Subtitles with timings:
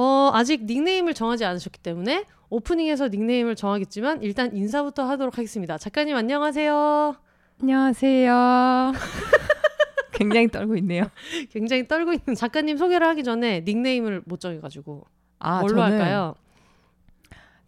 [0.00, 5.76] 어, 아직 닉네임을 정하지 않으셨기 때문에 오프닝에서 닉네임을 정하겠지만 일단 인사부터 하도록 하겠습니다.
[5.76, 7.16] 작가님 안녕하세요.
[7.60, 8.92] 안녕하세요.
[10.14, 11.10] 굉장히 떨고 있네요.
[11.50, 15.04] 굉장히 떨고 있는 작가님 소개를 하기 전에 닉네임을 못 정해가지고
[15.40, 16.36] 아, 뭘로 할까요?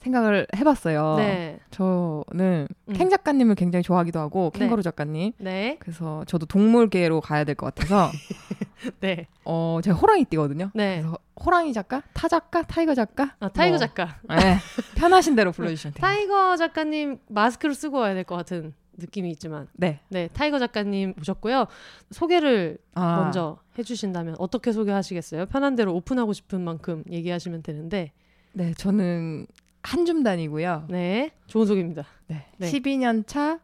[0.01, 1.17] 생각을 해봤어요.
[1.19, 1.61] 네.
[1.71, 2.93] 저는 음.
[2.95, 4.61] 캥 작가님을 굉장히 좋아하기도 하고 네.
[4.61, 5.33] 캥거루 작가님.
[5.39, 5.77] 네.
[5.79, 8.11] 그래서 저도 동물계로 가야 될 것 같아서
[9.01, 9.27] 네.
[9.45, 10.71] 어 제가 호랑이 띠거든요.
[10.75, 11.01] 네.
[11.03, 13.35] 그래서 호랑이 작가, 타 작가, 타이거 작가.
[13.41, 14.19] 아, 타이거 뭐, 작가.
[14.29, 14.57] 네,
[14.97, 16.01] 편하신 대로 불러주시면 돼요.
[16.01, 19.67] 타이거 작가님 마스크를 쓰고 와야 될 것 같은 느낌이 있지만.
[19.75, 20.01] 네.
[20.09, 20.29] 네.
[20.33, 21.67] 타이거 작가님 모셨고요.
[22.11, 25.47] 소개를 아, 먼저 해주신다면 어떻게 소개하시겠어요?
[25.47, 28.13] 편한 대로 오픈하고 싶은 만큼 얘기하시면 되는데.
[28.53, 29.47] 네, 저는
[29.83, 30.87] 한 줌 단이고요.
[30.91, 31.31] 네.
[31.47, 32.05] 좋은 소개입니다.
[32.27, 32.47] 네.
[32.59, 32.71] 네.
[32.71, 33.61] 12년 차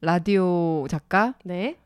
[0.00, 1.36] 라디오 작가입니다.
[1.44, 1.76] 네.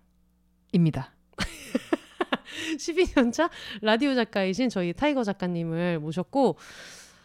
[2.77, 3.51] 12년 차
[3.83, 6.57] 라디오 작가이신 저희 타이거 작가님을 모셨고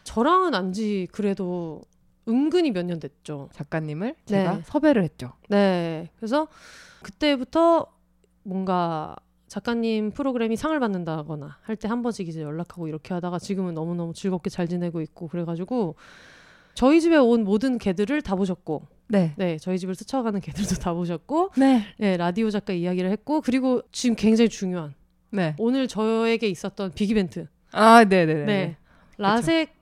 [0.04, 1.82] 저랑은 안지 그래도
[2.28, 3.48] 은근히 몇 년 됐죠.
[3.52, 4.62] 작가님을 제가 네.
[4.64, 5.32] 섭외를 했죠.
[5.48, 6.10] 네.
[6.16, 6.48] 그래서
[7.02, 7.86] 그때부터
[8.44, 9.14] 뭔가
[9.54, 14.50] 작가님 프로그램이 상을 받는다거나 할 때 한 번씩 이제 연락하고 이렇게 하다가 지금은 너무너무 즐겁게
[14.50, 15.94] 잘 지내고 있고 그래가지고
[16.74, 19.32] 저희 집에 온 모든 개들을 다 보셨고 네.
[19.36, 21.84] 네 저희 집을 스쳐가는 개들도 다 보셨고 네.
[21.98, 24.94] 네 라디오 작가 이야기를 했고 그리고 지금 굉장히 중요한
[25.30, 25.54] 네.
[25.58, 28.44] 오늘 저에게 있었던 big 이벤트 아, 네, 네, 네.
[28.44, 28.76] 네.
[29.18, 29.72] 라섹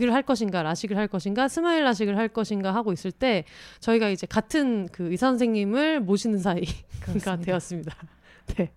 [0.00, 3.44] 을 할 것인가, 라식을 할 것인가, 스마일 라식을 할 것인가 하고 있을 때
[3.78, 7.36] 저희가 이제 같은 그 의사 선생님을 모시는 사이가 그렇습니다.
[7.36, 7.96] 되었습니다.
[8.58, 8.72] 네.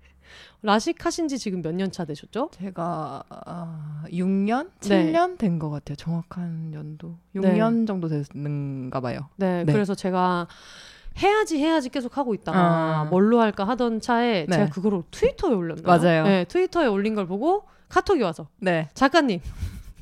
[0.64, 2.50] 라식 하신 지 지금 몇 년 차 되셨죠?
[2.52, 5.12] 제가 아, 6년, 네.
[5.12, 5.96] 7년 된것 같아요.
[5.96, 7.42] 정확한 연도 네.
[7.42, 9.30] 6년 정도 됐는가 봐요.
[9.36, 9.64] 네.
[9.64, 9.72] 네.
[9.74, 10.48] 그래서 제가
[11.22, 13.04] 해야지 해야지 계속 하고 있다가 아.
[13.06, 14.56] 뭘로 할까 하던 차에 네.
[14.56, 15.86] 제가 그거를 트위터에 올렸나요?
[15.86, 16.24] 맞아요.
[16.24, 19.40] 네, 트위터에 올린 걸 보고 카톡이 와서 네, 작가님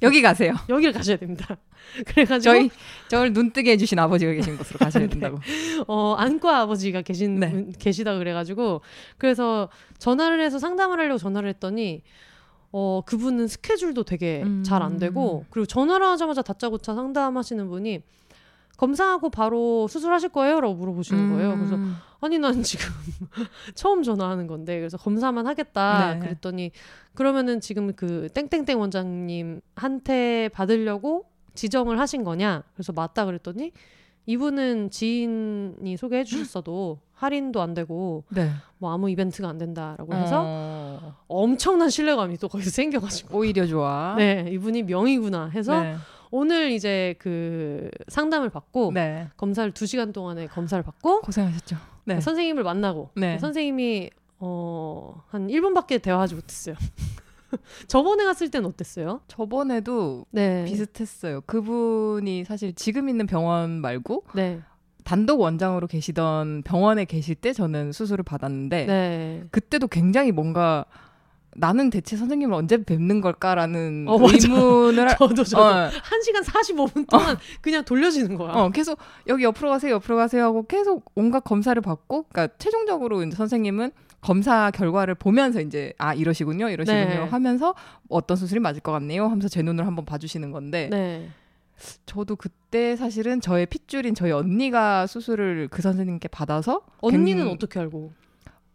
[0.06, 0.54] 여기 가세요.
[0.70, 1.58] 여기를 가셔야 됩니다.
[2.08, 2.70] 그래가지고 저희
[3.10, 5.10] 저를 눈뜨게 해주신 아버지가 계신 곳으로 가셔야 네.
[5.10, 5.40] 된다고.
[5.88, 7.52] 어, 안과 아버지가 계신 네.
[7.52, 8.82] 분- 계시다 그래가지고
[9.18, 12.02] 그래서 전화를 해서 상담을 하려고 전화를 했더니
[12.72, 14.64] 어 그분은 스케줄도 되게 음.
[14.64, 18.02] 잘안 되고 그리고 전화를 하자마자 다짜고짜 상담하시는 분이
[18.78, 21.56] 검사하고 바로 수술하실 거예요?라고 물어보시는 거예요.
[21.56, 21.96] 그래서 음.
[22.26, 22.88] 아니 난 지금
[23.76, 26.20] 처음 전화하는 건데 그래서 검사만 하겠다 네.
[26.20, 26.72] 그랬더니
[27.14, 33.72] 그러면은 지금 그 땡땡땡 원장님한테 받으려고 지정을 하신 거냐 그래서 맞다 그랬더니
[34.26, 38.50] 이분은 지인이 소개해 주셨어도 할인도 안 되고 네.
[38.80, 44.16] 뭐 아무 이벤트가 안 된다라고 해서 어, 엄청난 신뢰감이 또 거기서 생겨가지고 오히려 좋아.
[44.20, 45.96] 네 이분이 명의구나 해서 네.
[46.32, 49.30] 오늘 이제 그 상담을 받고 네.
[49.38, 51.95] 검사를 두 시간 동안의 검사를 받고 고생하셨죠.
[52.06, 52.22] 네.
[52.22, 53.38] 선생님을 만나고 네.
[53.40, 56.76] 선생님이 어, 한 1분밖에 대화하지 못했어요.
[57.88, 59.22] 저번에 갔을 땐 어땠어요?
[59.28, 60.66] 저번에도 네.
[60.66, 61.42] 비슷했어요.
[61.42, 64.62] 그분이 사실 지금 있는 병원 말고 네.
[65.04, 69.44] 단독 원장으로 계시던 병원에 계실 때 저는 수술을 받았는데 네.
[69.52, 70.86] 그때도 굉장히 뭔가
[71.58, 74.34] 나는 대체 선생님을 언제 뵙는 걸까라는 어, 맞아.
[74.34, 78.52] 의문을 하- 저도 저도 어, 1시간 45분 동안 그냥 돌려지는 거야.
[78.54, 83.36] 어, 계속 여기 옆으로 가세요, 옆으로 가세요 하고 계속 온갖 검사를 받고, 그러니까 최종적으로 이제
[83.36, 87.18] 선생님은 검사 결과를 보면서 이제 아 이러시군요, 이러시군요 네.
[87.30, 87.74] 하면서
[88.10, 91.30] 어떤 수술이 맞을 것 같네요 하면서 제 눈을 한번 봐 주시는 건데 네.
[92.06, 98.14] 저도 그때 사실은 저의 핏줄인 저희 언니가 수술을 그 선생님께 받아서 언니는 굉- 어떻게 알고?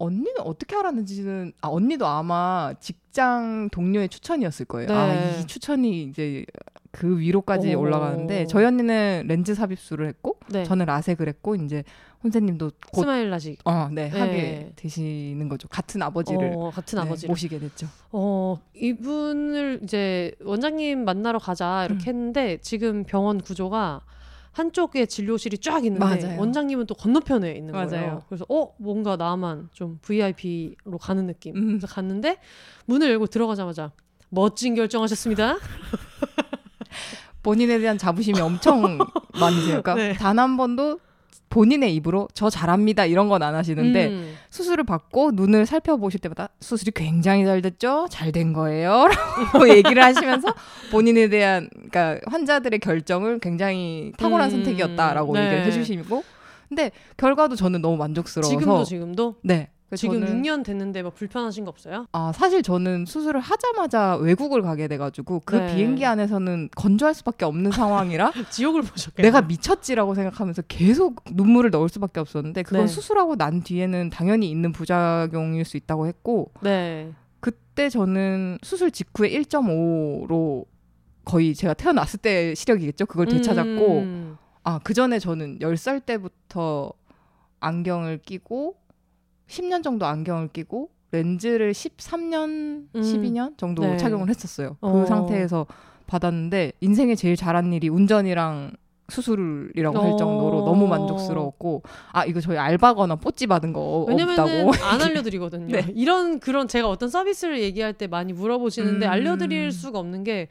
[0.01, 4.89] 언니는 어떻게 알았는지는 아 언니도 아마 직장 동료의 추천이었을 거예요.
[4.89, 4.95] 네.
[4.95, 6.45] 아이 추천이 이제
[6.91, 7.81] 그 위로까지 오.
[7.81, 10.65] 올라가는데 저희 언니는 렌즈 삽입술을 했고 네.
[10.65, 11.85] 저는 라섹을 했고 이제
[12.25, 13.59] 혼세님도 곧 스마일 라식.
[13.65, 14.19] 어, 네, 네.
[14.19, 15.69] 하게 되시는 거죠.
[15.69, 17.31] 같은 아버지를 어, 같은 네, 아버지를.
[17.31, 17.87] 모시게 됐죠.
[18.13, 22.15] 어, 이분을 이제 원장님 만나러 가자 이렇게 음.
[22.15, 24.01] 했는데 지금 병원 구조가
[24.53, 26.41] 한쪽에 진료실이 쫙 있는데 맞아요.
[26.41, 27.89] 원장님은 또 건너편에 있는 거예요.
[27.89, 28.23] 맞아요.
[28.29, 31.57] 그래서 어 뭔가 나만 좀 VIP로 가는 느낌.
[31.57, 31.67] 음.
[31.69, 32.39] 그래서 갔는데
[32.87, 33.93] 문을 열고 들어가자마자
[34.29, 35.59] 멋진 결정하셨습니다.
[37.43, 38.99] 본인에 대한 자부심이 엄청
[39.39, 39.83] 많으세요.
[39.83, 40.13] 그러니까 네.
[40.15, 41.01] 단한 번도
[41.51, 44.37] 본인의 입으로 저 잘합니다 이런 건 안 하시는데 음.
[44.51, 48.07] 수술을 받고 눈을 살펴보실 때마다 수술이 굉장히 잘 됐죠?
[48.11, 49.07] 잘 된 거예요?
[49.53, 50.55] 라고 얘기를 하시면서
[50.91, 55.47] 본인에 대한 그러니까 환자들의 결정을 굉장히 탁월한 음, 선택이었다라고 네.
[55.47, 56.23] 얘기를 해주시고
[56.69, 61.71] 근데 결과도 저는 너무 만족스러워서 지금도 지금도 네 지금 저는 6년 됐는데 뭐 불편하신 거
[61.71, 62.07] 없어요?
[62.13, 65.75] 아 사실 저는 수술을 하자마자 외국을 가게 돼가지고 그 네.
[65.75, 69.29] 비행기 안에서는 건조할 수밖에 없는 상황이라 지옥을 보셨겠네.
[69.29, 72.87] 내가 미쳤지라고 생각하면서 계속 눈물을 넣을 수밖에 없었는데 그건 네.
[72.87, 77.13] 수술하고 난 뒤에는 당연히 있는 부작용일 수 있다고 했고 네.
[77.41, 80.67] 그때 저는 수술 직후에 1.5로
[81.25, 83.07] 거의 제가 태어났을 때 시력이겠죠.
[83.07, 84.39] 그걸 되찾았고 음.
[84.63, 86.93] 아, 그 전에 저는 10살 때부터
[87.61, 88.77] 안경을 끼고
[89.51, 92.89] 10년 정도 안경을 끼고 렌즈를 13년, 음.
[92.95, 93.97] 12년 정도 네.
[93.97, 94.77] 착용을 했었어요.
[94.81, 95.07] 그 어.
[95.07, 95.67] 상태에서
[96.07, 98.73] 받았는데 인생에 제일 잘한 일이 운전이랑
[99.09, 100.17] 수술이라고 할 어.
[100.17, 101.83] 정도로 너무 만족스러웠고
[102.13, 105.75] 아 이거 저희 알바거나 뽀찌 받은 거 없다고 안 알려드리거든요.
[105.75, 105.87] 네.
[105.97, 109.11] 이런 그런 제가 어떤 서비스를 얘기할 때 많이 물어보시는데 음.
[109.11, 110.47] 알려드릴 수가 없는 게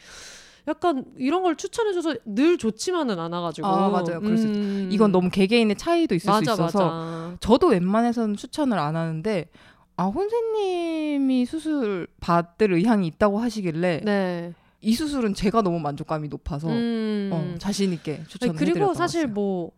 [0.69, 3.67] 약간 이런 걸 추천해줘서 늘 좋지만은 않아가지고.
[3.67, 4.19] 아, 맞아요.
[4.23, 4.89] 있- 음.
[4.91, 7.37] 이건 너무 개개인의 차이도 있을 맞아, 수 있어서 맞아.
[7.39, 9.49] 저도 웬만해서는 추천을 안 하는데
[9.97, 14.53] 아 혼세님이 수술 받을 의향이 있다고 하시길래 네.
[14.81, 17.29] 이 수술은 제가 너무 만족감이 높아서 음.
[17.33, 19.27] 어, 자신 있게 아니, 추천해드렸던 그리고 것 사실.
[19.27, 19.71] 뭐,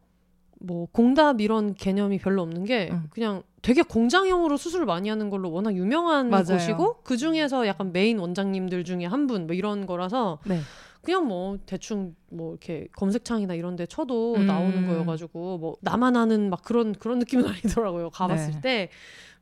[0.63, 3.07] 뭐, 공답 이런 개념이 별로 없는 게 음.
[3.11, 6.45] 그냥 되게 공장형으로 수술을 많이 하는 걸로 워낙 유명한 맞아요.
[6.45, 10.59] 곳이고 그 중에서 약간 메인 원장님들 중에 한 분 뭐 이런 거라서 네.
[11.01, 14.45] 그냥 뭐 대충 뭐 이렇게 검색창이나 이런 데 쳐도 음.
[14.47, 18.61] 나오는 거여가지고 뭐 나만 아는 막 그런 그런 느낌은 아니더라고요 가봤을 네.
[18.61, 18.89] 때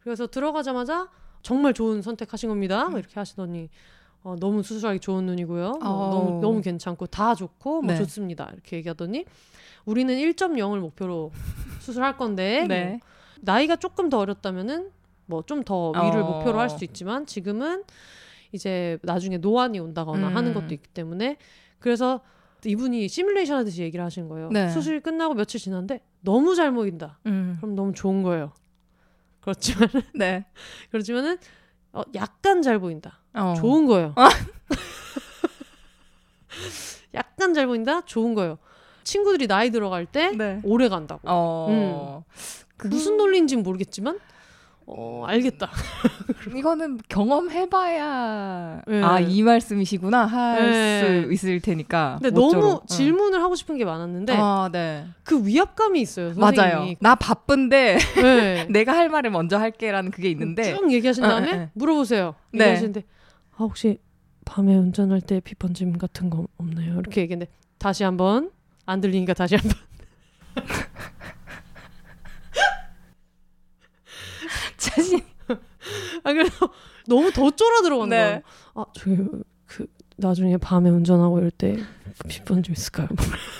[0.01, 1.10] 그래서 들어가자마자
[1.42, 2.98] 정말 좋은 선택하신 겁니다 음.
[2.98, 3.69] 이렇게 하시더니
[4.24, 6.10] 어, 너무 수술하기 좋은 눈이고요 뭐 어.
[6.10, 7.98] 너무 너무 괜찮고 다 좋고 뭐 네.
[7.98, 9.25] 좋습니다 이렇게 얘기하더니
[9.89, 11.31] 우리는 1.0을 목표로
[11.81, 13.00] 수술할 건데 뭐 네.
[13.41, 14.91] 나이가 조금 더 어렸다면은
[15.25, 16.25] 뭐 좀 더 위를 어.
[16.25, 17.83] 목표로 할 수도 있지만 지금은
[18.51, 20.36] 이제 나중에 노안이 온다거나 음.
[20.36, 21.38] 하는 것도 있기 때문에
[21.80, 22.21] 그래서
[22.65, 24.50] 이분이 시뮬레이션 하듯이 얘기를 하신 거예요.
[24.51, 24.69] 네.
[24.69, 27.19] 수술이 끝나고 며칠 지났는데 너무 잘 보인다.
[27.25, 27.57] 음.
[27.62, 28.51] 그럼 너무 좋은 거예요.
[29.41, 30.45] 그렇지만 네.
[30.91, 31.38] 그렇지만은
[31.94, 33.19] 어, 약간 잘 보인다.
[33.33, 33.53] 어.
[33.57, 34.13] 좋은 거예요.
[37.13, 38.01] 약간 잘 보인다.
[38.01, 38.57] 좋은 거예요.
[39.09, 40.59] 친구들이 나이 들어갈 때 네.
[40.63, 41.21] 오래 간다고.
[41.25, 42.23] 어.
[42.77, 44.19] 그- 무슨 논리인지는 모르겠지만
[44.85, 45.69] 어, 알겠다.
[46.56, 49.01] 이거는 경험해봐야 네.
[49.03, 51.23] 아이 말씀이시구나 할 네.
[51.25, 52.19] 수 있을 테니까.
[52.21, 52.63] 근데 모쪼록.
[52.63, 52.88] 너무 응.
[52.88, 55.06] 질문을 하고 싶은 게 많았는데 아, 네.
[55.23, 56.33] 그 위압감이 있어요.
[56.35, 56.53] 맞아요.
[56.55, 56.97] 선생님이.
[57.01, 58.65] 나 바쁜데 네.
[58.71, 61.69] 내가 할 말을 먼저 할게라는 그게 있는데 쭉 얘기하신 다음에.
[61.73, 62.35] 물어보세요.
[62.53, 62.65] 네.
[62.65, 63.03] 얘기하시는데
[63.53, 64.00] 아 혹시
[64.45, 66.94] 밤에 운전할 때 비번짐 같은 거 없나요?
[67.00, 68.50] 이렇게 얘기했는데 다시 한번
[68.89, 69.80] 안 들리니까 다시 한 번
[74.77, 75.19] 자신
[76.24, 76.69] 아 그래서
[77.07, 78.41] 너무 더 쫄아 들어간 네.
[78.75, 79.18] 아 저기
[79.65, 79.88] 그
[80.18, 81.77] 나중에 밤에 운전하고 이럴 때
[82.27, 83.07] 비번짐 있을까요?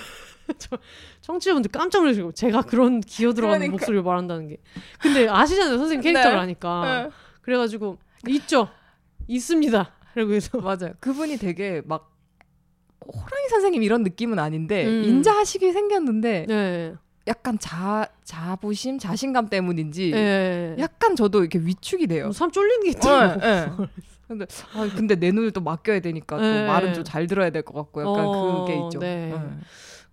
[0.58, 0.78] 저
[1.22, 3.72] 청취자분들 깜짝 놀라시고 제가 그런 기어 들어가는 그러니까.
[3.74, 4.58] 목소리를 말한다는 게
[5.00, 6.40] 근데 아시잖아요 선생님 캐릭터를 네.
[6.40, 7.10] 하니까 네.
[7.42, 7.98] 그래가지고
[8.30, 8.70] 있죠
[9.28, 10.94] 있습니다 그리고 해서 맞아요.
[11.00, 12.12] 그분이 되게 막
[13.06, 15.04] 호랑이 선생님 이런 느낌은 아닌데 음.
[15.04, 16.94] 인자하시게 생겼는데 네,
[17.28, 20.76] 약간 자 자부심, 자신감 때문인지 네.
[20.80, 22.26] 약간 저도 이렇게 위축이 돼요.
[22.26, 23.72] 뭐삶 쫄리는 게 있더라고 네, 네.
[24.28, 24.46] 근데
[24.76, 26.68] 아, 근데 내 눈을 또 맡겨야 되니까 또 네.
[26.68, 29.00] 말은 좀 잘 들어야 될 것 같고 약간 어, 그게 있죠.
[29.00, 29.32] 네.
[29.34, 29.40] 네.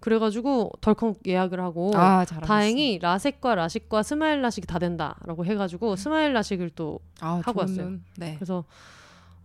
[0.01, 2.25] 그래가지고 덜컥 예약을 하고 아.
[2.25, 7.85] 다행히 라섹과 라식과 스마일 라식이 다 된다라고 해가지고 스마일 라식을 또 아, 하고 좋은 왔어요.
[7.87, 8.05] 눈.
[8.17, 8.35] 네.
[8.37, 8.65] 그래서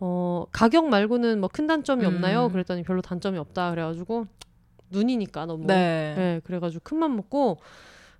[0.03, 2.07] 어 가격 말고는 뭐 큰 단점이 음.
[2.15, 2.49] 없나요?
[2.49, 4.25] 그랬더니 별로 단점이 없다 그래가지고
[4.89, 6.13] 눈이니까 너무 네.
[6.17, 7.59] 네, 그래가지고 큰맘 먹고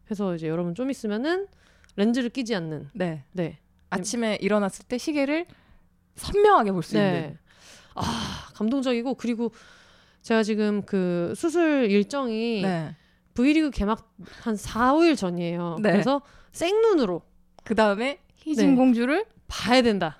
[0.10, 1.48] 해서 이제 여러분 좀 있으면은
[1.96, 3.24] 렌즈를 끼지 않는 네.
[3.34, 3.58] 네
[3.90, 5.46] 아침에 일어났을 때 시계를
[6.16, 7.12] 선명하게 볼수 있는.
[7.12, 7.38] 네.
[7.96, 9.52] 아 감동적이고 그리고
[10.22, 12.96] 제가 지금 그 수술 일정이 네.
[13.34, 15.78] V리그 개막 한 4, 5일 전이에요.
[15.82, 15.92] 네.
[15.92, 16.22] 그래서
[16.52, 17.22] 생눈으로
[17.64, 18.76] 그 다음에 희진 네.
[18.76, 20.18] 공주를 봐야 된다.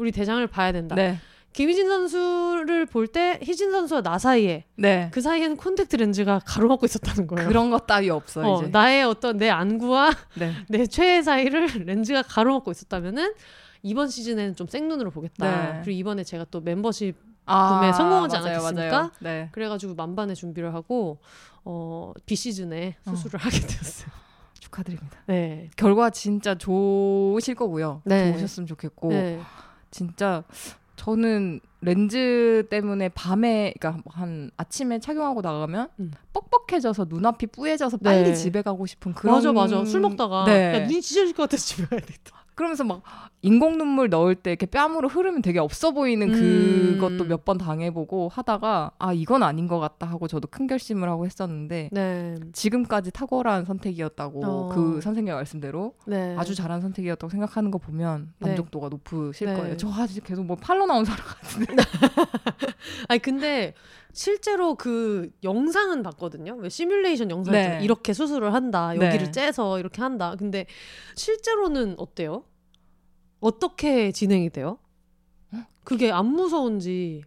[0.00, 0.94] 우리 대장을 봐야 된다.
[0.94, 1.18] 네.
[1.52, 5.10] 김희진 선수를 볼 때 희진 선수와 나 사이에 네.
[5.12, 7.48] 그 사이에는 콘택트 렌즈가 가로막고 있었다는 거예요.
[7.48, 8.68] 그런 것 따위 없어 어, 이제.
[8.70, 10.52] 나의 어떤 내 안구와 네.
[10.70, 13.34] 내 최애 사이를 렌즈가 가로막고 있었다면은
[13.82, 15.72] 이번 시즌에는 좀 생눈으로 보겠다.
[15.72, 15.80] 네.
[15.84, 17.16] 그리고 이번에 제가 또 멤버십
[17.46, 18.96] 아, 구매 성공하지 맞아요, 않았겠습니까?
[18.96, 19.10] 맞아요.
[19.18, 19.48] 네.
[19.52, 21.18] 그래가지고 만반의 준비를 하고
[21.64, 23.10] 어, 비시즌에 어.
[23.10, 24.08] 수술을 하게 되었어요.
[24.60, 25.18] 축하드립니다.
[25.26, 25.68] 네.
[25.76, 28.02] 결과 진짜 좋으실 거고요.
[28.04, 28.30] 네.
[28.32, 29.40] 좋으셨으면 좋겠고 네.
[29.90, 30.44] 진짜
[30.96, 36.12] 저는 렌즈 때문에 밤에 그러니까 한 아침에 착용하고 나가면 음.
[36.32, 38.34] 뻑뻑해져서 눈앞이 뿌얘져서 빨리 네.
[38.34, 40.74] 집에 가고 싶은 그런 맞아 맞아 술 먹다가 네.
[40.74, 42.39] 야 눈이 찢어질 것 같아서 집에 가야 되겠다.
[42.60, 43.00] 그러면서 막
[43.40, 46.98] 인공 눈물 넣을 때 이렇게 뺨으로 흐르면 되게 없어 보이는 음.
[46.98, 51.24] 그것도 몇 번 당해보고 하다가 아 이건 아닌 것 같다 하고 저도 큰 결심을 하고
[51.24, 52.34] 했었는데 네.
[52.52, 54.68] 지금까지 탁월한 선택이었다고 어.
[54.74, 56.36] 그 선생님 말씀대로 네.
[56.38, 58.48] 아주 잘한 선택이었다고 생각하는 거 보면 네.
[58.48, 59.54] 만족도가 높으실 네.
[59.56, 59.76] 거예요.
[59.78, 61.74] 저 아직 계속 뭐 팔로 나온 사람 같은데.
[63.08, 63.72] 아니 근데
[64.12, 66.56] 실제로 그 영상은 봤거든요.
[66.58, 67.78] 왜 시뮬레이션 영상 네.
[67.80, 68.92] 이렇게 수술을 한다.
[68.92, 69.06] 네.
[69.06, 70.34] 여기를 째서 이렇게 한다.
[70.38, 70.66] 근데
[71.16, 72.42] 실제로는 어때요?
[73.40, 74.78] 어떻게 진행이 돼요?
[75.84, 77.22] 그게 안 무서운지.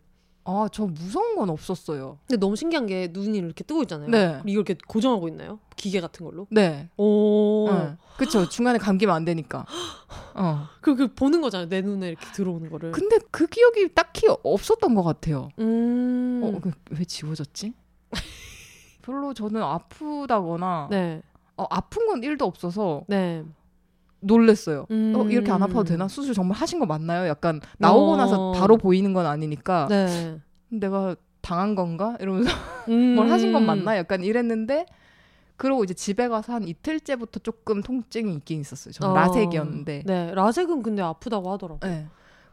[0.46, 2.20] 아, 저 무서운 건 없었어요.
[2.28, 4.10] 근데 너무 신기한 게 눈이 이렇게 뜨고 있잖아요.
[4.10, 4.42] 네.
[4.46, 5.60] 이걸 이렇게 고정하고 있나요?
[5.76, 6.48] 기계 같은 걸로?
[6.50, 6.90] 네.
[6.98, 7.70] 오.
[7.72, 7.96] 네.
[8.18, 8.48] 그쵸.
[8.50, 9.66] 중간에 감기면 안 되니까.
[10.36, 10.68] 어.
[10.82, 11.70] 그, 그 보는 거잖아요.
[11.70, 12.92] 내 눈에 이렇게 들어오는 거를.
[12.92, 15.50] 근데 그 기억이 딱히 없었던 것 같아요.
[15.60, 16.42] 음.
[16.44, 17.74] 어, 그, 왜 지워졌지?
[19.02, 21.22] 별로 저는 아프다거나 네.
[21.58, 23.44] 어, 아픈 건 1도 없어서 네.
[24.24, 24.86] 놀랬어요.
[24.92, 25.14] 음.
[25.16, 26.08] 어, 이렇게 안 아파도 되나?
[26.08, 27.28] 수술 정말 하신 거 맞나요?
[27.28, 28.18] 약간 나오고 어.
[28.18, 30.40] 나서 바로 보이는 건 아니니까 네.
[30.70, 32.18] 내가 당한 건가?
[32.20, 32.50] 이러면서
[32.90, 33.16] 음.
[33.16, 33.98] 뭘 하신 건 맞나?
[33.98, 34.86] 약간 이랬는데
[35.58, 38.92] 그러고 이제 집에 가서 한 이틀째부터 조금 통증이 있긴 있었어요.
[38.94, 39.16] 저는 어.
[39.16, 40.04] 라섹이었는데.
[40.06, 40.34] 네.
[40.34, 41.80] 라섹은 근데 아프다고 하더라고.
[41.86, 42.08] 네.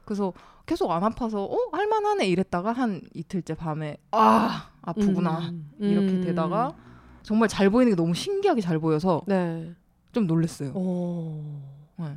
[0.05, 0.33] 그래서
[0.67, 5.71] 계속 안 아파서 어 할만하네 이랬다가 한 이틀째 밤에 아 아프구나 음.
[5.81, 6.21] 이렇게 음.
[6.21, 6.75] 되다가
[7.23, 9.75] 정말 잘 보이는 게 너무 신기하게 잘 보여서 네.
[10.12, 10.71] 좀 놀랐어요.
[10.71, 11.43] 오.
[11.99, 12.17] 네.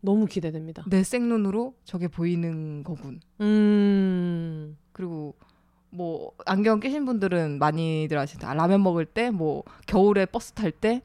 [0.00, 0.82] 너무 기대됩니다.
[0.88, 3.20] 내 생눈으로 저게 보이는 거군.
[3.40, 4.76] 음.
[4.92, 5.34] 그리고
[5.90, 8.46] 뭐 안경 끼신 분들은 많이들 아시죠.
[8.46, 11.02] 아, 라면 먹을 때 뭐 겨울에 버스 탈 때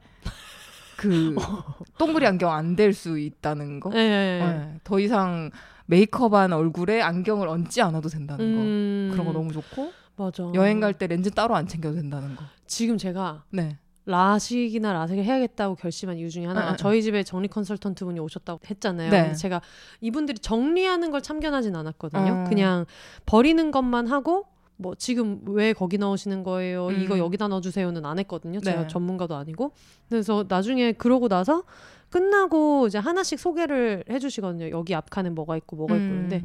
[0.96, 1.34] 그
[1.98, 3.90] 동그리 안경 안 될 수 있다는 거.
[3.90, 4.38] 네.
[4.40, 4.80] 네.
[4.82, 5.50] 더 이상
[5.86, 9.08] 메이크업한 얼굴에 안경을 얹지 않아도 된다는 음.
[9.10, 9.12] 거.
[9.14, 10.50] 그런 거 너무 좋고 맞아.
[10.54, 12.44] 여행 갈 때 렌즈 따로 안 챙겨도 된다는 거.
[12.66, 13.76] 지금 제가 네.
[14.06, 16.76] 라식이나 라섹을 해야겠다고 결심한 이유 중에 하나가 네.
[16.76, 19.10] 저희 집에 정리 컨설턴트 분이 오셨다고 했잖아요.
[19.10, 19.22] 네.
[19.22, 19.60] 근데 제가
[20.00, 22.32] 이분들이 정리하는 걸 참견하진 않았거든요.
[22.32, 22.48] 어.
[22.48, 22.86] 그냥
[23.26, 24.46] 버리는 것만 하고
[24.76, 26.88] 뭐 지금 왜 거기 넣으시는 거예요?
[26.88, 27.02] 음.
[27.02, 28.60] 이거 여기다 넣어주세요는 안 했거든요.
[28.60, 28.86] 제가 네.
[28.86, 29.72] 전문가도 아니고.
[30.08, 31.64] 그래서 나중에 그러고 나서
[32.10, 34.70] 끝나고 이제 하나씩 소개를 해주시거든요.
[34.70, 36.26] 여기 앞 칸에 뭐가 있고 뭐가 있고 음.
[36.28, 36.44] 그런데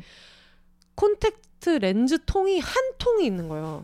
[0.96, 3.84] 콘택트 렌즈 통이 한 통이 있는 거예요.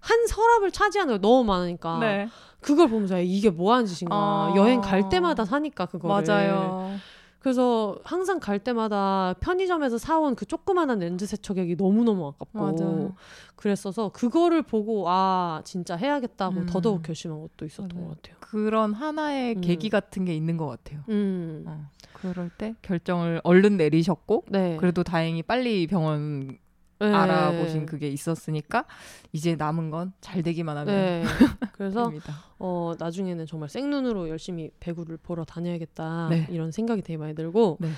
[0.00, 1.20] 한 서랍을 차지하는 거예요.
[1.20, 1.98] 너무 많으니까.
[2.00, 2.28] 네.
[2.62, 4.14] 그걸 보면서 야, 이게 뭐 하는 짓인가.
[4.14, 4.54] 아.
[4.56, 6.24] 여행 갈 때마다 사니까 그거를.
[6.26, 6.96] 맞아요.
[7.40, 13.14] 그래서 항상 갈 때마다 편의점에서 사온 그 조그만한 렌즈 세척액이 너무너무 아깝고 맞아요.
[13.56, 16.66] 그랬어서 그거를 보고 아 진짜 해야겠다고 음.
[16.66, 18.08] 더더욱 결심한 것도 있었던 맞아요.
[18.08, 18.36] 것 같아요.
[18.40, 19.60] 그런 하나의 음.
[19.60, 21.00] 계기 같은 게 있는 것 같아요.
[21.08, 21.64] 음.
[21.66, 21.88] 어.
[22.12, 24.76] 그럴 때 결정을 얼른 내리셨고 네.
[24.78, 26.58] 그래도 다행히 빨리 병원
[27.08, 27.12] 네.
[27.14, 28.84] 알아보신 그게 있었으니까
[29.32, 31.24] 이제 남은 건 잘 되기만 하면 네.
[31.72, 32.34] 그래서 됩니다.
[32.58, 36.46] 어 나중에는 정말 생눈으로 열심히 배구를 보러 다녀야겠다 네.
[36.50, 37.88] 이런 생각이 되게 많이 들고 네.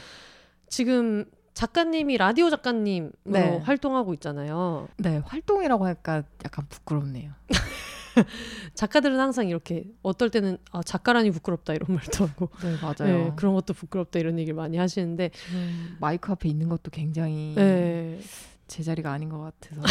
[0.68, 3.58] 지금 작가님이 라디오 작가님으로 네.
[3.58, 4.88] 활동하고 있잖아요.
[4.96, 7.30] 네, 활동이라고 할까 약간 부끄럽네요.
[8.74, 13.24] 작가들은 항상 이렇게 어떨 때는 아 작가라니 부끄럽다 이런 말도 하고 네, 맞아요.
[13.24, 18.20] 네, 그런 것도 부끄럽다 이런 얘기를 많이 하시는데 지금 마이크 앞에 있는 것도 굉장히 네.
[18.66, 19.82] 제자리가 아닌 것 같아서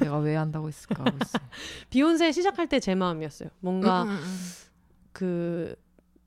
[0.00, 1.16] 내가 왜 한다고 했을까 하고.
[1.90, 3.50] 비욘세 시작할 때 제 마음이었어요.
[3.60, 4.50] 뭔가 음, 음, 음.
[5.12, 5.74] 그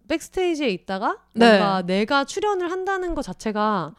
[0.08, 1.48] backstage에 있다가 네.
[1.48, 3.96] 뭔가 내가 출연을 한다는 것 자체가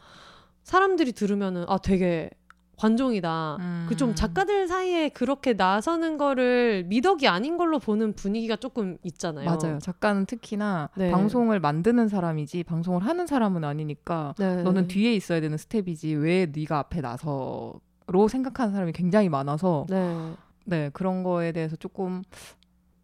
[0.63, 2.29] 사람들이 들으면은 아 되게
[2.77, 3.57] 관종이다.
[3.59, 3.85] 음.
[3.89, 9.45] 그좀 작가들 사이에 그렇게 나서는 거를 미덕이 아닌 걸로 보는 분위기가 조금 있잖아요.
[9.45, 9.79] 맞아요.
[9.79, 11.11] 작가는 특히나 네.
[11.11, 14.63] 방송을 만드는 사람이지 방송을 하는 사람은 아니니까 네.
[14.63, 20.33] 너는 뒤에 있어야 되는 스텝이지 왜 네가 앞에 나서로 생각하는 사람이 굉장히 많아서 네.
[20.65, 22.23] 네 그런 거에 대해서 조금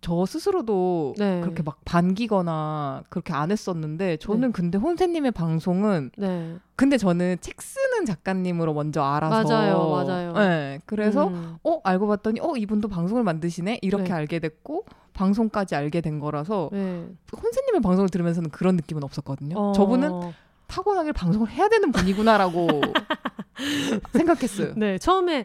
[0.01, 1.41] 저 스스로도 네.
[1.41, 6.55] 그렇게 막 반기거나 그렇게 안 했었는데 저는 근데 혼세님의 방송은 네.
[6.75, 10.33] 근데 저는 책 쓰는 작가님으로 먼저 알아서 맞아요, 맞아요.
[10.33, 11.57] 네 그래서 음.
[11.63, 14.13] 어 알고 봤더니 어 이분도 방송을 만드시네 이렇게 네.
[14.13, 17.05] 알게 됐고 방송까지 알게 된 거라서 네.
[17.35, 19.57] 혼세님의 방송을 들으면서는 그런 느낌은 없었거든요.
[19.57, 19.71] 어.
[19.73, 20.11] 저분은
[20.67, 22.67] 타고나길 방송을 해야 되는 분이구나라고
[24.13, 24.73] 생각했어요.
[24.77, 25.43] 네 처음에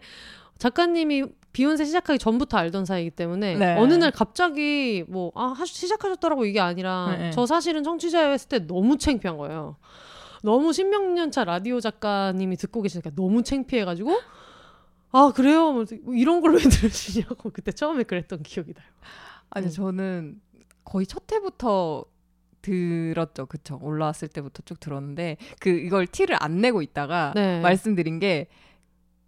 [0.59, 3.77] 작가님이 비욘세 시작하기 전부터 알던 사이이기 때문에 네.
[3.79, 7.31] 어느 날 갑자기 뭐 아 시작하셨더라고 이게 아니라 네, 네.
[7.31, 9.77] 저 사실은 청취자회 했을 때 너무 창피한 거예요.
[10.43, 14.11] 너무 십몇 년차 라디오 작가님이 듣고 계시니까 너무 창피해가지고
[15.13, 18.87] 아 그래요 뭐 이런 걸로 왜 들으시냐고 그때 처음에 그랬던 기억이 나요.
[19.49, 19.71] 아니 음.
[19.71, 20.41] 저는
[20.85, 22.05] 거의 첫 회부터
[22.63, 23.47] 들었죠.
[23.47, 23.79] 그쵸.
[23.83, 27.61] 올라왔을 때부터 쭉 들었는데 그 이걸 티를 안 내고 있다가 네.
[27.61, 28.49] 말씀드린 게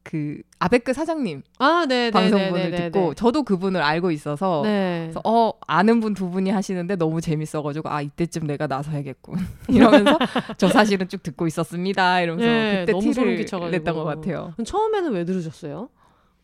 [0.09, 3.15] 그 아베크 사장님 아, 네, 네, 방송분을 네, 네, 듣고 네.
[3.17, 5.01] 저도 그분을 알고 있어서 네.
[5.07, 10.17] 그래서 어 아는 분 두 분이 하시는데 너무 재밌어가지고 아 이때쯤 내가 나서야겠군 이러면서
[10.59, 13.71] 저 사실은 쭉 듣고 있었습니다 이러면서 네, 그때 티를.
[13.73, 14.55] 냈던 것 같아요.
[14.65, 15.89] 처음에는 왜 들으셨어요?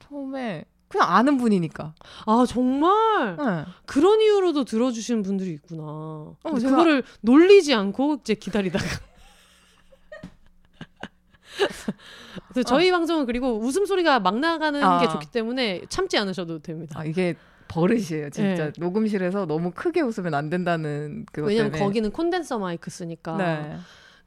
[0.00, 1.95] 처음에 그냥 아는 분이니까.
[2.26, 3.64] 아, 정말 네.
[3.87, 6.33] 그런 이유로도 들어주시는 분들이 있구나.
[6.42, 8.85] 근데 제가- 그거를 놀리지 않고 이제 기다리다가.
[12.49, 15.00] 그래서 저희 방송은 그리고 웃음소리가 막 나가는 아.
[15.00, 16.99] 게 좋기 때문에 참지 않으셔도 됩니다.
[16.99, 17.35] 아 이게
[17.68, 18.73] 버릇이에요 진짜 네.
[18.78, 21.85] 녹음실에서 너무 크게 웃으면 안 된다는 그것 왜냐면 때문에.
[21.87, 23.76] 거기는 콘덴서 마이크 쓰니까 네.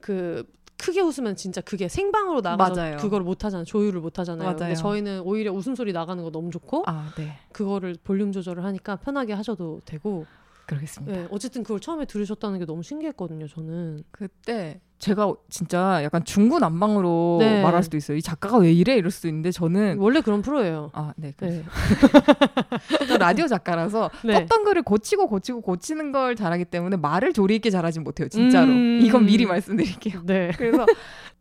[0.01, 0.43] 그
[0.77, 2.97] 크게 웃으면 진짜 그게 생방으로 나가서 맞아요.
[2.97, 3.63] 그걸 못 하잖아요.
[3.65, 4.49] 조율을 못 하잖아요.
[4.49, 4.75] 근데 맞아요.
[4.75, 7.37] 저희는 오히려 웃음소리 나가는 거 너무 좋고 아 네.
[7.53, 10.25] 그거를 볼륨 조절을 하니까 편하게 하셔도 되고
[10.65, 11.15] 그러겠습니다.
[11.21, 13.47] 네, 어쨌든 그걸 처음에 들으셨다는 게 너무 신기했거든요.
[13.47, 17.61] 저는 그때 제가 진짜 약간 중구난방으로 네.
[17.61, 18.17] 말할 수도 있어요.
[18.17, 20.89] 이 작가가 왜 이래 이럴 수도 있는데 저는 원래 그런 프로예요.
[20.93, 21.31] 아, 네.
[21.37, 21.63] 그 네.
[23.19, 24.33] 라디오 작가라서 네.
[24.33, 28.29] 썼던 글을 고치고 고치고 고치는 걸 잘하기 때문에 말을 조리 있게 잘하진 못해요.
[28.29, 28.71] 진짜로.
[28.71, 28.99] 음.
[29.03, 30.23] 이건 미리 말씀드릴게요.
[30.25, 30.51] 네.
[30.57, 30.87] 그래서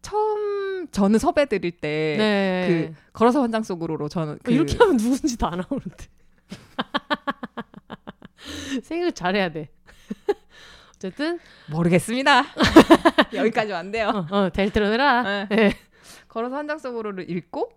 [0.03, 2.67] 처음 저는 섭외 드릴 때 네.
[2.69, 6.05] 그 걸어서 환장 속으로로 저는 그 이렇게 하면 누군지 다 나오는데.
[8.85, 9.71] 생각 잘해야 돼.
[11.05, 11.39] 어쨌든
[11.71, 12.45] 모르겠습니다.
[13.35, 14.27] 여기까지 안 돼요.
[14.31, 15.23] 어, 어, 델트로 해라.
[15.23, 15.47] 네.
[15.55, 15.73] 네.
[16.29, 17.73] 걸어서 환장 속으로를 읽고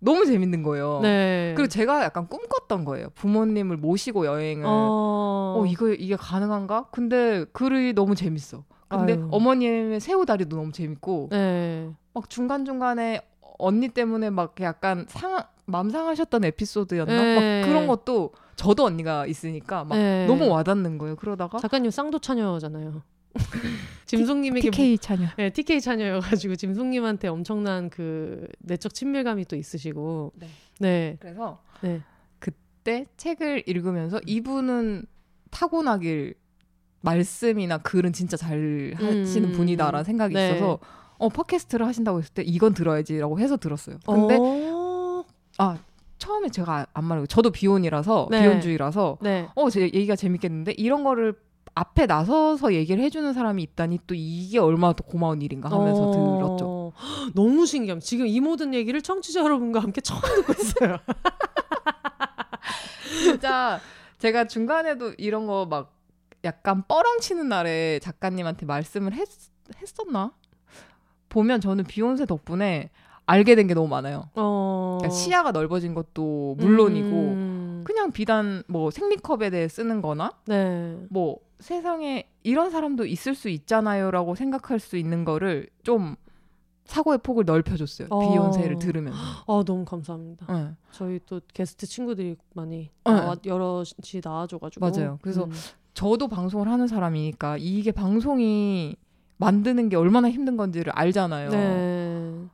[0.00, 0.98] 너무 재밌는 거예요.
[1.00, 1.54] 네.
[1.56, 3.10] 그리고 제가 약간 꿈꿨던 거예요.
[3.14, 4.64] 부모님을 모시고 여행을.
[4.66, 6.88] 어, 어 이거 이게 가능한가?
[6.90, 8.64] 근데 글이 너무 재밌어.
[8.88, 9.28] 근데 아유.
[9.30, 11.88] 어머님의 새우다리도 너무 재밌고 네.
[12.14, 13.20] 막 중간 중간에
[13.58, 17.22] 언니 때문에 막 약간 상 맘 상하셨던 에피소드였나?
[17.22, 17.60] 네.
[17.60, 20.26] 막 그런 것도 저도 언니가 있으니까 막 네.
[20.26, 21.16] 너무 와닿는 거예요.
[21.16, 23.02] 그러다가 작가님 쌍도 차녀잖아요.
[24.06, 25.26] 짐송님에게 TK 차녀.
[25.36, 30.32] 네, TK 차녀여가지고 짐송님한테 엄청난 그 내적 친밀감이 또 있으시고.
[30.36, 30.48] 네.
[30.78, 31.16] 네.
[31.20, 32.00] 그래서 네.
[32.38, 35.06] 그때 책을 읽으면서 이분은
[35.50, 36.34] 타고나길
[37.00, 39.52] 말씀이나 글은 진짜 잘 하시는 음.
[39.52, 40.50] 분이다라는 생각이 네.
[40.50, 40.78] 있어서
[41.18, 43.98] 어 팟캐스트를 하신다고 했을 때 이건 들어야지라고 해서 들었어요.
[44.06, 44.85] 근데 어...
[45.58, 45.78] 아
[46.18, 48.40] 처음에 제가 안 말하고 저도 비혼이라서 네.
[48.42, 49.48] 비혼주의라서 네.
[49.54, 51.34] 어제 얘기가 재밌겠는데 이런 거를
[51.74, 56.92] 앞에 나서서 얘기를 해주는 사람이 있다니 또 이게 얼마나 더 고마운 일인가 하면서 어, 들었죠.
[57.34, 58.00] 너무 신기함.
[58.00, 60.96] 지금 이 모든 얘기를 청취자 여러분과 함께 처음 듣고 있어요.
[63.22, 63.80] 진짜
[64.18, 65.94] 제가 중간에도 이런 거 막
[66.44, 69.26] 약간 뻐렁치는 날에 작가님한테 말씀을 했,
[69.80, 70.32] 했었나?
[71.28, 72.90] 보면 저는 비욘세 덕분에
[73.26, 74.30] 알게 된 게 너무 많아요.
[74.36, 74.98] 어...
[75.00, 80.96] 그러니까 시야가 넓어진 것도 물론이고 음, 그냥 비단 뭐 생리컵에 대해 쓰는 거나 네.
[81.10, 86.14] 뭐 세상에 이런 사람도 있을 수 있잖아요라고 생각할 수 있는 거를 좀
[86.84, 88.08] 사고의 폭을 넓혀줬어요.
[88.10, 88.20] 어.
[88.20, 89.18] 비욘세를 들으면서.
[89.48, 90.46] 아 너무 감사합니다.
[90.52, 90.70] 네.
[90.92, 93.12] 저희 또 게스트 친구들이 많이 네.
[93.12, 95.18] 나와, 여럿이 나와줘가지고 맞아요.
[95.20, 95.52] 그래서 음.
[95.94, 98.94] 저도 방송을 하는 사람이니까 이게 방송이
[99.38, 101.50] 만드는 게 얼마나 힘든 건지를 알잖아요.
[101.50, 102.44] 네.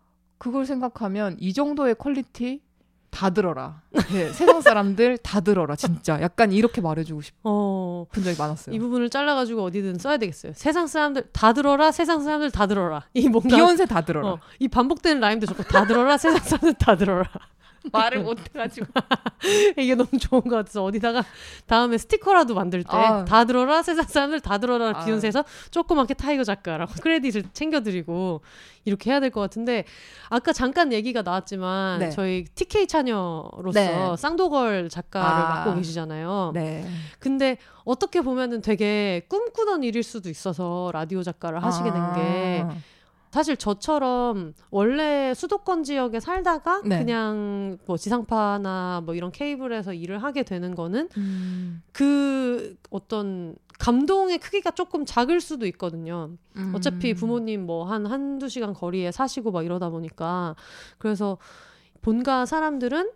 [0.42, 2.62] 그걸 생각하면 이 정도의 quality
[3.10, 3.82] 다 들어라.
[3.92, 5.76] 네, 세상 사람들 다 들어라.
[5.76, 8.74] 진짜 약간 이렇게 말해주고 싶은 어, 적이 많았어요.
[8.74, 10.52] 이 부분을 잘라가지고 어디든 써야 되겠어요.
[10.56, 13.04] 세상 사람들 다 들어라, 세상 사람들 다 들어라.
[13.14, 14.30] 이 뭔가 비욘세 다 들어라.
[14.30, 17.30] 어, 이 반복되는 라임도 좋고 다 들어라, 세상 사람들 다 들어라.
[17.90, 18.86] 말을 못해가지고.
[19.76, 21.24] 이게 너무 좋은 것 같아서 어디다가
[21.66, 23.24] 다음에 스티커라도 만들 때 아.
[23.24, 25.04] 다 들어라 세상 사람들 다 들어라 아.
[25.04, 28.42] 비욘세에서 조그맣게 타이거 작가라고 크레딧을 챙겨드리고
[28.84, 29.84] 이렇게 해야 될 것 같은데
[30.28, 32.10] 아까 잠깐 얘기가 나왔지만 네.
[32.10, 34.14] 저희 TK 차녀로서 네.
[34.16, 35.48] 쌍도걸 작가를 아.
[35.54, 36.52] 맡고 계시잖아요.
[36.54, 36.86] 네.
[37.18, 42.76] 근데 어떻게 보면은 되게 꿈꾸던 일일 수도 있어서 라디오 작가를 하시게 된게 아.
[43.32, 46.98] 사실 저처럼 원래 수도권 지역에 살다가 네.
[46.98, 51.82] 그냥 뭐 지상파나 뭐 이런 케이블에서 일을 하게 되는 거는 음.
[51.92, 56.30] 그 어떤 감동의 크기가 조금 작을 수도 있거든요.
[56.56, 56.72] 음.
[56.76, 60.54] 어차피 부모님 뭐 한 한두 시간 거리에 사시고 막 이러다 보니까
[60.98, 61.38] 그래서
[62.02, 63.10] 본가 사람들은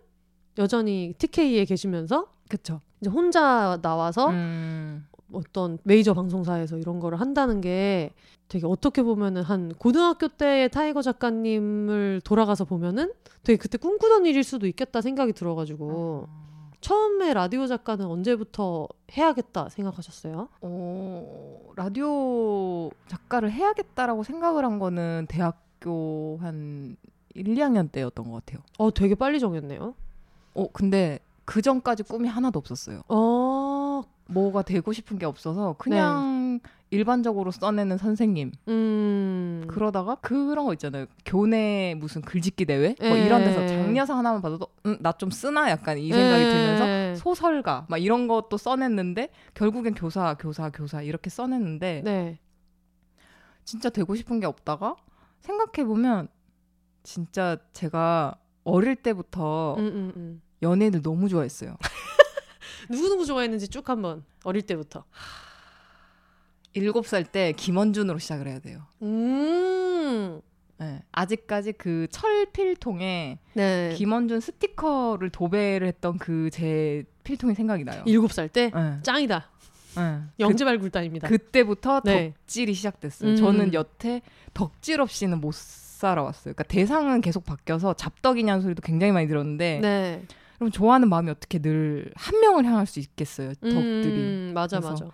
[0.57, 2.81] 여전히 TK에 계시면서 그쵸.
[3.01, 5.05] 이제 혼자 나와서 음.
[5.31, 8.13] 어떤 메이저 방송사에서 이런 거를 한다는 게
[8.47, 13.11] 되게 어떻게 보면은 한 고등학교 때의 타이거 작가님을 돌아가서 보면은
[13.43, 16.27] 되게 그때 꿈꾸던 일일 수도 있겠다 생각이 들어가지고
[16.79, 20.47] 처음에 라디오 작가는 언제부터 해야겠다 생각하셨어요?
[20.61, 26.95] 어, 라디오 작가를 해야겠다라고 생각을 한 거는 대학교 한
[27.33, 28.63] 1, 2학년 때였던 것 같아요.
[28.77, 29.93] 어 되게 빨리 정했네요.
[30.53, 33.01] 어, 근데 그 전까지 꿈이 하나도 없었어요.
[33.09, 36.36] 어 뭐가 되고 싶은 게 없어서 그냥 그냥
[36.89, 39.65] 일반적으로 써내는 선생님 음.
[39.67, 41.05] 그러다가 그런 거 있잖아요.
[41.25, 43.25] 교내 무슨 글짓기 대회 뭐 예.
[43.25, 46.49] 이런 데서 장려상 하나만 받아도 음, 나 좀 쓰나 약간 이 생각이 예.
[46.49, 52.39] 들면서 소설가 막 이런 것도 써냈는데 결국엔 교사 교사 교사 이렇게 써냈는데 네.
[53.65, 54.95] 진짜 되고 싶은 게 없다가
[55.41, 56.29] 생각해 보면
[57.03, 60.41] 진짜 제가 어릴 때부터 음, 음, 음.
[60.61, 61.75] 연예인을 너무 좋아했어요.
[62.89, 65.03] 누구 누구 좋아했는지 쭉 한번 어릴 때부터.
[66.73, 68.81] 일곱 살때 김원준으로 시작을 해야 돼요.
[69.01, 70.41] 음.
[70.79, 71.01] 네.
[71.11, 73.93] 아직까지 그 철필통에 네.
[73.97, 78.03] 김원준 스티커를 도배를 했던 그 제 필통이 생각이 나요.
[78.05, 78.97] 일곱 살때 네.
[79.03, 79.49] 짱이다.
[79.97, 80.19] 네.
[80.39, 81.27] 영재발 굴단입니다.
[81.27, 82.33] 그, 때부터 네.
[82.37, 83.31] 덕질이 시작됐어요.
[83.31, 83.35] 음.
[83.35, 84.21] 저는 여태
[84.53, 86.53] 덕질 없이는 못 살아왔어요.
[86.53, 90.23] 그러니까 대상은 계속 바뀌어서 잡덕이냐는 소리도 굉장히 많이 들었는데 네.
[90.59, 93.53] 그럼 좋아하는 마음이 어떻게 늘 한 명을 향할 수 있겠어요.
[93.55, 93.71] 덕들이.
[93.71, 95.05] 음, 맞아 맞아.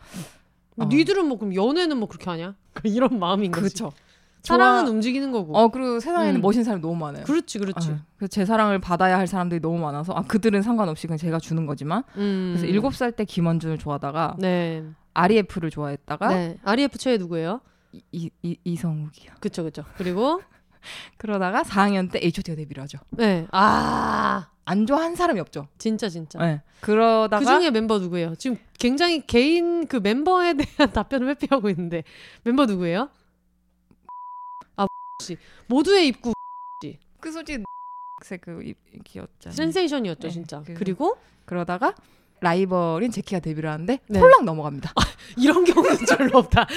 [0.76, 0.90] 뭐 어.
[0.90, 2.56] 니들은 뭐 그럼 연애는 뭐 그렇게 하냐?
[2.84, 3.62] 이런 마음인 거지.
[3.62, 3.92] 그렇죠.
[4.44, 5.58] 사랑은 움직이는 거고.
[5.58, 6.42] 어 그리고 세상에는 음.
[6.42, 7.24] 멋있는 사람이 너무 많아요.
[7.24, 7.92] 그렇지 그렇지.
[7.92, 11.66] 어, 그래서 제 사랑을 받아야 할 사람들이 너무 많아서 아 그들은 상관없이 그냥 제가 주는
[11.66, 12.52] 거지만 음.
[12.54, 14.84] 그래서 일곱 살 때 김원준을 좋아하다가 네.
[15.14, 16.58] REF를 좋아했다가 네.
[16.64, 17.62] REF 최애 누구예요?
[18.12, 19.34] 이, 이, 이성욱이요.
[19.40, 19.86] 그쵸 그쵸.
[19.98, 20.42] 그리고
[21.18, 22.98] 그러다가 4학년 때 H.O.T가 데뷔를 하죠.
[23.12, 23.48] 네.
[23.52, 25.68] 아 안 좋아한 사람이 없죠.
[25.78, 26.40] 진짜 진짜.
[26.40, 26.62] 네.
[26.82, 28.36] 그러다가 그 중에 멤버 누구예요?
[28.36, 32.04] 지금 굉장히 개인 그 멤버에 대한 답변을 회피하고 있는데
[32.44, 33.10] 멤버 누구예요?
[34.78, 34.88] 아
[35.22, 35.38] 씨.
[35.68, 36.34] 모두의 입구
[37.20, 37.64] 그 솔직히
[38.42, 38.74] 그
[39.04, 39.56] 기었잖아요.
[39.56, 40.64] 센세이션이었죠 네, 진짜.
[40.66, 41.94] 그- 그리고 그러다가
[42.44, 44.20] 라이벌인 제키가 데뷔를 하는데 네.
[44.20, 44.92] 홀랑 넘어갑니다.
[45.38, 46.68] 이런 경우는 별로 없다.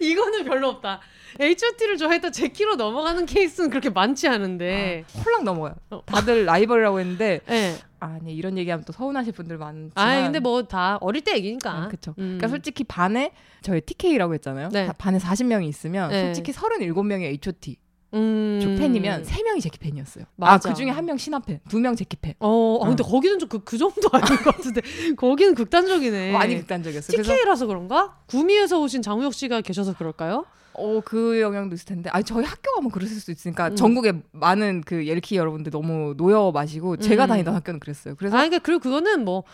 [0.00, 1.00] 이거는 별로 없다.
[1.40, 5.04] H.O.T를 좋아했다 제키로 넘어가는 케이스는 그렇게 많지 않은데.
[5.24, 5.74] 홀랑 넘어가요.
[5.90, 6.02] 어.
[6.04, 7.74] 다들 라이벌이라고 했는데 예.
[8.00, 11.70] 아니 이런 얘기하면 또 서운하실 분들 많지만 아 근데 뭐 다 어릴 때 얘기니까.
[11.72, 12.10] 아, 그쵸.
[12.18, 12.36] 음.
[12.36, 13.32] 그러니까 솔직히 반에
[13.62, 14.68] 저희 TK라고 했잖아요.
[14.70, 14.86] 네.
[14.86, 16.24] 다- 반에 40명이 있으면 네.
[16.24, 17.76] 솔직히 37명이 H.O.T
[18.14, 18.76] 음.
[18.78, 20.24] 팬이면 3명이 제키 팬이었어요.
[20.36, 20.68] 맞아.
[20.68, 22.34] 아, 그 중에 한 명 신화 팬, 두 명 제키 팬.
[22.40, 24.80] 어, 아, 근데 거기는 좀그 그 정도 아닌 것 같은데
[25.16, 26.32] 거기는 극단적이네.
[26.32, 27.22] 많이 극단적이었어요.
[27.22, 28.18] TK라서 그런가?
[28.26, 30.44] 구미에서 오신 장우혁 씨가 계셔서 그럴까요?
[30.74, 32.08] 어, 그 영향도 있을 텐데.
[32.10, 33.76] 아니, 저희 학교가 뭐 그랬을 수 있으니까 음.
[33.76, 37.28] 전국에 많은 그 예르키 여러분들 너무 놓여 마시고 제가 음.
[37.28, 38.14] 다니던 학교는 그랬어요.
[38.16, 39.44] 그래서 아, 그러니까 그리고 그거는 뭐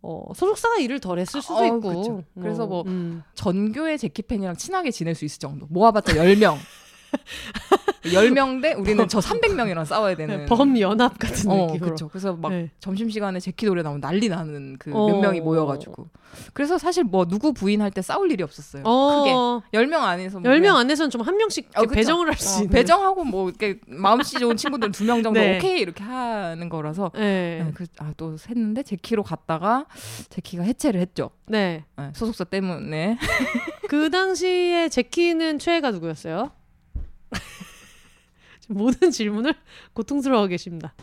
[0.00, 1.80] 어, 소속사가 일을 덜 했을 수도 어, 있고.
[1.80, 2.24] 그쵸.
[2.40, 3.22] 그래서 뭐 음.
[3.34, 5.66] 전교의 제키 팬이랑 친하게 지낼 수 있을 정도.
[5.68, 6.56] 모아봤자 10명.
[8.02, 10.38] 10명 대 우리는 저 300명이랑 싸워야 되는.
[10.38, 11.78] 네, 범연합 같은 어, 느낌으로.
[11.84, 12.08] 그렇죠.
[12.08, 12.70] 그래서 막 네.
[12.80, 15.20] 점심 시간에 제키 노래 나오면 난리 나는 그몇 어.
[15.20, 16.08] 명이 모여 가지고.
[16.54, 18.82] 그래서 사실 뭐 누구 부인할 때 싸울 일이 없었어요.
[18.86, 19.78] 어, 크게.
[19.78, 21.94] 10명 안에서 뭐 10명 그냥 안에서는 좀 한 명씩 어, 그쵸.
[21.94, 22.70] 배정을 할수 어, 있는.
[22.70, 25.58] 배정하고 뭐 이렇게 마음씨 좋은 친구들 두 명 정도 네.
[25.58, 27.62] 오케이 이렇게 하는 거라서 네.
[27.64, 29.86] 네, 그, 아, 또 했는데 제키로 갔다가
[30.30, 31.30] 제키가 해체를 했죠.
[31.46, 31.84] 네.
[31.96, 33.18] 네, 소속사 때문에
[33.88, 36.50] 그 당시에 제키는 최애가 누구였어요?
[38.72, 39.54] 지금 모든 질문을
[39.92, 40.94] 고통스러워 계십니다.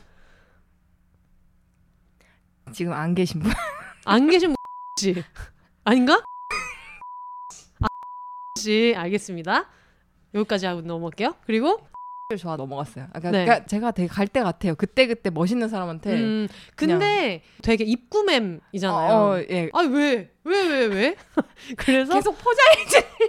[2.74, 3.52] 지금 안 계신 분.
[4.06, 4.54] 안 계신
[5.00, 5.16] 씨
[5.84, 6.22] 아닌가?
[7.82, 7.88] 아,
[8.58, 9.68] 씨 알겠습니다.
[10.34, 11.36] 여기까지 하고 넘어갈게요.
[11.46, 11.88] 그리고
[12.38, 13.06] 좋아 넘어갔어요.
[13.06, 13.46] 아, 그러니까, 네.
[13.46, 14.76] 그러니까 제가 되게 갈 때 같아요.
[14.76, 19.16] 그때 그때 멋있는 사람한테 음, 근데 되게 입구맴이잖아요.
[19.16, 19.70] 어, 어, 예.
[19.74, 20.32] 아니 왜?
[20.44, 21.16] 왜 왜 왜?
[21.78, 22.64] 그래서 계속 포장.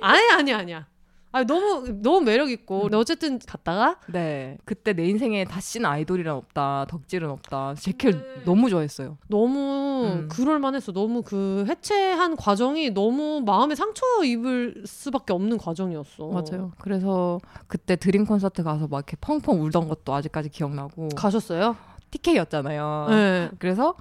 [0.02, 0.86] 아니 아니 아니야.
[1.32, 2.82] 아 너무 너무 매력 있고.
[2.82, 7.74] 근데 어쨌든 갔다가 네, 그때 내 인생에 다시는 아이돌이란 없다, 덕질은 없다.
[7.76, 8.44] 제키를 네.
[8.44, 9.16] 너무 좋아했어요.
[9.28, 10.28] 너무 음.
[10.28, 10.92] 그럴 만했어.
[10.92, 16.26] 너무 그 해체한 과정이 너무 마음에 상처 입을 수밖에 없는 과정이었어.
[16.28, 16.72] 맞아요.
[16.80, 21.76] 그래서 그때 드림 콘서트 가서 막 이렇게 펑펑 울던 것도 아직까지 기억나고 가셨어요?
[22.10, 23.06] TK였잖아요.
[23.08, 23.50] 네.
[23.60, 23.94] 그래서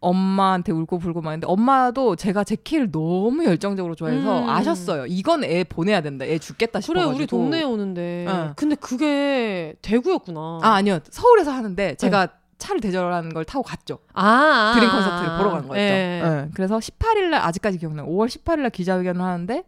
[0.00, 4.48] 엄마한테 울고 불고 막 했는데 엄마도 제가 제 키를 너무 열정적으로 좋아해서 음.
[4.48, 5.06] 아셨어요.
[5.06, 6.24] 이건 애 보내야 된다.
[6.24, 7.16] 애 죽겠다 그래 싶어가지고.
[7.16, 8.24] 우리 동네에 오는데.
[8.26, 8.50] 네.
[8.56, 10.60] 근데 그게 대구였구나.
[10.62, 11.00] 아 아니요.
[11.10, 13.98] 서울에서 하는데 제가 차를 대절하는 걸 타고 갔죠.
[14.12, 15.82] 아, 아, 드림 아, 콘서트를 보러 간 거였죠.
[15.82, 16.20] 예.
[16.22, 16.48] 네.
[16.54, 18.06] 그래서 18일 날 아직까지 기억나요.
[18.06, 19.64] 5월 18일 날 기자회견을 하는데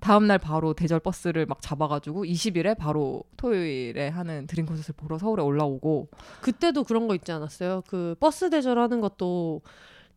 [0.00, 5.42] 다음 날 바로 대절 버스를 막 잡아가지고 20일에 바로 토요일에 하는 드림 콘서트를 보러 서울에
[5.42, 6.08] 올라오고
[6.40, 7.82] 그때도 그런 거 있지 않았어요?
[7.86, 9.60] 그 버스 대절하는 것도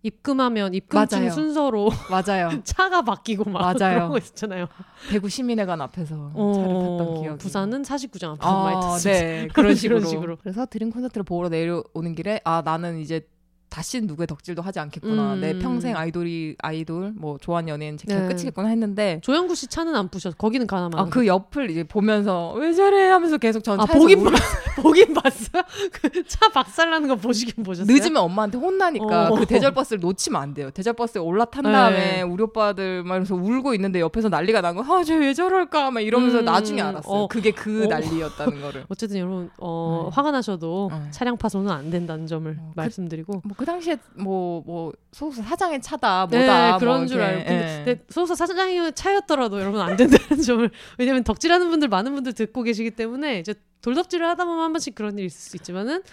[0.06, 1.32] 입금하면 입금증 맞아요.
[1.32, 2.50] 순서로 맞아요.
[2.66, 3.96] 차가 바뀌고 막 맞아요.
[3.96, 4.68] 그런 거 있었잖아요.
[5.10, 7.38] 대구 시민회관 앞에서 어, 차를 탔던 기억이.
[7.38, 9.14] 부산은 사직구장 앞에서 많이 아, 탔어요.
[9.14, 9.48] 네.
[9.54, 10.00] 그런 식으로.
[10.00, 10.38] 그런 식으로.
[10.38, 13.26] 그래서 드림 콘서트를 보러 내려오는 길에 아 나는 이제
[13.74, 15.34] 다시는 누구의 덕질도 하지 않겠구나.
[15.34, 15.42] 음.
[15.42, 18.28] 내 평생 아이돌이 아이돌 뭐 좋아하는 연예인 제 네.
[18.28, 20.36] 끝이겠구나 했는데 조영구 씨 차는 안 부셨어.
[20.38, 21.00] 거기는 가나만.
[21.00, 24.32] 아 그 옆을 이제 보면서 왜 저래 하면서 계속 전 아, 보긴 울어.
[24.78, 25.64] 보긴 봤어요.
[25.92, 27.92] 그 차 박살나는 거 보시긴 보셨어요?
[27.92, 29.36] 늦으면 엄마한테 혼나니까 어.
[29.36, 30.70] 그 대절 버스를 놓치면 안 돼요.
[30.72, 31.72] 대절 버스에 올라탄 네.
[31.72, 34.84] 다음에 우리 오빠들 막 이러면서 울고 있는데 옆에서 난리가 난 거.
[34.84, 35.92] 아, 쟤 왜 저럴까?
[35.92, 36.46] 막 이러면서 음.
[36.46, 37.04] 나중에 알았어요.
[37.24, 37.28] 어.
[37.28, 37.88] 그게 그 어.
[37.88, 38.86] 난리였다는 거를.
[38.90, 40.16] 어쨌든 여러분 어, 네.
[40.16, 41.12] 화가 나셔도 네.
[41.12, 43.42] 차량 파손은 안 된다는 점을 어, 그- 말씀드리고.
[43.44, 47.46] 뭐그 당시에 뭐 뭐 소속사 사장의 차다 네, 뭐다 그런 뭐 줄 알고.
[47.46, 47.86] 근데, 예.
[47.86, 52.92] 근데 소속사 사장이 차였더라도 여러분 안 된다는 점을 왜냐면 덕질하는 분들 많은 분들 듣고 계시기
[52.92, 56.04] 때문에 이제 돌덕질을 하다 보면 한 번씩 그런 일이 있을 수 있지만은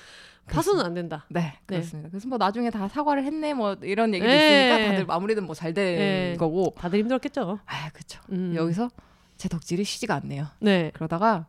[0.47, 1.27] 파손은 안 된다.
[1.29, 1.55] 네, 네.
[1.67, 2.09] 그렇습니다.
[2.09, 4.69] 그래서 뭐 나중에 다 사과를 했네 뭐 이런 얘기도 네.
[4.69, 6.37] 있으니까 다들 마무리는 뭐 잘된 네.
[6.39, 6.73] 거고.
[6.79, 7.59] 다들 힘들었겠죠.
[7.67, 8.21] 아, 그렇죠.
[8.31, 8.53] 음.
[8.55, 8.91] 여기서
[9.37, 10.47] 제 덕질이 쉬지가 않네요.
[10.61, 11.47] 네, 그러다가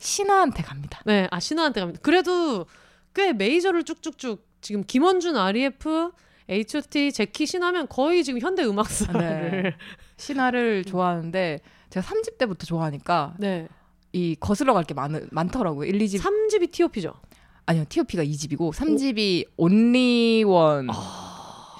[0.00, 1.00] 신하한테 갑니다.
[1.04, 2.00] 네, 아 신화한테 갑니다.
[2.02, 2.66] 그래도
[3.14, 6.10] 꽤 메이저를 쭉쭉쭉 지금 김원준, REF,
[6.48, 9.20] H.O.T, 제키 신하면 거의 지금 현대 음악사를
[9.62, 9.74] 네.
[10.16, 13.68] 신하를 좋아하는데 제가 3집 때부터 좋아하니까 네.
[14.12, 15.88] 이 거슬러 갈게 많, 많더라고요.
[15.88, 17.14] 1, 2집 3집이 T.O.P죠.
[17.66, 17.84] 아니요.
[17.88, 21.76] T.O.P가 2집이고 3집이 온리원 아.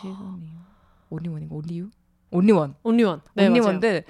[1.11, 1.89] 온리원인가 온리유?
[2.31, 2.75] 온리원.
[2.85, 3.21] 온리원.
[3.35, 3.51] 네, 맞아요.
[3.51, 4.05] 온리원인데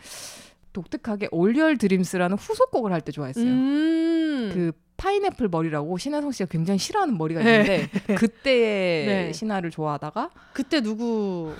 [0.72, 3.44] 독특하게 올리얼 드림스라는 후속곡을 할 때 좋아했어요.
[3.46, 4.50] 음.
[4.52, 7.50] 그 파인애플 머리라고 신하성 씨가 굉장히 싫어하는 머리가 네.
[7.60, 9.32] 있는데 그때의 네.
[9.32, 11.54] 신하를 좋아하다가 그때 누구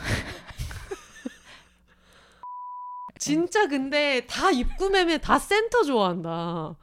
[3.20, 6.74] 진짜 근데 다 입구 멤버 다 센터 좋아한다.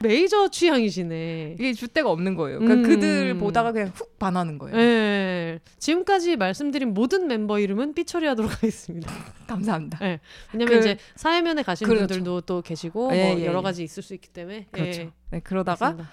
[0.00, 1.56] 메이저 취향이시네.
[1.58, 2.58] 이게 줏대가 없는 거예요.
[2.58, 2.94] 그러니까 음.
[2.94, 4.76] 그들 보다가 그냥 훅 반하는 거예요.
[4.76, 5.58] 네.
[5.78, 9.10] 지금까지 말씀드린 모든 멤버 이름은 삐처리하도록 하겠습니다.
[9.48, 9.98] 감사합니다.
[10.52, 12.06] 왜냐면 그- 이제 사회면에 가신 그렇죠.
[12.06, 13.62] 분들도 또 계시고 예, 뭐 예, 여러 예.
[13.62, 15.00] 가지 있을 수 있기 때문에 그렇죠.
[15.00, 16.10] 예, 네, 그러다가 맞습니다.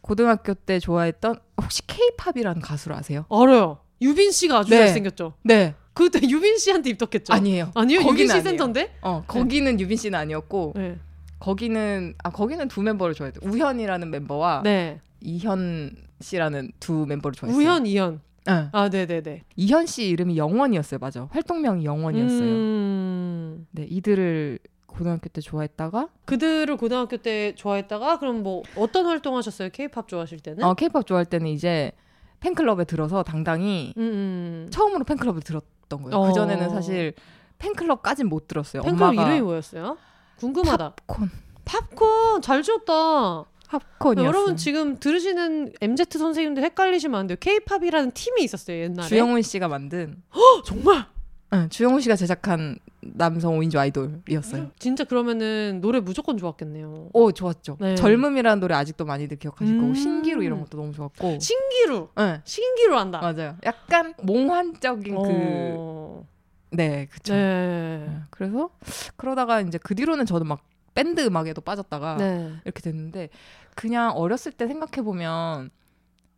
[0.00, 3.26] 고등학교 때 좋아했던 혹시 케이팝이라는 가수를 아세요?
[3.30, 3.80] 알아요.
[4.00, 4.78] 유빈 씨가 아주 네.
[4.78, 5.34] 잘생겼죠.
[5.42, 5.74] 네.
[5.98, 7.32] 그때 유빈 씨한테 입덕했죠.
[7.32, 7.72] 아니에요.
[7.74, 8.00] 아니요.
[8.00, 8.42] 유빈 씨 아니에요.
[8.42, 8.94] 센터인데.
[9.02, 10.96] 어, 거기는 유빈 씨는 아니었고 네.
[11.40, 13.40] 거기는 아 거기는 두 멤버를 좋아했어요.
[13.42, 15.00] 우현이라는 멤버와 네.
[15.20, 17.60] 이현 씨라는 두 멤버를 좋아했어요.
[17.60, 18.20] 우현, 이현.
[18.48, 18.68] 응.
[18.72, 19.42] 아, 네, 네, 네.
[19.56, 20.98] 이현 씨 이름이 영원이었어요.
[21.00, 21.28] 맞아.
[21.32, 22.40] 활동명이 영원이었어요.
[22.40, 29.70] 음, 네, 이들을 고등학교 때 좋아했다가 그들을 고등학교 때 좋아했다가 그럼 뭐 어떤 활동하셨어요?
[29.70, 30.64] 케이팝 좋아하실 때는?
[30.64, 31.92] 어 케이팝 좋아할 때는 이제
[32.40, 34.68] 팬클럽에 들어서 당당히 음, 음.
[34.70, 36.16] 처음으로 팬클럽을 들었 던 거예요.
[36.16, 36.28] 어.
[36.28, 37.14] 그 전에는 사실
[37.58, 38.82] 팬클럽까진 못 들었어요.
[38.82, 39.96] 팬클럽 엄마가 이름이 뭐였어요?
[40.38, 40.94] 궁금하다.
[41.06, 41.30] 팝콘
[41.64, 43.44] 팝콘 잘 지었다.
[43.68, 44.26] 팝콘이었어요.
[44.26, 47.36] 여러분 지금 들으시는 MZ 선생님들 헷갈리시면 안 돼요.
[47.40, 49.08] 케이팝이라는 팀이 있었어요 옛날에.
[49.08, 51.06] 주영훈 씨가 만든 어, 정말?
[51.54, 54.70] 응, 주영훈 씨가 제작한 남성 5인조 아이돌이었어요.
[54.78, 57.10] 진짜 그러면은 노래 무조건 좋았겠네요.
[57.12, 57.78] 오 좋았죠.
[57.80, 57.94] 네.
[57.94, 59.80] 젊음이라는 노래 아직도 많이들 기억하실 음.
[59.80, 61.38] 거고 신기루 이런 것도 너무 좋았고.
[61.38, 63.20] 신기루, 네, 신기루 한다.
[63.20, 63.56] 맞아요.
[63.64, 66.26] 약간 몽환적인 그 어...
[66.70, 67.32] 네, 그쵸.
[67.32, 68.06] 네.
[68.06, 68.70] 네, 그래서
[69.16, 70.60] 그러다가 이제 그 뒤로는 저도 막
[70.94, 72.52] 밴드 음악에도 빠졌다가 네.
[72.64, 73.30] 이렇게 됐는데
[73.74, 75.70] 그냥 어렸을 때 생각해 보면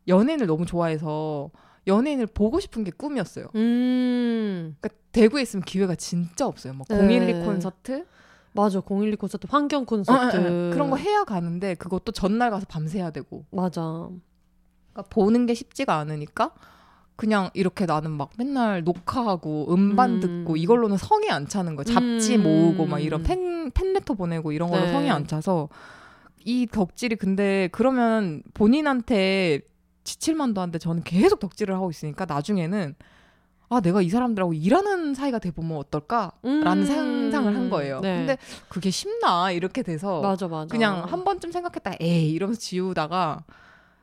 [0.07, 1.51] 연예인을 너무 좋아해서
[1.91, 3.47] 연예인을 보고 싶은 게 꿈이었어요.
[3.55, 4.77] 음.
[4.81, 6.73] 그러니까 대구에 있으면 기회가 진짜 없어요.
[6.73, 6.97] 뭐 네.
[6.97, 8.07] 012 콘서트
[8.53, 8.81] 맞아.
[8.81, 10.37] 012 콘서트, 환경 어, 콘서트.
[10.37, 14.09] 어, 어, 그런 거 해야 가는데 그것도 전날 가서 밤새야 되고 맞아.
[14.93, 16.53] 그러니까 보는 게 쉽지가 않으니까
[17.17, 20.21] 그냥 이렇게 나는 막 맨날 녹화하고 음반 음.
[20.21, 21.85] 듣고 이걸로는 성이 안 차는 거예요.
[21.85, 22.43] 잡지 음.
[22.43, 24.93] 모으고 막 이런 팬 팬레터 보내고 이런 걸로 네.
[24.93, 25.69] 성이 안 차서
[26.45, 29.61] 이 덕질이 근데 그러면 본인한테
[30.05, 32.95] 지칠만도 한데 저는 계속 덕질을 하고 있으니까 나중에는
[33.73, 36.85] 아 내가 이 사람들하고 일하는 사이가 돼 보면 어떨까라는 음.
[36.85, 38.01] 상상을 한 거예요.
[38.01, 38.17] 네.
[38.19, 40.67] 근데 그게 쉽나 이렇게 돼서 맞아, 맞아.
[40.67, 43.45] 그냥 한 번쯤 생각했다 에이 이러면서 지우다가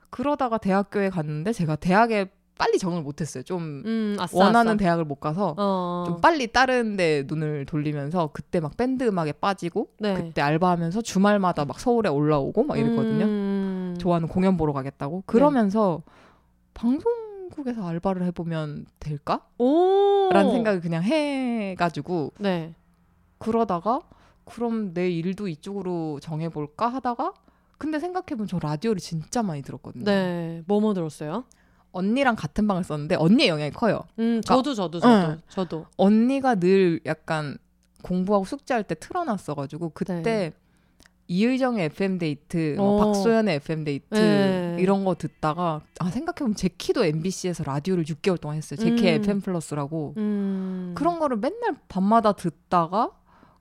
[0.09, 3.43] 그러다가 대학교에 갔는데 제가 대학에 빨리 정을 못했어요.
[3.43, 4.77] 좀 음, 아싸, 원하는 아싸.
[4.77, 6.03] 대학을 못 가서 어.
[6.07, 10.13] 좀 빨리 다른 데 눈을 돌리면서 그때 막 밴드 음악에 빠지고 네.
[10.15, 13.25] 그때 알바하면서 주말마다 막 서울에 올라오고 막 이랬거든요.
[13.25, 13.95] 음.
[13.99, 15.23] 좋아하는 공연 보러 가겠다고.
[15.25, 16.01] 그러면서
[16.73, 19.45] 방송국에서 알바를 해보면 될까?
[19.57, 20.29] 오.
[20.31, 22.73] 라는 생각을 그냥 해가지고 네.
[23.37, 24.01] 그러다가
[24.45, 27.33] 그럼 내 일도 이쪽으로 정해볼까 하다가
[27.77, 30.03] 근데 생각해보면 저 라디오를 진짜 많이 들었거든요.
[30.05, 30.63] 네.
[30.65, 31.43] 뭐뭐 들었어요?
[31.97, 34.01] 언니랑 같은 방을 썼는데 언니의 영향이 커요.
[34.19, 35.41] 음, 그러니까 저도 저도 저도 응.
[35.49, 35.85] 저도.
[35.97, 37.57] 언니가 늘 약간
[38.03, 40.53] 공부하고 숙제할 때 틀어놨어가지고 그때 네.
[41.27, 43.05] 이의정의 FM 데이트, 뭐 어.
[43.05, 44.77] 박소현의 FM 데이트 네.
[44.79, 48.79] 이런 거 듣다가 아 생각해보면 젝키도 MBC에서 라디오를 6개월 동안 했어요.
[48.79, 49.07] 젝키 음.
[49.07, 50.93] FM 플러스라고 음.
[50.95, 53.11] 그런 거를 맨날 밤마다 듣다가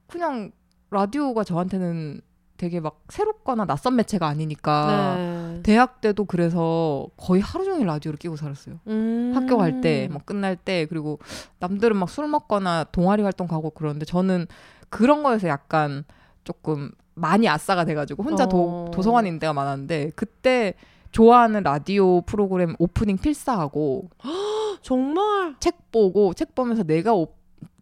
[0.06, 0.52] 그냥
[0.90, 2.20] 라디오가 저한테는
[2.56, 5.60] 되게 막 새롭거나 낯선 매체가 아니니까 네.
[5.62, 8.80] 대학 때도 그래서 거의 하루 종일 라디오를 끼고 살았어요.
[8.86, 9.32] 음.
[9.34, 11.18] 학교 갈 때, 뭐 끝날 때, 그리고
[11.58, 14.46] 남들은 막 술 먹거나 동아리 활동 가고 그러는데 저는
[14.88, 16.04] 그런 거에서 약간
[16.44, 18.48] 조금 많이 아싸가 돼가지고 혼자 어.
[18.48, 20.74] 도, 도서관에 있는 데가 많았는데 그때
[21.12, 24.08] 좋아하는 라디오 프로그램 오프닝 필사하고
[24.82, 27.34] 정말 책 보고 책 보면서 내가 오-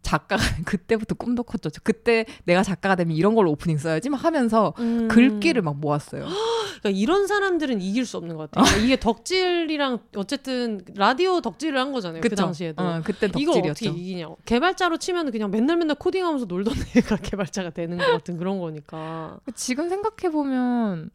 [0.05, 1.69] 작가가 그때부터 꿈도 컸죠.
[1.83, 5.07] 그때 내가 작가가 되면 이런 걸로 오프닝 써야지 막 하면서 음.
[5.07, 6.25] 글귀를 막 모았어요.
[6.79, 8.65] 그러니까 이런 사람들은 이길 수 없는 것 같아요.
[8.65, 12.21] 그러니까 이게 덕질이랑 어쨌든 라디오 덕질을 한 거잖아요.
[12.21, 12.43] 그 그쵸?
[12.43, 12.83] 당시에도.
[12.83, 13.99] 어, 그때 이거 어떻게 덕질이었죠.
[13.99, 14.37] 이기냐고.
[14.45, 19.39] 개발자로 치면 그냥 맨날 맨날 코딩하면서 놀던 애가 개발자가 되는 것 같은 그런 거니까.
[19.55, 21.09] 지금 생각해 보면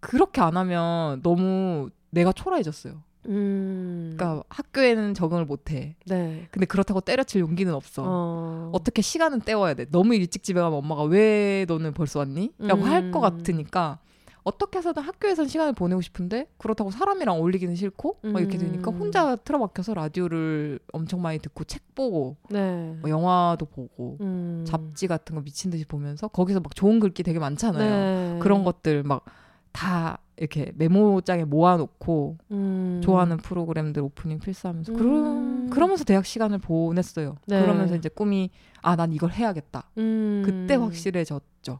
[0.00, 3.00] 그렇게 안 하면 너무 내가 초라해졌어요.
[3.26, 4.12] 음.
[4.16, 5.96] 그러니까 학교에는 적응을 못 해.
[6.06, 6.48] 네.
[6.50, 8.02] 근데 그렇다고 때려칠 용기는 없어.
[8.04, 8.70] 어.
[8.72, 9.86] 어 떻게 시간은 때워야 돼.
[9.90, 12.52] 너무 일찍 집에 가면 엄마가 왜 너는 벌써 왔니?
[12.58, 12.88] 라고 음.
[12.88, 13.98] 할것 같으니까
[14.44, 18.96] 어떻게 해서든 학교에선 시간을 보내고 싶은데 그렇다고 사람이랑 어울리기는 싫고 막 이렇게 되니까 음.
[18.96, 22.96] 혼자 틀어박혀서 라디오를 엄청 많이 듣고 책 보고 네.
[23.00, 24.64] 뭐 영화도 보고 음.
[24.66, 28.34] 잡지 같은 거 미친 듯이 보면서 거기서 막 좋은 글귀 되게 많잖아요.
[28.34, 28.38] 네.
[28.40, 29.24] 그런 것들 막
[29.72, 33.00] 다 이렇게 메모장에 모아놓고 음.
[33.04, 34.96] 좋아하는 프로그램들 오프닝 필사하면서 음.
[34.96, 37.36] 그러, 그러면서 대학 시간을 보냈어요.
[37.46, 37.60] 네.
[37.62, 38.50] 그러면서 이제 꿈이
[38.82, 39.84] 아 난 이걸 해야겠다.
[39.98, 40.42] 음.
[40.44, 41.78] 그때 확실해졌죠.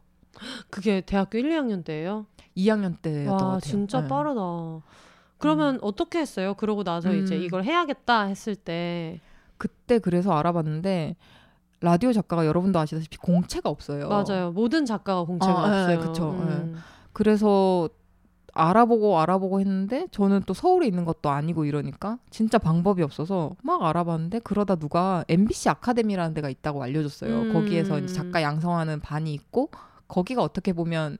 [0.70, 2.27] 그게 대학교 1, 2학년 때예요?
[2.57, 3.61] 2학년 때였던 것와 같아요.
[3.61, 4.09] 진짜 네.
[4.09, 4.40] 빠르다.
[5.38, 6.55] 그러면 어떻게 했어요?
[6.55, 7.42] 그러고 나서 이제 음.
[7.42, 9.20] 이걸 해야겠다 했을 때
[9.59, 11.16] 그때 그래서 알아봤는데
[11.81, 14.09] 라디오 작가가 여러분도 아시다시피 공채가 없어요.
[14.09, 14.53] 맞아요.
[14.53, 16.09] 모든 작가가 공채가 아, 네, 없어요.
[16.12, 16.31] 그쵸.
[16.31, 16.77] 음.
[17.12, 17.88] 그래서
[18.52, 24.40] 알아보고 알아보고 했는데 저는 또 서울에 있는 것도 아니고 이러니까 진짜 방법이 없어서 막 알아봤는데
[24.40, 27.42] 그러다 누가 MBC 아카데미라는 데가 있다고 알려줬어요.
[27.42, 27.52] 음.
[27.52, 29.70] 거기에서 이제 작가 양성하는 반이 있고
[30.08, 31.18] 거기가 어떻게 보면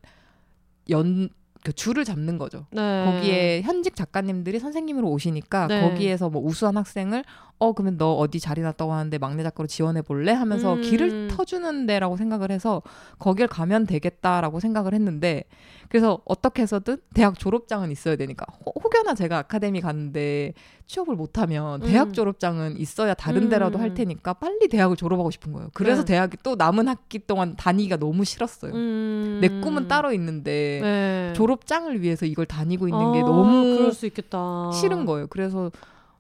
[0.90, 1.30] 연
[1.64, 2.66] 그 줄을 잡는 거죠.
[2.72, 3.04] 네.
[3.04, 5.88] 거기에 현직 작가님들이 선생님으로 오시니까 네.
[5.88, 7.24] 거기에서 뭐 우수한 학생을
[7.62, 10.81] 어 그러면 너 어디 자리 났다고 하는데 막내 작가로 지원해 볼래 하면서 음.
[10.83, 12.83] 길을 터주는 데라고 생각을 해서
[13.20, 15.44] 거길 가면 되겠다라고 생각을 했는데
[15.88, 20.55] 그래서 어떻게 해서든 대학 졸업장은 있어야 되니까 혹- 혹여나 제가 아카데미 갔는데
[20.88, 22.12] 취업을 못하면 대학 음.
[22.12, 23.94] 졸업장은 있어야 다른 데라도 할 음.
[23.94, 25.68] 테니까 빨리 대학을 졸업하고 싶은 거예요.
[25.72, 26.14] 그래서 네.
[26.14, 28.72] 대학이 또 남은 학기 동안 다니기가 너무 싫었어요.
[28.75, 29.38] 음.
[29.40, 31.33] 내 꿈은 따로 있는데 네.
[31.37, 34.72] 졸업장을 위해서 이걸 다니고 있는 게 아, 너무 수 있겠다.
[34.72, 35.29] 싫은 거예요.
[35.29, 35.70] 그래서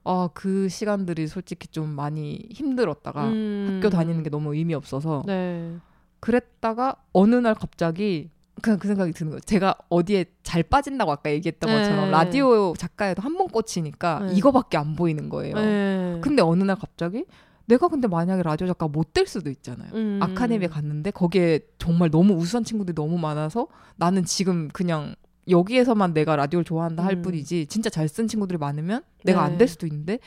[0.04, 3.74] 아, 그 시간들이 솔직히 좀 많이 힘들었다가 음.
[3.76, 5.76] 학교 다니는 게 너무 의미 없어서 네.
[6.20, 9.40] 그랬다가 어느 날 갑자기 그냥 그 생각이 드는 거예요.
[9.40, 11.78] 제가 어디에 잘 빠진다고 아까 얘기했던 네.
[11.78, 14.34] 것처럼 라디오 작가에도 한 번 꽂히니까 네.
[14.34, 15.54] 이거밖에 안 보이는 거예요.
[15.54, 16.18] 네.
[16.22, 17.24] 근데 어느 날 갑자기
[17.66, 19.90] 내가 근데 만약에 라디오 작가 못 될 수도 있잖아요.
[19.94, 20.18] 음.
[20.22, 25.14] 아카데미에 갔는데 거기에 정말 너무 우수한 친구들이 너무 많아서 나는 지금 그냥
[25.48, 27.22] 여기에서만 내가 라디오를 좋아한다 할 음.
[27.22, 29.52] 뿐이지 진짜 잘 쓴 친구들이 많으면 내가 네.
[29.52, 30.18] 안될 수도 있는데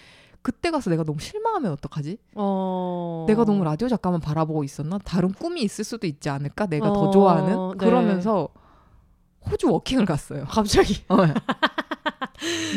[0.41, 2.17] 그때 가서 내가 너무 실망하면 어떡하지?
[2.36, 3.25] 어.
[3.28, 4.99] 내가 너무 라디오 작가만 바라보고 있었나?
[4.99, 6.67] 다른 꿈이 있을 수도 있지 않을까?
[6.67, 7.78] 내가 더 어, 좋아하는 네.
[7.78, 8.49] 그러면서
[9.49, 10.45] 호주 워킹을 갔어요.
[10.49, 11.17] 갑자기 어.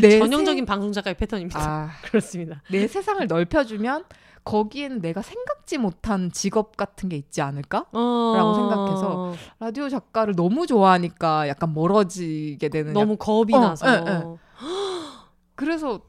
[0.00, 1.60] 내 전형적인 방송 작가의 패턴입니다.
[1.60, 1.66] 세...
[1.66, 2.62] 아, 그렇습니다.
[2.70, 4.04] 내 세상을 넓혀주면
[4.48, 7.84] 거기에는 내가 생각지 못한 직업 같은 게 있지 않을까?
[7.92, 8.32] 어.
[8.34, 14.24] 라고 생각해서 라디오 작가를 너무 좋아하니까 약간 멀어지게 되는 너무 겁이 어, 나서 예, 예.
[15.54, 16.00] 그래서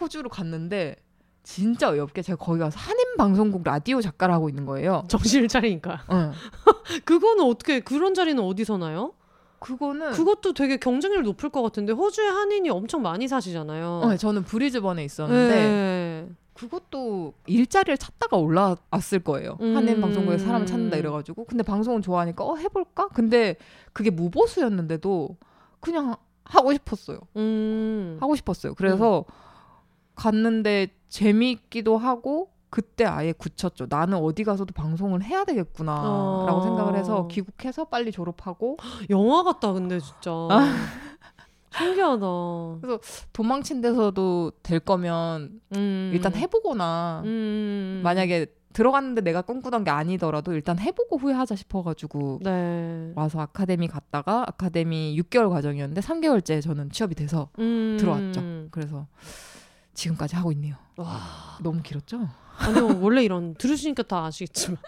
[0.00, 0.96] 호주로 갔는데
[1.42, 5.02] 진짜 어이없게 제가 거기 가서 한인 방송국 라디오 작가를 하고 있는 거예요.
[5.08, 6.04] 정신을 차리니까.
[6.12, 6.32] 응.
[7.04, 9.14] 그거는 어떻게 그런 자리는 어디서 나요?
[9.58, 14.02] 그거는 그것도 되게 경쟁률 높을 것 같은데 호주에 한인이 엄청 많이 사시잖아요.
[14.04, 16.28] 어, 저는 브리즈번에 있었는데 네.
[16.58, 19.56] 그것도 일자리를 찾다가 올라왔을 거예요.
[19.60, 19.76] 음.
[19.76, 23.08] 한인 방송국에 사람을 찾는다 이래가지고 근데 방송은 좋아하니까 어 해볼까?
[23.08, 23.54] 근데
[23.92, 25.36] 그게 무보수였는데도
[25.78, 27.20] 그냥 하고 싶었어요.
[27.36, 28.16] 음.
[28.20, 28.74] 하고 싶었어요.
[28.74, 29.24] 그래서
[30.16, 33.86] 갔는데 재미있기도 하고 그때 아예 굳혔죠.
[33.88, 36.60] 나는 어디 가서도 방송을 해야 되겠구나라고 어.
[36.62, 38.78] 생각을 해서 귀국해서 빨리 졸업하고
[39.10, 40.30] 영화 같다 근데 진짜.
[41.78, 41.84] 아.
[41.84, 42.26] 신기하다.
[43.32, 46.10] 도망친 데서도 될 거면 음.
[46.12, 48.00] 일단 해보거나 음.
[48.02, 53.12] 만약에 들어갔는데 내가 꿈꾸던 게 아니더라도 일단 해보고 후회하자 싶어가지고 네.
[53.16, 57.96] 와서 아카데미 갔다가 아카데미 6개월 과정이었는데 3개월째 저는 취업이 돼서 음.
[57.98, 58.68] 들어왔죠.
[58.70, 59.06] 그래서
[59.94, 60.76] 지금까지 하고 있네요.
[60.96, 61.58] 와.
[61.62, 62.28] 너무 길었죠?
[62.58, 64.78] 아니요 원래 이런 들으시니까 다 아시겠지만.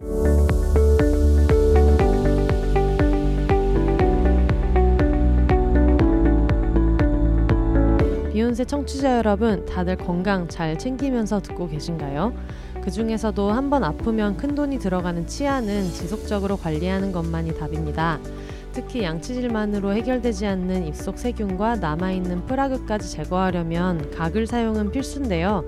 [8.34, 12.34] 비욘세 청취자 여러분, 다들 건강 잘 챙기면서 듣고 계신가요?
[12.82, 18.18] 그 중에서도 한 번 아프면 큰 돈이 들어가는 치아는 지속적으로 관리하는 것만이 답입니다.
[18.72, 25.64] 특히 양치질만으로 해결되지 않는 입속 세균과 남아있는 프라그까지 제거하려면 각을 사용은 필수인데요.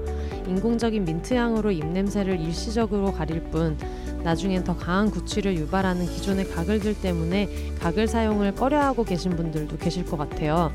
[0.48, 3.78] 인공적인 민트향으로 입냄새를 일시적으로 가릴 뿐
[4.24, 7.48] 나중엔 더 강한 구취를 유발하는 기존의 가글들 때문에
[7.78, 10.72] 가글 사용을 꺼려하고 계신 분들도 계실 것 같아요.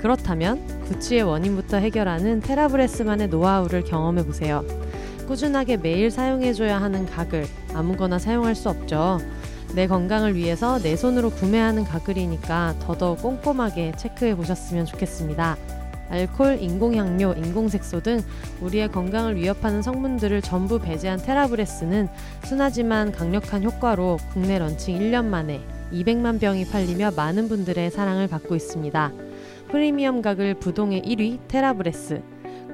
[0.00, 4.64] 그렇다면 구취의 원인부터 해결하는 테라브레스만의 노하우를 경험해 보세요.
[5.26, 9.20] 꾸준하게 매일 사용해줘야 하는 가글 아무거나 사용할 수 없죠.
[9.74, 15.56] 내 건강을 위해서 내 손으로 구매하는 가글이니까 더더욱 꼼꼼하게 체크해 보셨으면 좋겠습니다.
[16.08, 18.22] 알콜, 인공향료, 인공색소 등
[18.62, 22.08] 우리의 건강을 위협하는 성분들을 전부 배제한 테라브레스는
[22.44, 25.60] 순하지만 강력한 효과로 국내 런칭 1년 만에
[25.92, 29.12] 200만 병이 팔리며 많은 분들의 사랑을 받고 있습니다.
[29.70, 32.22] 프리미엄 가글 부동의 1위 테라브레스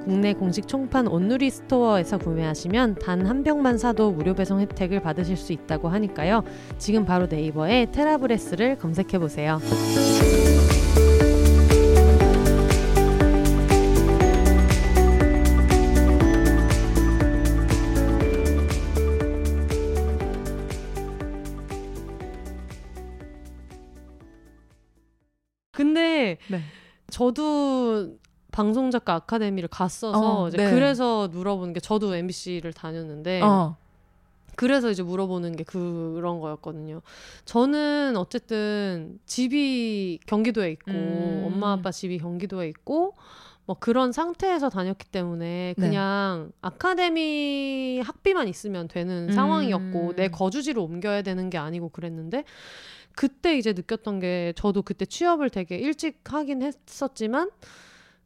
[0.05, 5.51] 국내 공식 총판 온누리 스토어에서 구매하시면 단 한 병만 사도 무료 배송 혜택을 받으실 수
[5.51, 6.43] 있다고 하니까요.
[6.77, 9.59] 지금 바로 네이버에 테라브레스를 검색해 보세요.
[27.15, 28.17] 저도
[28.51, 30.69] 방송 작가 아카데미를 갔어서 어, 이제 네.
[30.69, 33.77] 그래서 물어보는 게 저도 MBC를 다녔는데 어.
[34.57, 37.01] 그래서 이제 물어보는 게 그런 거였거든요.
[37.45, 41.43] 저는 어쨌든 집이 경기도에 있고 음.
[41.45, 43.15] 엄마 아빠 집이 경기도에 있고
[43.65, 45.81] 뭐 그런 상태에서 다녔기 때문에 네.
[45.81, 49.31] 그냥 아카데미 학비만 있으면 되는 음.
[49.31, 52.43] 상황이었고 내 거주지로 옮겨야 되는 게 아니고 그랬는데
[53.15, 57.49] 그때 이제 느꼈던 게 저도 그때 취업을 되게 일찍 하긴 했었지만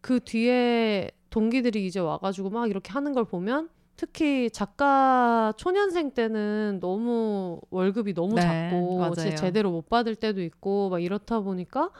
[0.01, 7.59] 그 뒤에 동기들이 이제 와가지고 막 이렇게 하는 걸 보면 특히 작가 초년생 때는 너무
[7.69, 9.13] 월급이 너무 네, 작고 맞아요.
[9.15, 11.91] 제- 제대로 못 받을 때도 있고 막 이렇다 보니까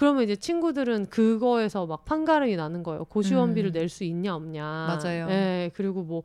[0.00, 3.04] 그러면 이제 친구들은 그거에서 막 판가름이 나는 거예요.
[3.04, 3.72] 고시원비를 음.
[3.74, 4.62] 낼수 있냐 없냐.
[4.64, 5.26] 맞아요.
[5.28, 6.22] 예, 그리고 뭐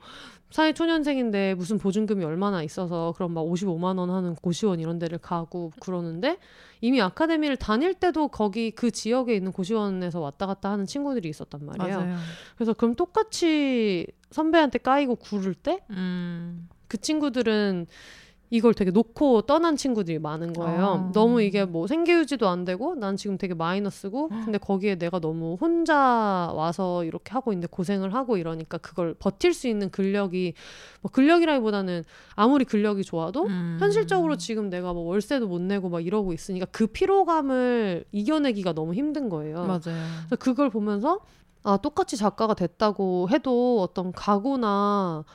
[0.50, 5.74] 사회 초년생인데 무슨 보증금이 얼마나 있어서 그럼 막 55만 원 하는 고시원 이런 데를 가고
[5.82, 6.38] 그러는데
[6.80, 11.98] 이미 아카데미를 다닐 때도 거기 그 지역에 있는 고시원에서 왔다 갔다 하는 친구들이 있었단 말이에요.
[12.00, 12.18] 맞아요.
[12.56, 16.70] 그래서 그럼 똑같이 선배한테 까이고 구를 때그 음.
[17.02, 17.88] 친구들은
[18.50, 20.86] 이걸 되게 놓고 떠난 친구들이 많은 거예요.
[20.86, 21.12] 아.
[21.14, 26.52] 너무 이게 뭐 생계유지도 안 되고 난 지금 되게 마이너스고 근데 거기에 내가 너무 혼자
[26.54, 30.54] 와서 이렇게 하고 있는데 고생을 하고 이러니까 그걸 버틸 수 있는 근력이
[31.02, 32.04] 뭐 근력이라기보다는
[32.36, 33.78] 아무리 근력이 좋아도 음.
[33.80, 39.30] 현실적으로 지금 내가 뭐 월세도 못 내고 막 이러고 있으니까 그 피로감을 이겨내기가 너무 힘든
[39.30, 39.66] 거예요.
[39.66, 39.80] 맞아요.
[39.82, 41.20] 그래서 그걸 보면서
[41.64, 45.26] 아 똑같이 작가가 됐다고 해도 어떤 각오나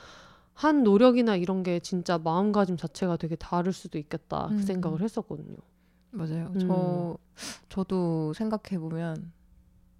[0.53, 4.57] 한 노력이나 이런 게 진짜 마음가짐 자체가 되게 다를 수도 있겠다 음.
[4.57, 5.57] 그 생각을 했었거든요.
[6.11, 6.51] 맞아요.
[6.55, 6.59] 음.
[6.59, 7.17] 저
[7.69, 9.31] 저도 생각해 보면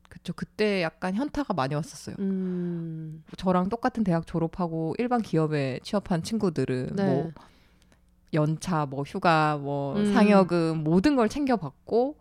[0.10, 2.18] 그쵸 그때 약간 현타가 많이 왔었어요.
[2.20, 7.06] 음, 저랑 똑같은 대학 졸업하고 일반 기업에 취업한 친구들은 네.
[7.06, 7.32] 뭐
[8.34, 10.14] 연차, 뭐 휴가, 뭐 음.
[10.14, 12.18] 상여금 모든 걸 챙겨 받고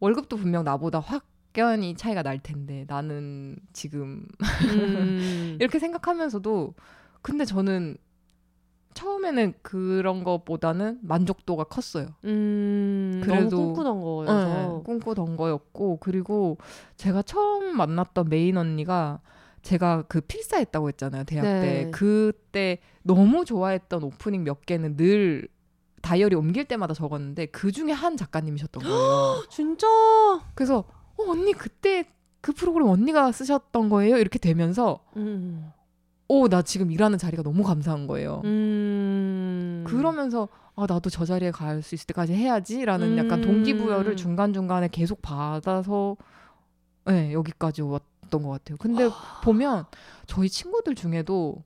[0.00, 4.26] 월급도 분명 나보다 확연히 차이가 날 텐데 나는 지금
[4.62, 6.74] 음, 이렇게 생각하면서도
[7.26, 7.96] 근데 저는
[8.94, 12.06] 처음에는 그런 것보다는 만족도가 컸어요.
[12.24, 16.56] 음, 그래도- 너무 꿈꾸던 거여서 네, 꿈꾸던 거였고 그리고
[16.96, 19.20] 제가 처음 만났던 메인 언니가
[19.62, 21.60] 제가 그 필사했다고 했잖아요 대학 네.
[21.60, 25.48] 때 그때 너무 좋아했던 오프닝 몇 개는 늘
[26.02, 29.42] 다이어리 옮길 때마다 적었는데 그 중에 한 작가님이셨던 거예요.
[29.50, 29.86] 진짜
[30.54, 30.84] 그래서
[31.18, 32.04] 어, 언니 그때
[32.40, 35.72] 그 프로그램 언니가 쓰셨던 거예요 이렇게 되면서 음,
[36.28, 38.42] 오 나 지금 일하는 자리가 너무 감사한 거예요.
[38.44, 43.42] 음, 그러면서 아 나도 저 자리에 갈 수 있을 때까지 해야지라는 약간 음.
[43.42, 46.16] 동기부여를 중간 중간에 계속 받아서
[47.04, 48.76] 네, 여기까지 왔던 것 같아요.
[48.78, 49.08] 근데
[49.44, 49.84] 보면
[50.26, 51.62] 저희 친구들 중에도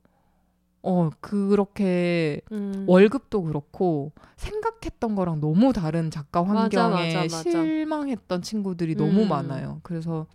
[0.82, 7.50] 어 그렇게 음, 월급도 그렇고 생각했던 거랑 너무 다른 작가 맞아, 환경에 맞아, 맞아.
[7.50, 9.28] 실망했던 친구들이 너무 음.
[9.28, 9.80] 많아요.
[9.82, 10.26] 그래서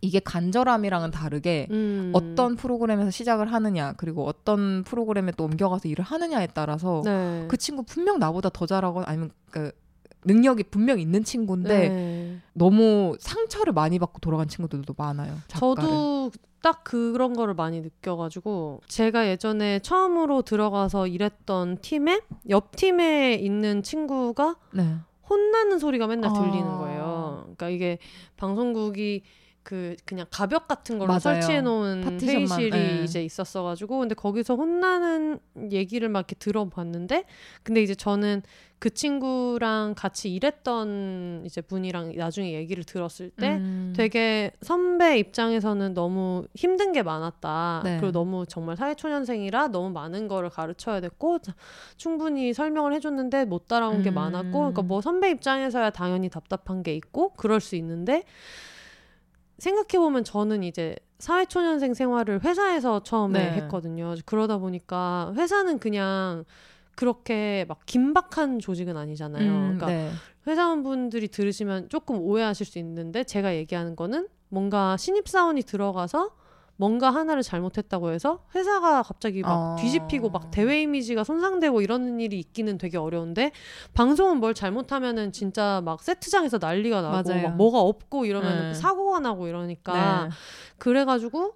[0.00, 6.48] 이게 간절함이랑은 다르게 음, 어떤 프로그램에서 시작을 하느냐 그리고 어떤 프로그램에 또 옮겨가서 일을 하느냐에
[6.54, 7.46] 따라서 네.
[7.48, 9.72] 그 친구 분명 나보다 더 잘하거나 아니면 그
[10.24, 12.40] 능력이 분명 있는 친구인데 네.
[12.52, 15.34] 너무 상처를 많이 받고 돌아간 친구들도 많아요.
[15.46, 15.76] 작가를.
[15.76, 16.30] 저도
[16.62, 24.56] 딱 그런 거를 많이 느껴가지고 제가 예전에 처음으로 들어가서 일했던 팀에 옆 팀에 있는 친구가
[24.72, 24.96] 네.
[25.28, 26.34] 혼나는 소리가 맨날 아.
[26.34, 27.42] 들리는 거예요.
[27.42, 27.98] 그러니까 이게
[28.36, 29.22] 방송국이
[29.66, 31.18] 그 그냥 가벽 같은 걸로 맞아요.
[31.18, 33.02] 설치해 놓은 파티션만, 회의실이 네.
[33.02, 35.40] 이제 있었어 가지고 근데 거기서 혼나는
[35.72, 37.24] 얘기를 막 이렇게 들어봤는데
[37.64, 38.42] 근데 이제 저는
[38.78, 43.92] 그 친구랑 같이 일했던 이제 분이랑 나중에 얘기를 들었을 때 음.
[43.96, 47.80] 되게 선배 입장에서는 너무 힘든 게 많았다.
[47.82, 47.96] 네.
[47.98, 51.56] 그리고 너무 정말 사회초년생이라 너무 많은 거를 가르쳐야 됐고 자-
[51.96, 54.14] 충분히 설명을 해줬는데 못 따라온 게 음.
[54.14, 58.22] 많았고 그러니까 뭐 선배 입장에서야 당연히 답답한 게 있고 그럴 수 있는데
[59.58, 63.56] 생각해 보면 저는 이제 사회초년생 생활을 회사에서 처음에 네.
[63.56, 64.14] 했거든요.
[64.26, 66.44] 그러다 보니까 회사는 그냥
[66.94, 69.50] 그렇게 막 긴박한 조직은 아니잖아요.
[69.50, 70.10] 음, 그러니까 네.
[70.46, 76.30] 회사원분들이 들으시면 조금 오해하실 수 있는데 제가 얘기하는 거는 뭔가 신입사원이 들어가서
[76.76, 79.76] 뭔가 하나를 잘못했다고 해서 회사가 갑자기 막 어.
[79.80, 83.52] 뒤집히고 막 대회 이미지가 손상되고 이러는 일이 있기는 되게 어려운데
[83.94, 87.48] 방송은 뭘 잘못하면은 진짜 막 세트장에서 난리가 나고 맞아요.
[87.48, 88.74] 막 뭐가 없고 이러면 네.
[88.74, 90.30] 사고가 나고 이러니까 네.
[90.78, 91.54] 그래가지고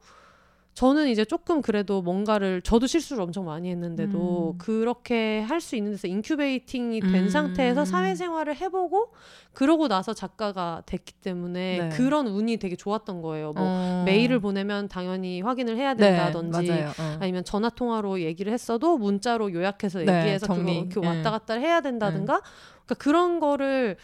[0.74, 4.58] 저는 이제 조금 그래도 뭔가를 저도 실수를 엄청 많이 했는데도 음.
[4.58, 7.28] 그렇게 할 수 있는 데서 incubating이 된 음.
[7.28, 9.12] 상태에서 사회생활을 해보고
[9.52, 11.88] 그러고 나서 작가가 됐기 때문에 네.
[11.90, 13.52] 그런 운이 되게 좋았던 거예요.
[13.52, 14.02] 뭐 어.
[14.06, 16.88] 메일을 보내면 당연히 확인을 해야 네, 된다든지 맞아요.
[16.98, 17.18] 어.
[17.20, 20.88] 아니면 전화 통화로 얘기를 했어도 문자로 요약해서 네, 얘기해서 정리.
[20.88, 21.08] 그거 네.
[21.08, 22.40] 왔다 갔다 해야 된다든가
[22.86, 23.96] 그러니까 그런 거를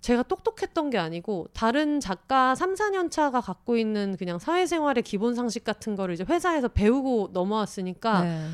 [0.00, 5.64] 제가 똑똑했던 게 아니고 다른 작가 3, 4년 차가 갖고 있는 그냥 사회생활의 기본 상식
[5.64, 8.48] 같은 거를 이제 회사에서 배우고 넘어왔으니까 네.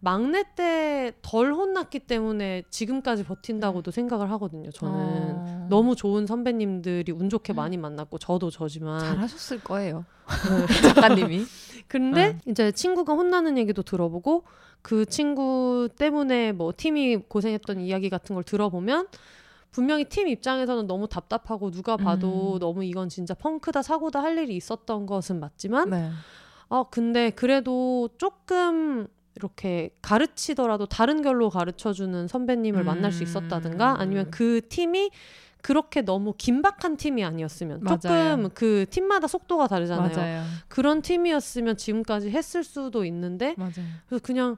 [0.00, 0.90] 막내 때
[1.22, 4.70] 덜 혼났기 때문에 지금까지 버틴다고도 생각을 하거든요.
[4.70, 5.66] 저는 어.
[5.68, 10.04] 너무 좋은 선배님들이 운 좋게 많이 만났고 저도 저지만 잘하셨을 거예요.
[10.94, 11.44] 작가님이.
[11.88, 12.38] 근데 네.
[12.46, 14.44] 이제 친구가 혼나는 얘기도 들어보고
[14.82, 19.08] 그 친구 때문에 뭐 팀이 고생했던 이야기 같은 걸 들어보면
[19.70, 22.58] 분명히 팀 입장에서는 너무 답답하고 누가 봐도 음.
[22.58, 26.10] 너무 이건 진짜 펑크다 사고다 할 일이 있었던 것은 맞지만 네.
[26.68, 34.30] 어 근데 그래도 조금 이렇게 가르치더라도 다른 결로 가르쳐주는 선배님을 만날 수 있었다든가 아니면 음.
[34.30, 35.10] 그 팀이
[35.62, 37.98] 그렇게 너무 긴박한 팀이 아니었으면 맞아요.
[37.98, 40.16] 조금 그 팀마다 속도가 다르잖아요.
[40.16, 40.44] 맞아요.
[40.68, 43.72] 그런 팀이었으면 지금까지 했을 수도 있는데 맞아요.
[44.06, 44.56] 그래서 그냥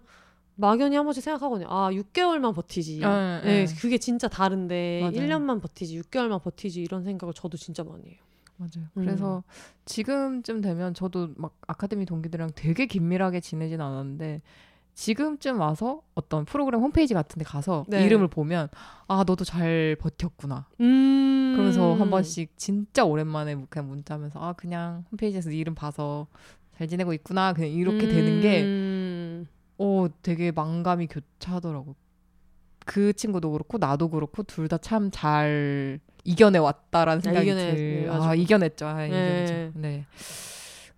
[0.63, 1.67] 막연히 한 번씩 생각하거든요.
[1.69, 3.01] 아 6개월만 버티지.
[3.01, 3.75] 네, 네, 네.
[3.81, 5.13] 그게 진짜 다른데 맞아요.
[5.15, 8.19] 1년만 버티지 6개월만 버티지 이런 생각을 저도 진짜 많이 해요.
[8.57, 8.87] 맞아요.
[8.97, 9.05] 음.
[9.05, 9.43] 그래서
[9.87, 14.41] 지금쯤 되면 저도 막 아카데미 동기들이랑 되게 긴밀하게 지내진 않았는데
[14.95, 18.05] 지금쯤 와서 어떤 프로그램 홈페이지 같은 데 가서 네.
[18.05, 18.69] 이름을 보면
[19.09, 21.55] 아 너도 잘 버텼구나 음.
[21.55, 26.29] 그러면서 한 번씩 진짜 오랜만에 뭐 그냥 문자하면서 아 그냥 홈페이지에서 네 이름 봐서
[26.77, 29.02] 잘 지내고 있구나 그냥 이렇게 되는 게 음.
[29.83, 31.95] 어, 되게 망감이 교차하더라고.
[32.85, 38.07] 그 친구도 그렇고 나도 그렇고 둘 다 참 잘 이겨내 왔다라는 아, 생각이 이겨내- 들.
[38.07, 38.25] 가지고.
[38.25, 38.87] 아 이겨냈죠.
[38.87, 39.07] 아, 네.
[39.09, 39.79] 이겨냈죠.
[39.81, 40.07] 네.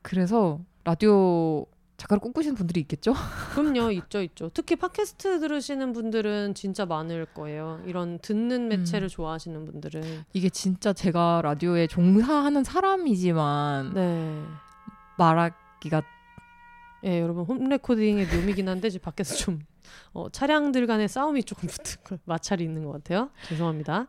[0.03, 1.67] 그래서 라디오
[1.97, 3.15] 작가를 꿈꾸시는 분들이 있겠죠?
[3.55, 4.51] 그럼요, 있죠, 있죠.
[4.53, 7.81] 특히 팟캐스트 들으시는 분들은 진짜 많을 거예요.
[7.87, 10.25] 이런 듣는 매체를 좋아하시는 분들은.
[10.35, 14.43] 이게 진짜 제가 라디오에 종사하는 사람이지만 네.
[15.17, 16.03] 말하기가
[17.05, 19.61] 예, 여러분 홈 레코딩의 묘미긴 한데 지금 밖에서 좀
[20.13, 23.31] 어, 차량들 간의 싸움이 조금 붙은 거- 마찰이 있는 것 같아요.
[23.49, 24.07] 죄송합니다.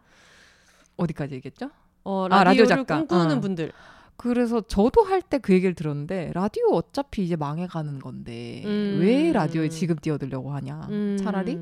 [0.97, 1.69] 어디까지 얘기했죠?
[2.03, 2.97] 어, 아, 라디오 라디오를 작가.
[2.99, 3.41] 꿈꾸는 어.
[3.41, 3.71] 분들.
[4.17, 8.99] 그래서 저도 할 때 그 얘기를 들었는데 라디오 어차피 이제 망해가는 건데 음.
[9.01, 10.87] 왜 라디오에 지금 뛰어들려고 하냐?
[10.89, 11.17] 음.
[11.21, 11.59] 차라리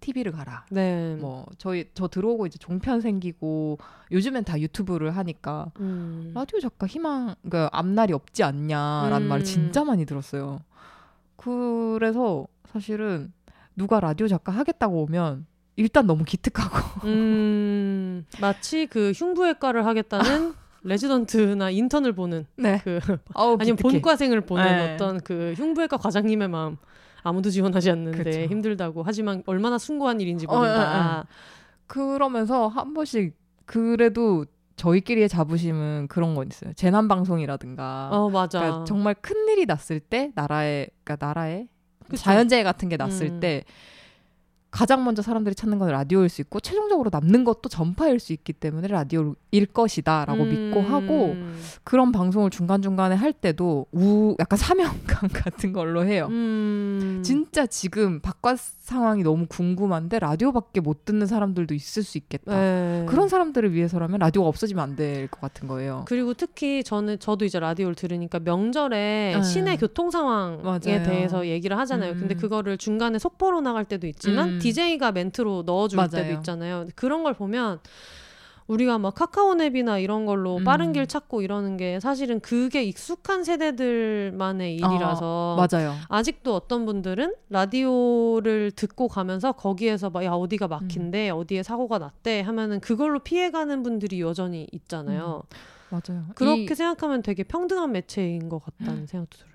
[0.00, 0.66] TV를 가라.
[0.72, 1.14] 네.
[1.20, 3.78] 뭐 저희 저 들어오고 이제 종편 생기고
[4.10, 6.32] 요즘엔 다 유튜브를 하니까 음.
[6.34, 9.28] 라디오 작가 희망 그러니까 앞날이 없지 않냐라는 음.
[9.28, 10.58] 말을 진짜 많이 들었어요.
[11.44, 13.32] 그래서 사실은
[13.76, 22.12] 누가 라디오 작가 하겠다고 오면 일단 너무 기특하고 음, 마치 그 흉부외과를 하겠다는 레지던트나 인턴을
[22.12, 22.98] 보는 네 그
[23.34, 23.92] 아우 아니면 기특해.
[23.92, 24.94] 본과생을 보는 네.
[24.94, 26.76] 어떤 그 흉부외과 과장님의 마음
[27.22, 28.40] 아무도 지원하지 않는데 그쵸.
[28.40, 31.24] 힘들다고 하지만 얼마나 숭고한 일인지 어, 모른다.
[31.86, 34.44] 그러면서 한 번씩 그래도
[34.76, 36.72] 저희끼리의 자부심은 그런 건 있어요.
[36.74, 38.60] 재난 방송이라든가 어 맞아.
[38.60, 41.66] 그러니까 정말 큰 일이 났을 때 나라에 그러니까 나라에
[42.08, 42.22] 그쵸.
[42.22, 43.40] 자연재해 같은 게 났을 음.
[43.40, 43.64] 때
[44.72, 48.88] 가장 먼저 사람들이 찾는 건 라디오일 수 있고 최종적으로 남는 것도 전파일 수 있기 때문에
[48.88, 50.48] 라디오일 것이다라고 음.
[50.48, 51.36] 믿고 하고
[51.84, 56.26] 그런 방송을 중간중간에 할 때도 우 약간 사명감 같은 걸로 해요.
[56.30, 57.20] 음.
[57.22, 62.58] 진짜 지금 바깥 상황이 너무 궁금한데 라디오밖에 못 듣는 사람들도 있을 수 있겠다.
[62.58, 63.06] 네.
[63.08, 66.04] 그런 사람들을 위해서라면 라디오가 없어지면 안 될 것 같은 거예요.
[66.08, 69.42] 그리고 특히 저는 저도 이제 라디오를 들으니까 명절에 네.
[69.42, 70.80] 시내 교통 상황에 맞아요.
[70.80, 72.12] 대해서 얘기를 하잖아요.
[72.12, 72.18] 음.
[72.20, 74.58] 근데 그거를 중간에 속보로 나갈 때도 있지만 음.
[74.62, 76.08] DJ가 멘트로 넣어줄 맞아요.
[76.10, 76.86] 때도 있잖아요.
[76.94, 77.80] 그런 걸 보면
[78.68, 80.64] 우리가 막 카카오냅이나 이런 걸로 음.
[80.64, 85.94] 빠른 길 찾고 이러는 게 사실은 그게 익숙한 세대들만의 일이라서 맞아요.
[86.08, 92.78] 아직도 어떤 분들은 라디오를 듣고 가면서 거기에서 막 야 어디가 막힌대 어디에 사고가 났대 하면은
[92.80, 95.42] 그걸로 피해가는 분들이 여전히 있잖아요.
[95.90, 96.24] 맞아요.
[96.36, 99.51] 그렇게 이- 생각하면 되게 평등한 매체인 것 같다는 생각도 들어요.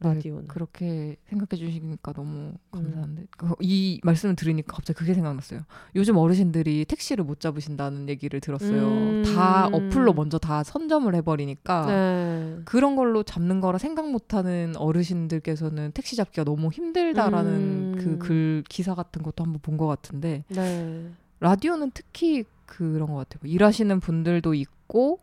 [0.00, 0.46] 네, 라디오는.
[0.48, 2.54] 그렇게 생각해 주시니까 너무 음.
[2.70, 5.62] 감사한데 그- 이 말씀을 들으니까 갑자기 그게 생각났어요.
[5.96, 8.82] 요즘 어르신들이 택시를 못 잡으신다는 얘기를 들었어요.
[8.86, 9.22] 음.
[9.34, 12.58] 다 어플로 먼저 다 선점을 해버리니까 네.
[12.64, 17.94] 그런 걸로 잡는 거라 생각 못하는 어르신들께서는 택시 잡기가 너무 힘들다라는 음.
[17.98, 21.10] 그글 기사 같은 것도 한번 본 것 같은데 네.
[21.40, 23.38] 라디오는 특히 그런 것 같아요.
[23.42, 25.20] 뭐 일하시는 분들도 있고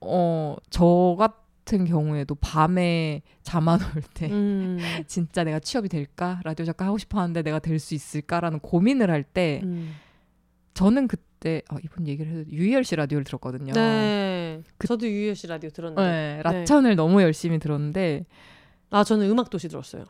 [0.00, 4.78] 어저 같은 경우에도 밤에 잠 안 올때 음.
[5.06, 9.60] 진짜 내가 취업이 될까 라디오 작가 하고 싶어 하는데 내가 될 수 있을까라는 고민을 할때
[9.64, 9.94] 음.
[10.74, 13.72] 저는 그때 아, 이번 얘기를 해도 유희열 씨 라디오를 들었거든요.
[13.74, 14.62] 네.
[14.78, 16.02] 그- 저도 유효 씨 라디오 들었는데.
[16.02, 18.24] 네, 라천을 너무 열심히 들었는데
[18.90, 20.04] 아 저는 음악 도시 들었어요.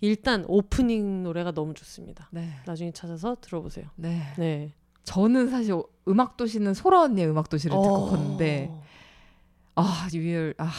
[0.00, 2.28] 일단 오프닝 노래가 너무 좋습니다.
[2.32, 3.86] 네, 나중에 찾아서 들어보세요.
[3.96, 4.32] 네.
[4.38, 4.72] 네.
[5.04, 5.74] 저는 사실
[6.08, 8.10] 음악 도시는 소라 언니의 음악 도시를 듣고 어.
[8.10, 8.70] 컸는데
[9.76, 10.70] 아 유희열 아,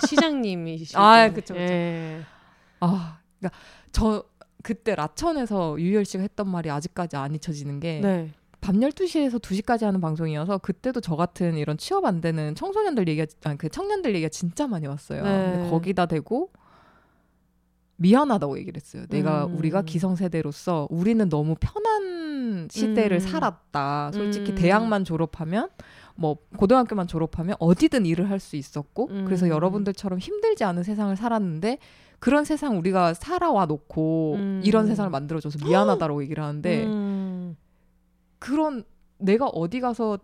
[0.00, 0.98] 시- 시장님이시죠.
[0.98, 1.56] 아, 그쵸, 그쵸.
[1.62, 2.22] 예.
[2.80, 3.58] 아 그러니까
[3.92, 4.24] 저
[4.62, 8.30] 그때 라천에서 유희열 씨가 했던 말이 아직까지 안 잊혀지는 게 네.
[8.60, 13.56] 밤 12시에서 2시까지 하는 방송이어서 그때도 저 같은 이런 취업 안 되는 청소년들 얘기가 아니
[13.58, 15.22] 그 청년들 얘기가 진짜 많이 왔어요.
[15.22, 15.70] 네.
[15.70, 16.50] 거기다 대고
[17.98, 19.06] 미안하다고 얘기를 했어요.
[19.08, 19.56] 내가 음.
[19.56, 22.25] 우리가 기성세대로서 우리는 너무 편한
[22.70, 23.20] 시대를 음.
[23.20, 24.10] 살았다.
[24.12, 24.54] 솔직히 음.
[24.56, 25.68] 대학만 졸업하면
[26.14, 29.24] 뭐 고등학교만 졸업하면 어디든 일을 할 수 있었고 음.
[29.24, 31.78] 그래서 여러분들처럼 힘들지 않은 세상을 살았는데
[32.18, 34.60] 그런 세상 우리가 살아와 놓고 음.
[34.64, 37.56] 이런 세상을 만들어줘서 미안하다라고 얘기를 하는데 음.
[38.38, 38.84] 그런
[39.18, 40.18] 내가 어디 가서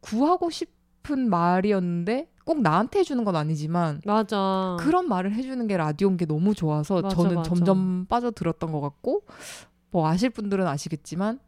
[0.00, 4.76] 구하고 싶은 말이었는데 꼭 나한테 해주는 건 아니지만 맞아.
[4.80, 7.48] 그런 말을 해주는 게 라디오인 게 너무 좋아서 맞아, 저는 맞아.
[7.48, 9.22] 점점 빠져들었던 것 같고
[9.90, 11.38] 뭐 아실 분들은 아시겠지만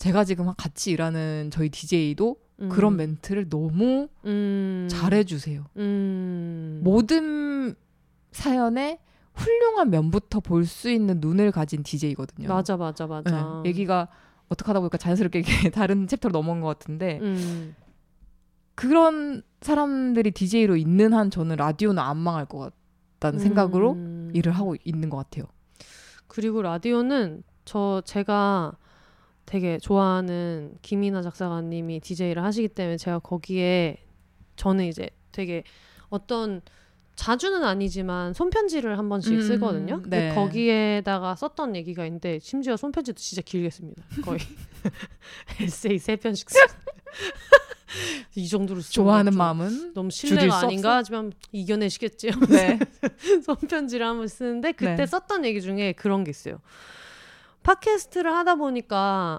[0.00, 2.68] 제가 지금 같이 일하는 저희 DJ도 음.
[2.70, 4.88] 그런 멘트를 너무 음.
[4.90, 5.66] 잘해주세요.
[5.76, 6.80] 음.
[6.82, 7.74] 모든
[8.32, 8.98] 사연에
[9.34, 12.48] 훌륭한 면부터 볼 수 있는 눈을 가진 DJ거든요.
[12.48, 13.60] 맞아 맞아 맞아.
[13.62, 14.08] 네, 얘기가
[14.48, 15.42] 어떻게 하다 보니까 자연스럽게
[15.74, 17.74] 다른 챕터로 넘어간 것 같은데 음.
[18.74, 22.72] 그런 사람들이 DJ로 있는 한 저는 라디오는 안 망할 것
[23.18, 24.30] 같다는 생각으로 음.
[24.32, 25.44] 일을 하고 있는 것 같아요.
[26.26, 28.72] 그리고 라디오는 저 제가
[29.50, 33.96] 되게 좋아하는 김이나 작사가님이 DJ를 하시기 때문에 제가 거기에
[34.54, 35.64] 저는 이제 되게
[36.08, 36.60] 어떤
[37.16, 40.02] 자주는 아니지만 손편지를 한 번씩 음, 쓰거든요.
[40.02, 40.34] 근데 네.
[40.36, 44.04] 거기에다가 썼던 얘기가 있는데 심지어 손편지도 진짜 길게 씁니다.
[44.22, 44.38] 거의
[45.60, 46.56] 에세이 세 편씩 쓰.
[48.36, 52.30] 이 정도로 좋아하는 좀 마음은 너무 신뢰가 수 아닌가 하지만 이겨내시겠지.
[52.50, 52.78] 네.
[53.44, 55.06] 손편지를 한 번 쓰는데 그때 네.
[55.06, 56.60] 썼던 얘기 중에 그런 게 있어요.
[57.62, 59.38] 팟캐스트를 하다 보니까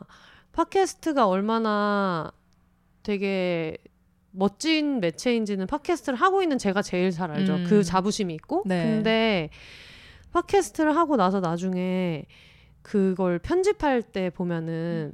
[0.53, 2.31] 팟캐스트가 얼마나
[3.03, 3.77] 되게
[4.31, 7.55] 멋진 매체인지는 팟캐스트를 하고 있는 제가 제일 잘 알죠.
[7.55, 7.65] 음.
[7.67, 8.63] 그 자부심이 있고.
[8.65, 8.83] 네.
[8.85, 9.49] 근데
[10.31, 12.25] 팟캐스트를 하고 나서 나중에
[12.81, 15.13] 그걸 편집할 때 보면은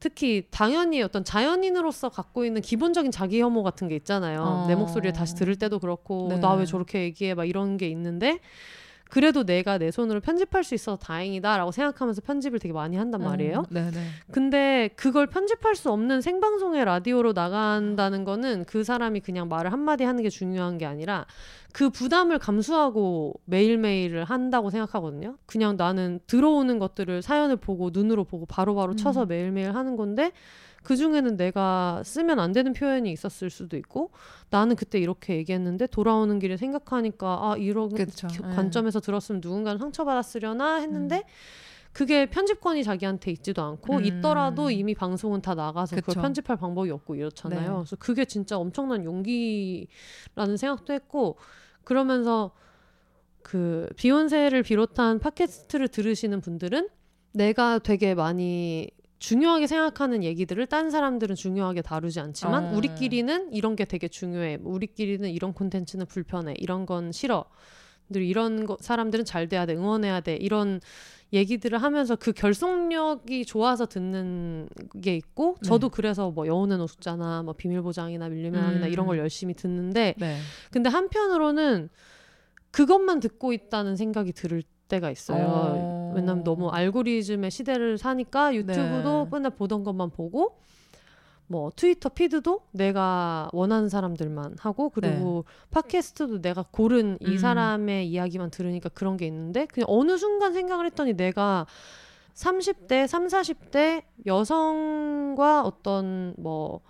[0.00, 4.42] 특히 당연히 어떤 자연인으로서 갖고 있는 기본적인 자기 혐오 같은 게 있잖아요.
[4.42, 4.66] 어.
[4.66, 6.36] 내 목소리를 다시 들을 때도 그렇고 네.
[6.38, 8.40] 나왜 저렇게 얘기해 막 이런 게 있는데
[9.14, 13.58] 그래도 내가 내 손으로 편집할 수 있어서 다행이다라고 생각하면서 편집을 되게 많이 한단 말이에요.
[13.60, 13.92] 어, 네네.
[14.32, 20.20] 근데 그걸 편집할 수 없는 생방송의 라디오로 나간다는 거는 그 사람이 그냥 말을 한마디 하는
[20.24, 21.26] 게 중요한 게 아니라
[21.72, 25.36] 그 부담을 감수하고 매일매일을 한다고 생각하거든요.
[25.46, 29.28] 그냥 나는 들어오는 것들을 사연을 보고 눈으로 보고 바로바로 쳐서 음.
[29.28, 30.32] 매일매일 하는 건데
[30.84, 34.10] 그 중에는 내가 쓰면 안 되는 표현이 있었을 수도 있고
[34.50, 38.28] 나는 그때 이렇게 얘기했는데 돌아오는 길에 생각하니까 아 이런 그쵸.
[38.28, 38.54] 기- 네.
[38.54, 41.24] 관점에서 들었으면 누군가는 상처받았으려나 했는데
[41.92, 44.04] 그게 편집권이 자기한테 있지도 않고 음.
[44.04, 46.06] 있더라도 이미 방송은 다 나가서 그쵸.
[46.06, 47.60] 그걸 편집할 방법이 없고 이렇잖아요.
[47.60, 47.74] 네.
[47.76, 51.38] 그래서 그게 진짜 엄청난 용기라는 생각도 했고
[51.84, 52.50] 그러면서
[53.42, 56.88] 그 비욘세를 비롯한 팟캐스트를 들으시는 분들은
[57.32, 58.88] 내가 되게 많이
[59.24, 62.76] 중요하게 생각하는 얘기들을 딴 사람들은 중요하게 다루지 않지만 어.
[62.76, 64.58] 우리끼리는 이런 게 되게 중요해.
[64.62, 66.54] 우리끼리는 이런 콘텐츠는 불편해.
[66.58, 67.46] 이런 건 싫어.
[68.10, 69.74] 늘 이런 거, 사람들은 잘 돼야 돼.
[69.74, 70.36] 응원해야 돼.
[70.36, 70.78] 이런
[71.32, 74.68] 얘기들을 하면서 그 결속력이 좋아서 듣는
[75.02, 78.92] 게 있고 저도 그래서 뭐 여운의 노숙자나 뭐 비밀보장이나 밀림명이나 음.
[78.92, 80.36] 이런 걸 열심히 듣는데 네.
[80.70, 81.88] 근데 한편으로는
[82.72, 85.44] 그것만 듣고 있다는 생각이 들 때가 있어요.
[85.48, 86.03] 어.
[86.14, 89.28] 왜냐면 너무 알고리즘의 시대를 사니까 유튜브도 네.
[89.30, 90.56] 맨날 보던 것만 보고
[91.46, 97.38] 뭐 트위터 피드도 내가 원하는 사람들만 하고 그리고 팟캐스트도 내가 고른 이 음.
[97.38, 101.66] 사람의 이야기만 들으니까 그런 게 있는데 그냥 어느 순간 생각을 했더니 내가
[102.34, 106.80] 30대, 3, 40대 여성과 어떤 뭐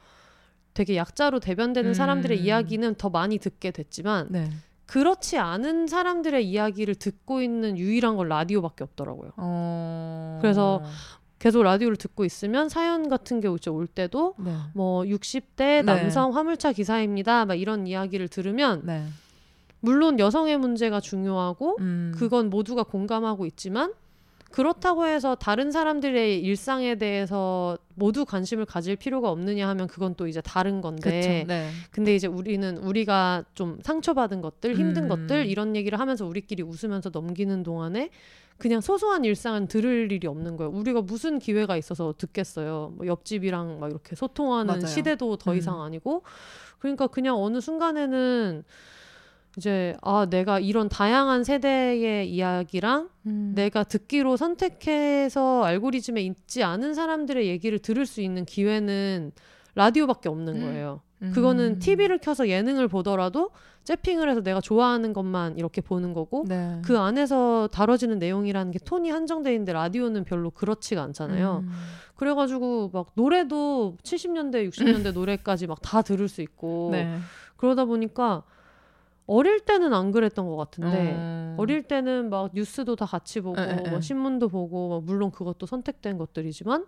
[0.72, 1.94] 되게 약자로 대변되는 음.
[1.94, 4.50] 사람들의 이야기는 더 많이 듣게 됐지만 네.
[4.86, 9.32] 그렇지 않은 사람들의 이야기를 듣고 있는 유일한 건 라디오밖에 없더라고요.
[9.36, 10.38] 어...
[10.40, 10.82] 그래서
[11.38, 14.54] 계속 라디오를 듣고 있으면 사연 같은 게 이제 올 때도 네.
[14.72, 15.82] 뭐 60대 네.
[15.82, 17.44] 남성 화물차 기사입니다.
[17.44, 19.04] 막 이런 이야기를 들으면 네.
[19.80, 22.12] 물론 여성의 문제가 중요하고 음.
[22.16, 23.92] 그건 모두가 공감하고 있지만
[24.54, 30.40] 그렇다고 해서 다른 사람들의 일상에 대해서 모두 관심을 가질 필요가 없느냐 하면 그건 또 이제
[30.40, 31.44] 다른 건데.
[31.48, 31.70] 네.
[31.90, 35.08] 근데 이제 우리는 우리가 좀 상처받은 것들, 힘든 음.
[35.08, 38.10] 것들 이런 얘기를 하면서 우리끼리 웃으면서 넘기는 동안에
[38.56, 40.70] 그냥 소소한 일상은 들을 일이 없는 거예요.
[40.70, 42.92] 우리가 무슨 기회가 있어서 듣겠어요.
[42.96, 44.86] 뭐 옆집이랑 막 이렇게 소통하는 맞아요.
[44.86, 45.56] 시대도 더 음.
[45.56, 46.22] 이상 아니고
[46.78, 48.62] 그러니까 그냥 어느 순간에는
[49.56, 53.52] 이제 아 내가 이런 다양한 세대의 이야기랑 음.
[53.54, 59.32] 내가 듣기로 선택해서 알고리즘에 있지 않은 사람들의 얘기를 들을 수 있는 기회는
[59.76, 60.60] 라디오밖에 없는 음.
[60.62, 61.00] 거예요.
[61.22, 61.32] 음.
[61.32, 63.50] 그거는 TV를 켜서 예능을 보더라도
[63.84, 66.80] 재핑을 해서 내가 좋아하는 것만 이렇게 보는 거고 네.
[66.84, 71.64] 그 안에서 다뤄지는 내용이라는 게 톤이 한정돼 있는데 라디오는 별로 그렇지가 않잖아요.
[71.64, 71.70] 음.
[72.16, 77.18] 그래가지고 막 노래도 70년대, 60년대 노래까지 막 다 들을 수 있고 네.
[77.56, 78.42] 그러다 보니까
[79.26, 81.54] 어릴 때는 안 그랬던 것 같은데 음.
[81.58, 83.90] 어릴 때는 막 뉴스도 다 같이 보고 에, 에, 에.
[83.90, 86.86] 뭐 신문도 보고 뭐 물론 그것도 선택된 것들이지만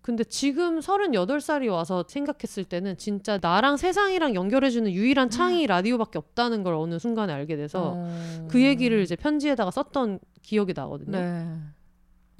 [0.00, 6.74] 근데 지금 38살이 와서 생각했을 때는 진짜 나랑 세상이랑 연결해주는 유일한 창이 라디오밖에 없다는 걸
[6.74, 8.48] 어느 순간에 알게 돼서 어.
[8.50, 11.18] 그 얘기를 이제 편지에다가 썼던 기억이 나거든요.
[11.18, 11.46] 네.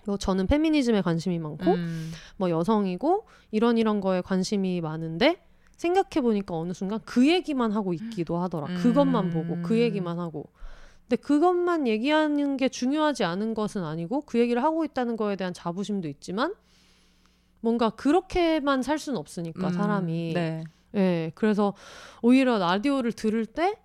[0.06, 2.10] 뭐 저는 페미니즘에 관심이 많고 음.
[2.36, 5.40] 뭐 여성이고 이런 이런 거에 관심이 많은데
[5.82, 8.68] 생각해 보니까 어느 순간 그 얘기만 하고 있기도 하더라.
[8.68, 8.76] 음.
[8.82, 10.46] 그것만 보고 그 얘기만 하고.
[11.02, 16.08] 근데 그것만 얘기하는 게 중요하지 않은 것은 아니고 그 얘기를 하고 있다는 거에 대한 자부심도
[16.08, 16.54] 있지만
[17.60, 19.72] 뭔가 그렇게만 살 수는 없으니까 음.
[19.72, 20.32] 사람이.
[20.34, 20.64] 네.
[20.94, 21.32] 예.
[21.34, 21.74] 그래서
[22.22, 23.76] 오히려 라디오를 들을 때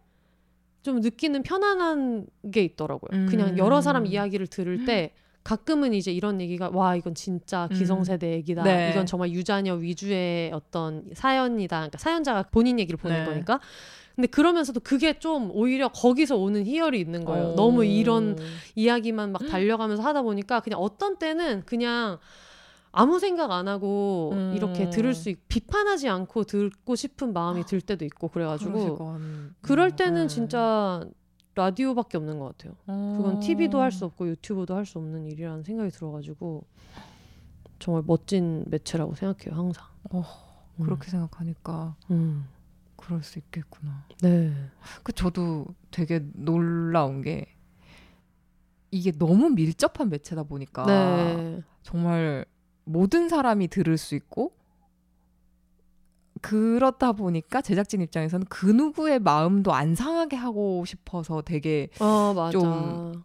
[0.88, 3.26] 좀 느끼는 편안한 게 있더라고요.
[3.28, 3.58] 그냥 음.
[3.58, 5.14] 여러 사람 이야기를 들을 때
[5.48, 8.64] 가끔은 이제 이런 얘기가 와 이건 진짜 기성세대 얘기다.
[8.64, 8.90] 네.
[8.92, 11.78] 이건 정말 유자녀 위주의 어떤 사연이다.
[11.78, 13.26] 그러니까 사연자가 본인 얘기를 보낸 네.
[13.30, 13.62] 거니까.
[14.14, 17.50] 근데 그러면서도 그게 좀 오히려 거기서 오는 희열이 있는 거예요.
[17.50, 17.56] 어.
[17.56, 18.38] 너무 이런
[18.76, 22.18] 이야기만 막 달려가면서 하다 보니까 그냥 어떤 때는 그냥
[22.92, 24.54] 아무 생각 안 하고 음.
[24.54, 29.56] 이렇게 들을 수 있, 비판하지 않고 듣고 싶은 마음이 들 때도 있고 그래가지고 그러시건.
[29.62, 30.28] 그럴 때는 음.
[30.28, 31.06] 진짜
[31.58, 32.76] 라디오밖에 없는 것 같아요.
[32.86, 33.40] 그건 어.
[33.40, 36.64] TV도 할 수 없고 유튜브도 할 수 없는 일이라는 생각이 들어가지고
[37.80, 39.86] 정말 멋진 매체라고 생각해요 항상.
[40.12, 40.24] 어,
[40.80, 40.86] 음.
[40.86, 42.48] 그렇게 생각하니까 음.
[42.96, 44.06] 그럴 수 있겠구나.
[44.22, 44.54] 네.
[45.04, 47.46] 그 저도 되게 놀라운 게
[48.92, 51.62] 이게 너무 밀접한 매체다 보니까 네.
[51.84, 52.46] 정말
[52.86, 54.57] 모든 사람이 들을 수 있고
[56.42, 62.52] 그렇다 보니까 제작진 입장에서는 그 누구의 마음도 안 상하게 하고 싶어서 되게 아 맞아.
[62.52, 63.24] 좀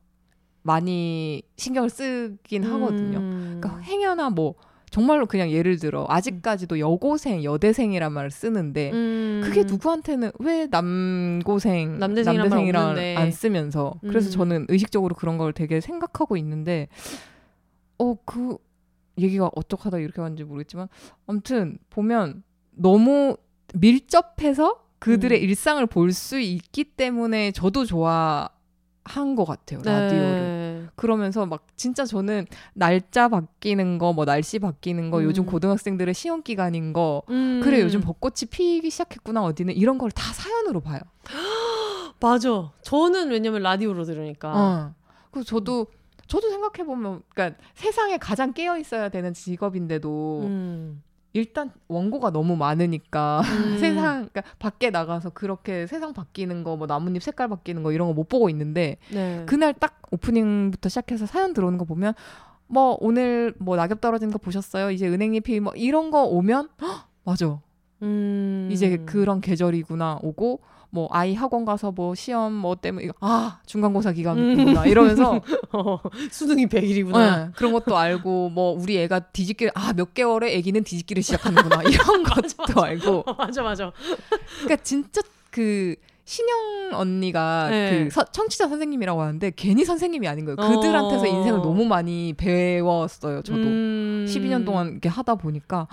[0.63, 3.19] 많이 신경을 쓰긴 하거든요.
[3.19, 3.59] 음.
[3.61, 4.55] 그러니까 행여나 뭐
[4.91, 9.41] 정말로 그냥 예를 들어 아직까지도 여고생, 여대생이란 말을 쓰는데 음.
[9.43, 12.99] 그게 누구한테는 왜 남고생, 남대생이란.
[13.17, 14.31] 안 쓰면서 그래서 음.
[14.33, 16.89] 저는 의식적으로 그런 걸 되게 생각하고 있는데
[17.99, 18.59] 어 그
[19.19, 20.89] 얘기가 어떡하다 이렇게 왔는지 모르겠지만
[21.27, 22.43] 아무튼 보면
[22.73, 23.37] 너무
[23.75, 25.45] 밀접해서 그들의 음.
[25.45, 30.89] 일상을 볼 수 있기 때문에 저도 좋아한 것 같아요 라디오를 네.
[30.95, 35.47] 그러면서 막 진짜 저는 날짜 바뀌는 거 뭐 날씨 바뀌는 거 요즘 음.
[35.47, 37.61] 고등학생들의 시험 기간인 거 음.
[37.63, 41.01] 그래 요즘 벚꽃이 피기 시작했구나 어디는 이런 걸 다 사연으로 봐요.
[42.21, 42.71] 맞아.
[42.83, 44.53] 저는 왜냐면 라디오로 들으니까.
[44.55, 44.95] 어.
[45.33, 45.87] 그래서 저도
[46.29, 51.03] 저도 생각해 보면 그러니까 세상에 가장 깨어 있어야 되는 직업인데도 음.
[51.35, 53.79] 일단 원고가 너무 많으니까 음.
[53.81, 58.13] 세상 그러니까 밖에 나가서 그렇게 세상 바뀌는 거 뭐 나뭇잎 색깔 바뀌는 거 이런 거
[58.15, 59.43] 못 보고 있는데 네.
[59.47, 62.13] 그날 딱 오프닝부터 시작해서 사연 들어오는 거 보면
[62.67, 64.91] 뭐 오늘 뭐 낙엽 떨어지는 거 보셨어요?
[64.91, 67.61] 이제 은행잎이 뭐 이런 거 오면 헉, 맞아.
[68.03, 68.69] 음.
[68.73, 70.61] 이제 그런 계절이구나 오고
[70.95, 75.41] 뭐 아이 학원 가서 뭐 시험 뭐 때문에 이거 아 중간고사 기간이구나 이러면서
[75.73, 75.99] 어,
[76.31, 77.47] 수능이 100일이구나.
[77.47, 82.23] 네, 그런 것도 알고 뭐 우리 애가 뒤집기 아 몇 개월에 애기는 뒤집기를 시작하는구나 이런
[82.23, 83.91] 것도 알고 맞아 맞아.
[84.61, 85.95] 그러니까 진짜 그
[86.27, 88.05] 신영 언니가 네.
[88.05, 90.57] 그 서- 청취자 선생님이라고 하는데 괜히 선생님이 아닌 거예요.
[90.57, 91.27] 그들한테서 어.
[91.27, 93.41] 인생을 너무 많이 배웠어요.
[93.43, 94.27] 저도 음.
[94.29, 95.89] 12년 동안 이렇게 하다 보니까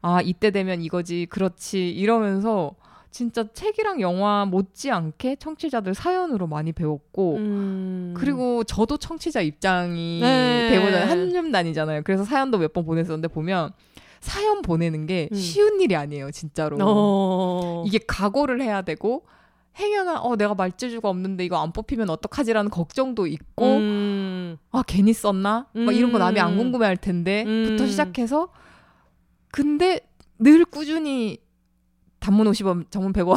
[0.00, 2.72] 아 이때 되면 이거지 그렇지 이러면서
[3.12, 8.14] 진짜 책이랑 영화 못지않게 청취자들 사연으로 많이 배웠고 음.
[8.16, 10.68] 그리고 저도 청취자 입장이 네.
[10.70, 12.02] 되보자 한념단이잖아요.
[12.04, 13.72] 그래서 사연도 몇 번 보냈었는데 보면
[14.20, 15.36] 사연 보내는 게 음.
[15.36, 16.78] 쉬운 일이 아니에요, 진짜로.
[16.80, 17.84] 어.
[17.86, 19.24] 이게 각오를 해야 되고
[19.78, 24.56] 행여나 어 내가 말재주가 없는데 이거 안 뽑히면 어떡하지라는 걱정도 있고 음.
[24.70, 25.66] 아 괜히 썼나?
[25.72, 26.56] 막 이런 거 남이 안 음.
[26.58, 27.86] 궁금해할 텐데부터 음.
[27.86, 28.48] 시작해서
[29.50, 30.00] 근데
[30.38, 31.38] 늘 꾸준히
[32.22, 33.36] 단문 50원, 정문 100원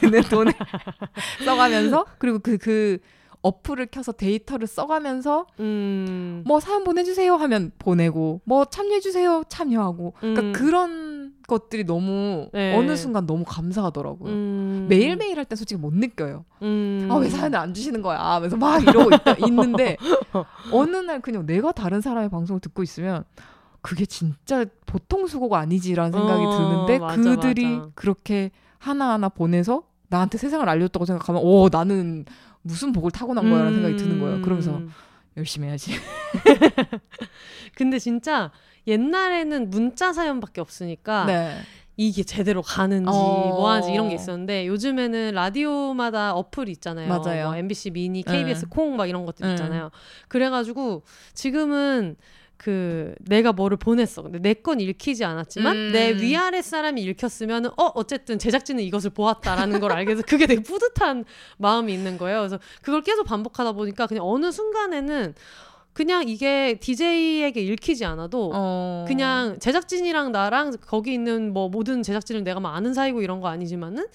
[0.00, 0.52] 드는 돈을
[1.44, 2.98] 써가면서 그리고 그그
[3.42, 6.42] 어플을 켜서 데이터를 써가면서 음.
[6.46, 10.52] 뭐 사연 보내주세요 하면 보내고 뭐 참여해주세요 참여하고 그러니까 음.
[10.52, 12.74] 그런 것들이 너무 네.
[12.76, 14.32] 어느 순간 너무 감사하더라고요.
[14.32, 14.86] 음.
[14.88, 16.44] 매일매일 할 때 솔직히 못 느껴요.
[16.62, 17.06] 음.
[17.08, 19.96] 아왜 사연을 안 주시는 거야 하면서 막 이러고 있다, 있는데
[20.72, 23.22] 어느 날 그냥 내가 다른 사람의 방송을 듣고 있으면
[23.86, 27.90] 그게 진짜 보통 수고가 아니지라는 생각이 어, 드는데 맞아, 그들이 맞아.
[27.94, 32.24] 그렇게 하나하나 보내서 나한테 세상을 알려줬다고 생각하면 오 나는
[32.62, 34.42] 무슨 복을 타고난 거야라는 생각이 드는 거예요.
[34.42, 34.90] 그러면서 음.
[35.36, 35.92] 열심히 해야지.
[37.76, 38.50] 근데 진짜
[38.88, 41.56] 옛날에는 문자 사연밖에 없으니까 네.
[41.96, 43.52] 이게 제대로 가는지 어.
[43.54, 47.08] 뭐 하는지 이런 게 있었는데 요즘에는 라디오마다 어플 있잖아요.
[47.08, 47.46] 맞아요.
[47.46, 48.70] 뭐 MBC 미니, KBS 응.
[48.70, 49.52] 콩막 이런 것들 응.
[49.52, 49.90] 있잖아요.
[50.26, 52.16] 그래가지고 지금은
[52.56, 54.22] 그 내가 뭐를 보냈어.
[54.22, 55.92] 근데 내 건 읽히지 않았지만 음.
[55.92, 61.24] 내 위아래 사람이 읽혔으면 어 어쨌든 제작진은 이것을 보았다라는 걸 알게 돼서 그게 되게 뿌듯한
[61.58, 62.38] 마음이 있는 거예요.
[62.40, 65.34] 그래서 그걸 계속 반복하다 보니까 그냥 어느 순간에는
[65.92, 69.04] 그냥 이게 DJ에게 읽히지 않아도 어.
[69.08, 74.06] 그냥 제작진이랑 나랑 거기 있는 뭐 모든 제작진을 내가 막 아는 사이고 이런 거 아니지만은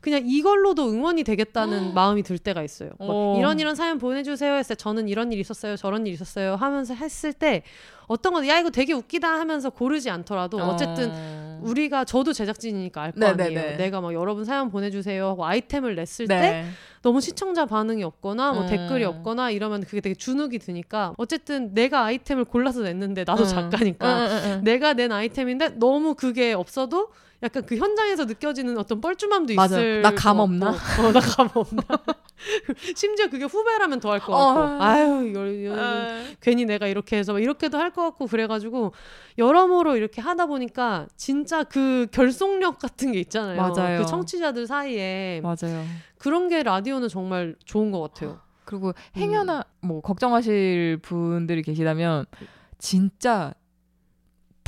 [0.00, 2.90] 그냥 이걸로도 응원이 되겠다는 마음이 들 때가 있어요.
[2.98, 3.38] 뭐 어.
[3.38, 7.32] 이런 이런 사연 보내주세요 했을 때 저는 이런 일 있었어요, 저런 일 있었어요 하면서 했을
[7.34, 7.62] 때
[8.06, 11.60] 어떤 건 야 이거 되게 웃기다 하면서 고르지 않더라도 어쨌든 어.
[11.62, 13.24] 우리가 저도 제작진이니까 알 거.
[13.26, 13.76] 아니에요.
[13.76, 16.64] 내가 막 여러분 사연 보내주세요 하고 아이템을 냈을 때 네.
[17.02, 18.68] 너무 시청자 반응이 없거나 뭐 음.
[18.68, 23.48] 댓글이 없거나 이러면 그게 되게 주눅이 드니까 어쨌든 내가 아이템을 골라서 냈는데 나도 음.
[23.48, 24.64] 작가니까 응, 응, 응.
[24.64, 27.10] 내가 낸 아이템인데 너무 그게 없어도
[27.42, 29.78] 약간 그 현장에서 느껴지는 어떤 뻘쭘함도 맞아.
[29.78, 30.70] 있을 나감 것 없나?
[30.70, 31.82] 어, 나 감 없나?
[32.94, 34.78] 심지어 그게 후배라면 더 할 것 같고 어.
[34.82, 36.06] 아유 이걸, 이걸 어.
[36.40, 38.92] 괜히 내가 이렇게 해서 막 이렇게도 할 것 같고 그래가지고
[39.38, 43.60] 여러모로 이렇게 하다 보니까 진짜 그 결속력 같은 게 있잖아요.
[43.60, 44.00] 맞아요.
[44.00, 45.84] 그 청취자들 사이에 맞아요.
[46.18, 48.38] 그런 게 라디오는 정말 좋은 것 같아요.
[48.64, 52.26] 그리고 행여나 뭐 걱정하실 분들이 계시다면
[52.78, 53.52] 진짜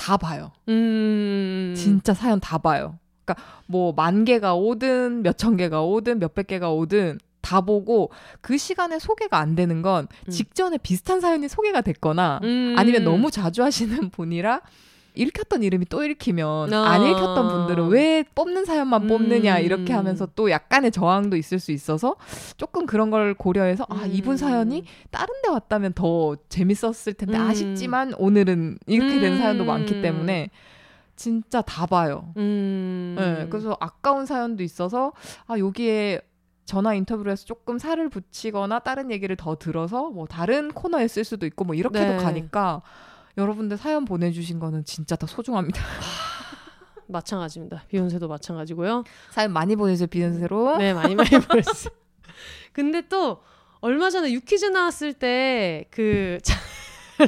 [0.02, 0.50] 다 봐요.
[0.68, 2.98] 음, 진짜 사연 다 봐요.
[3.24, 8.58] 그러니까 뭐 만 개가 오든 몇 천 개가 오든 몇백 개가 오든 다 보고 그
[8.58, 10.30] 시간에 소개가 안 되는 건 음.
[10.30, 12.74] 직전에 비슷한 사연이 소개가 됐거나 음.
[12.76, 14.60] 아니면 너무 자주 하시는 분이라
[15.14, 16.90] 읽혔던 이름이 또 읽히면 아.
[16.90, 19.64] 안 읽혔던 분들은 왜 뽑는 사연만 뽑느냐 음.
[19.64, 22.16] 이렇게 하면서 또 약간의 저항도 있을 수 있어서
[22.56, 24.36] 조금 그런 걸 고려해서 아 이분 음.
[24.36, 27.42] 사연이 다른 데 왔다면 더 재밌었을 텐데 음.
[27.42, 29.38] 아쉽지만 오늘은 이렇게 된 음.
[29.38, 30.50] 사연도 많기 때문에
[31.14, 32.32] 진짜 다 봐요.
[32.36, 33.14] 음.
[33.18, 35.12] 네, 그래서 아까운 사연도 있어서
[35.46, 36.20] 아 여기에
[36.64, 41.44] 전화 인터뷰를 해서 조금 살을 붙이거나 다른 얘기를 더 들어서 뭐 다른 코너에 쓸 수도
[41.46, 42.16] 있고 뭐 이렇게도 네.
[42.16, 42.82] 가니까
[43.36, 45.80] 여러분들 사연 보내주신 거는 진짜 다 소중합니다.
[47.06, 47.84] 마찬가지입니다.
[47.88, 49.04] 비욘세도 마찬가지고요.
[49.30, 50.78] 사연 많이 보내주세요 비욘세로.
[50.78, 51.92] 네, 많이 많이 보냈어요.
[52.72, 53.42] 근데 또
[53.80, 56.38] 얼마 전에 유퀴즈 나왔을 때 그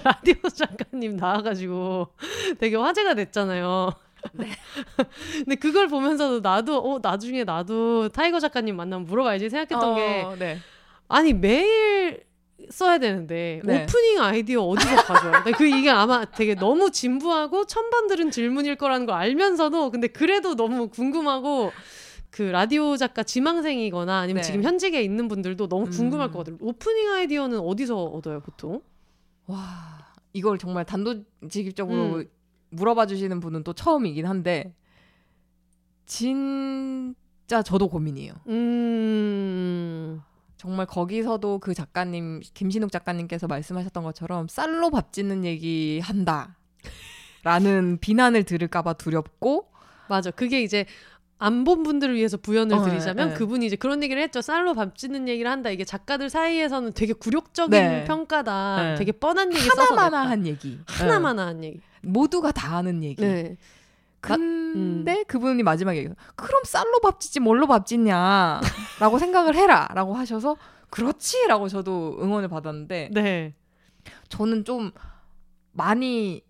[0.03, 2.09] 라디오 작가님 나와가지고
[2.59, 3.93] 되게 화제가 됐잖아요.
[4.33, 4.49] 네.
[5.35, 10.59] 근데 그걸 보면서도 나도 어 나중에 나도 타이거 작가님 만나면 물어봐야지 생각했던 게 어, 네.
[11.09, 12.25] 아니 매일
[12.71, 13.83] 써야 되는데 네.
[13.83, 15.43] 오프닝 아이디어 어디서 가져와요?
[15.45, 20.55] 근데 그 이게 아마 되게 너무 진부하고 천번 들은 질문일 거라는 걸 알면서도 근데 그래도
[20.55, 21.73] 너무 궁금하고
[22.31, 24.47] 그 라디오 작가 지망생이거나 아니면 네.
[24.47, 26.33] 지금 현직에 있는 분들도 너무 궁금할 음.
[26.33, 26.57] 것 같아요.
[26.61, 28.83] 오프닝 아이디어는 어디서 얻어요, 보통?
[29.47, 32.29] 와 이걸 정말 단도직입적으로 음.
[32.71, 34.75] 물어봐 주시는 분은 또 처음이긴 한데
[36.07, 38.35] 진짜 저도 고민이에요.
[38.49, 40.21] 음.
[40.65, 46.57] 정말 거기서도 그 작가님 김신욱 작가님께서 말씀하셨던 것처럼 쌀로 밥 짓는 얘기 한다.
[47.43, 49.69] 라는 비난을 들을까봐 두렵고
[50.09, 50.31] 맞아.
[50.31, 50.87] 그게 이제
[51.39, 53.35] 안 본 분들을 위해서 부연을 어, 드리자면 네.
[53.35, 54.41] 그분이 이제 그런 얘기를 했죠.
[54.41, 55.69] 쌀로 밥 짓는 얘기를 한다.
[55.69, 58.05] 이게 작가들 사이에서는 되게 굴욕적인 네.
[58.05, 58.83] 평가다.
[58.83, 58.95] 네.
[58.95, 59.69] 되게 뻔한 얘기.
[59.69, 60.83] 하나마나한 얘기 네.
[60.87, 61.81] 하나마나한 얘기.
[62.01, 63.59] 모두가 다 하는 얘기 네.
[64.25, 66.09] 근데 그분이 마지막에.
[66.35, 68.61] 그럼 쌀로 밥 짓지 뭘로 밥 짓냐
[69.01, 70.57] 라고 생각을 해라 라고 하셔서
[70.91, 73.55] 그렇지 라고 저도 응원을 받았는데 네.
[74.29, 74.93] 저는 좀
[75.72, 76.43] 많이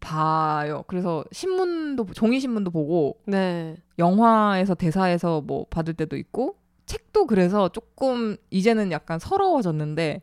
[0.00, 0.84] 봐요.
[0.86, 3.76] 그래서 신문도 종이 신문도 보고 네.
[3.98, 6.56] 영화에서 대사에서 뭐 받을 때도 있고
[6.86, 10.22] 책도 그래서 조금 이제는 약간 서러워졌는데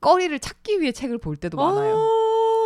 [0.00, 2.19] 꺼리를 찾기 위해 책을 볼 때도 많아요.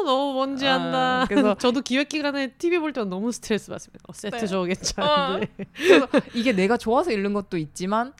[0.05, 1.27] 어, 너무 뭔지 아, 안다.
[1.29, 4.05] 그래서- 저도 기획 기간에 TV 볼때 너무 스트레스 받습니다.
[4.09, 4.47] 어, 세트 네.
[4.47, 5.49] 저거 괜찮은데.
[5.75, 8.13] 그래서 이게 내가 좋아서 읽는 것도 있지만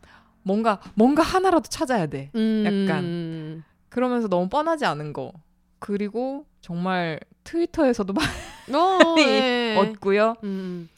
[0.43, 2.31] 뭔가 뭔가 하나라도 찾아야 돼.
[2.35, 3.63] 음.
[3.89, 5.33] 그러면서 너무 뻔하지 않은 거.
[5.79, 8.13] 그리고 정말 트위터에서도
[8.69, 9.77] 많이 어, 네.
[9.79, 10.37] 얻고요.
[10.45, 10.89] 음.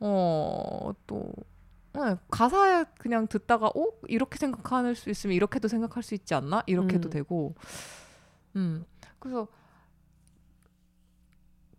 [0.00, 1.30] 어, 또
[1.94, 7.08] 네, 가사 그냥 듣다가 어 이렇게 생각할 수 있으면 이렇게도 생각할 수 있지 않나 이렇게도
[7.08, 7.10] 음.
[7.10, 7.54] 되고
[8.54, 8.84] 음
[9.18, 9.48] 그래서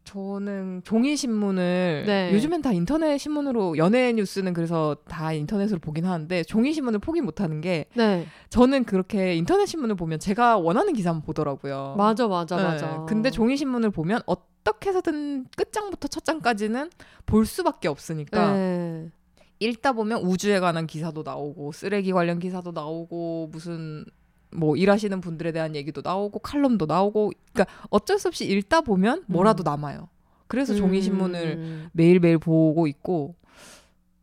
[0.09, 2.33] 저는 종이 신문을 네.
[2.33, 7.61] 요즘엔 다 인터넷 신문으로 연예 뉴스는 그래서 다 인터넷으로 보긴 하는데 종이 신문을 포기 못하는
[7.61, 8.25] 게 네.
[8.49, 11.93] 저는 그렇게 인터넷 신문을 보면 제가 원하는 기사만 보더라고요.
[11.95, 13.05] 맞아, 맞아, 네, 맞아.
[13.07, 16.89] 근데 종이 신문을 보면 어떻게 해서든 끝장부터 첫 장까지는
[17.27, 19.11] 볼 수밖에 없으니까 네.
[19.59, 24.05] 읽다 보면 우주에 관한 기사도 나오고 쓰레기 관련 기사도 나오고 무슨
[24.51, 29.63] 뭐 일하시는 분들에 대한 얘기도 나오고 칼럼도 나오고 그러니까 어쩔 수 없이 읽다 보면 뭐라도
[29.63, 29.65] 음.
[29.65, 30.09] 남아요.
[30.47, 31.89] 그래서 종이 신문을 음.
[31.93, 33.35] 매일매일 보고 있고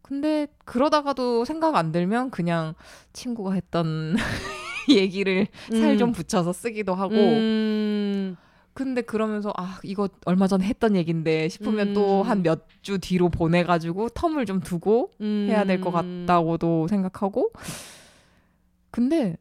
[0.03, 2.75] 근데 그러다가도 생각 안 들면 그냥
[3.13, 4.17] 친구가 했던
[4.91, 6.13] 얘기를 살좀 음.
[6.13, 8.37] 붙여서 쓰기도 하고 음.
[8.73, 11.95] 근데 그러면서 아 이거 얼마 전에 했던 얘긴데 싶으면 음.
[11.95, 16.25] 또한 몇 주 뒤로 보내가지고 텀을 좀 두고 해야 될것 음.
[16.25, 17.51] 같다고도 생각하고
[18.93, 19.37] 근데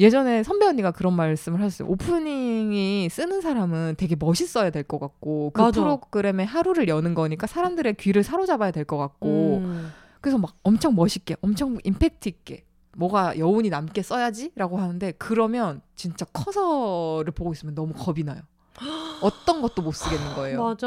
[0.00, 1.88] 예전에 선배 언니가 그런 말씀을 하셨어요.
[1.88, 5.80] 오프닝이 쓰는 사람은 되게 멋있어야 될 것 같고 그 맞아.
[5.80, 9.92] 프로그램의 하루를 여는 거니까 사람들의 귀를 사로잡아야 될 것 같고 음.
[10.20, 12.64] 그래서 막 엄청 멋있게 엄청 임팩트 있게
[12.96, 18.40] 뭐가 여운이 남게 써야지라고 하는데 그러면 진짜 커서를 보고 있으면 너무 겁이 나요.
[19.22, 20.62] 어떤 것도 못 쓰겠는 거예요.
[20.62, 20.86] 맞아.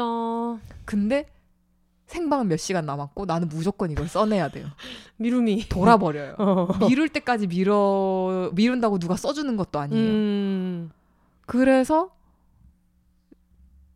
[0.84, 1.26] 근데
[2.08, 4.66] 생방은 몇 시간 남았고 나는 무조건 이걸 써내야 돼요.
[5.16, 5.68] 미루미.
[5.68, 6.34] 돌아버려요.
[6.40, 6.68] 어.
[6.88, 10.10] 미룰 때까지 미뤄 미룬다고 누가 써주는 것도 아니에요.
[10.10, 10.90] 음.
[11.46, 12.10] 그래서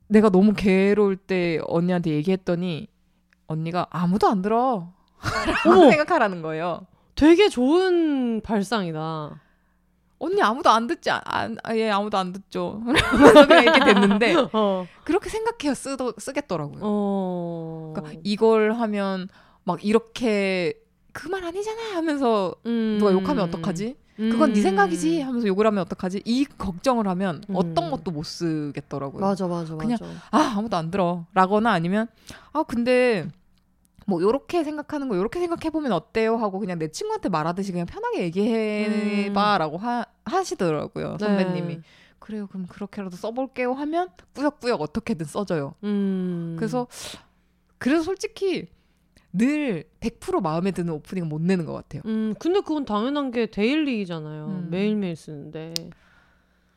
[0.09, 2.87] 내가 너무 괴로울 때 언니한테 얘기했더니
[3.47, 4.93] 언니가 아무도 안 들어.
[5.65, 5.91] 라고.
[5.91, 6.87] 생각하라는 거예요.
[7.15, 9.41] 되게 좋은 발상이다.
[10.23, 12.81] 언니 아무도 안 듣지 안, 안, 아, 예 아무도 안 듣죠.
[13.11, 14.87] 그래서 그냥 이렇게 됐는데 어.
[15.05, 16.81] 그렇게 생각해야 쓰, 쓰겠더라고요.
[16.83, 17.93] 어.
[17.95, 19.29] 그러니까 이걸 하면
[19.65, 20.75] 막 이렇게
[21.13, 22.97] 그 말 아니잖아 하면서 음.
[22.99, 23.97] 누가 욕하면 어떡하지?
[24.17, 24.63] 그건 네 음.
[24.63, 26.23] 생각이지 하면서 욕을 하면 어떡하지?
[26.25, 27.57] 이 걱정을 하면 음.
[27.57, 29.21] 어떤 것도 못 쓰겠더라고요.
[29.21, 30.13] 맞아, 맞아, 그냥 맞아.
[30.31, 32.07] 아 아무도 안 들어 라거나 아니면
[32.53, 33.29] 아 근데
[34.07, 38.23] 뭐 요렇게 생각하는 거 요렇게 생각해 보면 어때요 하고 그냥 내 친구한테 말하듯이 그냥 편하게
[38.25, 41.83] 얘기해 봐라고 하, 하시더라고요 선배님이 네.
[42.19, 46.57] 그래요 그럼 그렇게라도 써볼게요 하면 꾸역꾸역 어떻게든 써져요 음.
[46.59, 46.87] 그래서
[47.79, 48.69] 그래서 솔직히
[49.33, 54.47] 늘 100% 마음에 드는 오프닝은 못 내는 것 같아요 음, 근데 그건 당연한 게 데일리잖아요.
[54.47, 54.69] 음.
[54.71, 55.73] 매일매일 쓰는데.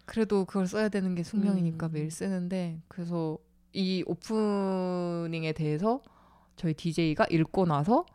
[0.06, 1.92] 그래도 그걸 써야 되는 게 숙명이니까 음.
[1.92, 3.38] 매일 쓰는데 그래서
[3.74, 6.02] 이 오프닝에 대해서
[6.56, 8.06] 저희 DJ가 읽고 나서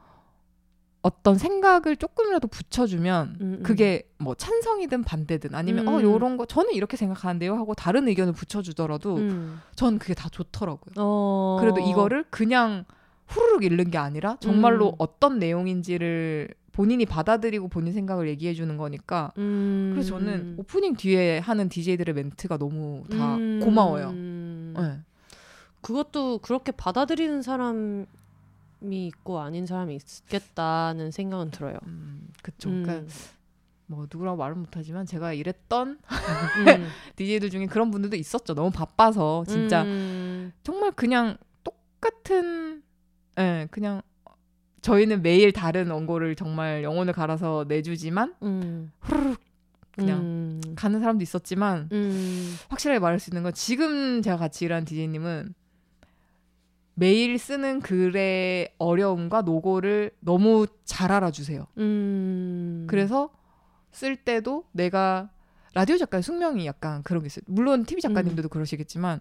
[1.03, 3.63] 어떤 생각을 조금이라도 붙여주면 음, 음.
[3.63, 6.03] 그게 뭐 찬성이든 반대든 아니면 어 음.
[6.03, 9.61] 요런 거 저는 이렇게 생각하는데요 하고 다른 의견을 붙여주더라도 음.
[9.75, 10.95] 전 그게 다 좋더라고요.
[10.99, 11.57] 어.
[11.61, 12.85] 그래도 이거를 그냥
[13.29, 14.95] 후루룩 읽는 게 아니라 정말로 음.
[14.99, 19.91] 어떤 내용인지를 본인이 받아들이고 본인 생각을 얘기해 주는 거니까 음.
[19.95, 23.61] 그래서 저는 오프닝 뒤에 하는 DJ들의 멘트가 너무 다 음.
[23.63, 24.11] 고마워요.
[24.11, 24.75] 음.
[24.77, 24.99] 네.
[25.81, 28.05] 그것도 그렇게 받아들이는 사람이
[28.83, 31.77] 있고 아닌 사람이 있겠다는 생각은 들어요.
[31.87, 32.71] 음, 그쵸.
[32.71, 32.83] 음.
[32.83, 33.13] 그러니까
[33.87, 35.99] 뭐 누구라고 말은 못하지만 제가 일했던 음.
[37.17, 38.55] DJ들 중에 그런 분들도 있었죠.
[38.55, 40.53] 너무 바빠서 진짜 음.
[40.63, 42.83] 정말 그냥 똑같은,
[43.39, 44.01] 예, 그냥
[44.83, 48.93] 저희는 매일 다른 원고를 정말 영혼을 갈아서 내주지만 음.
[49.01, 49.41] 후루룩
[49.93, 50.61] 그냥 음.
[50.77, 52.57] 가는 사람도 있었지만 음.
[52.69, 55.55] 확실하게 말할 수 있는 건 지금 제가 같이 일하는 DJ님은
[56.95, 61.67] 매일 쓰는 글의 어려움과 노고를 너무 잘 알아주세요.
[61.79, 62.87] 음.
[62.89, 63.31] 그래서
[63.91, 65.31] 쓸 때도 내가
[65.75, 67.43] 라디오 작가의 숙명이 약간 그런 게 있어요.
[67.47, 69.21] 물론 TV 작가님들도 그러시겠지만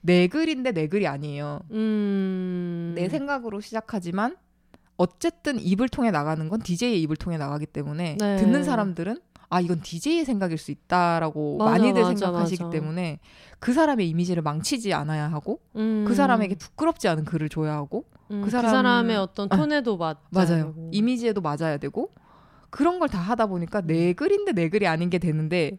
[0.00, 1.60] 내 글인데 내 글이 아니에요.
[1.72, 2.92] 음.
[2.96, 4.36] 내 생각으로 시작하지만
[4.96, 8.36] 어쨌든 입을 통해 나가는 건 DJ의 입을 통해 나가기 때문에 네.
[8.36, 9.18] 듣는 사람들은
[9.50, 12.70] 아 이건 DJ의 생각일 수 있다라고 맞아, 많이들 맞아, 생각하시기 맞아.
[12.70, 13.18] 때문에
[13.58, 16.04] 그 사람의 이미지를 망치지 않아야 하고 음.
[16.06, 19.96] 그 사람에게 부끄럽지 않은 글을 줘야 하고 음, 그 그, 사람- 사람의 어떤 아, 톤에도
[19.96, 20.72] 맞 맞아요.
[20.92, 22.12] 이미지에도 맞아야 되고
[22.70, 25.72] 그런 걸 다 하다 보니까 내 글인데 내 글이 아닌 게 되는데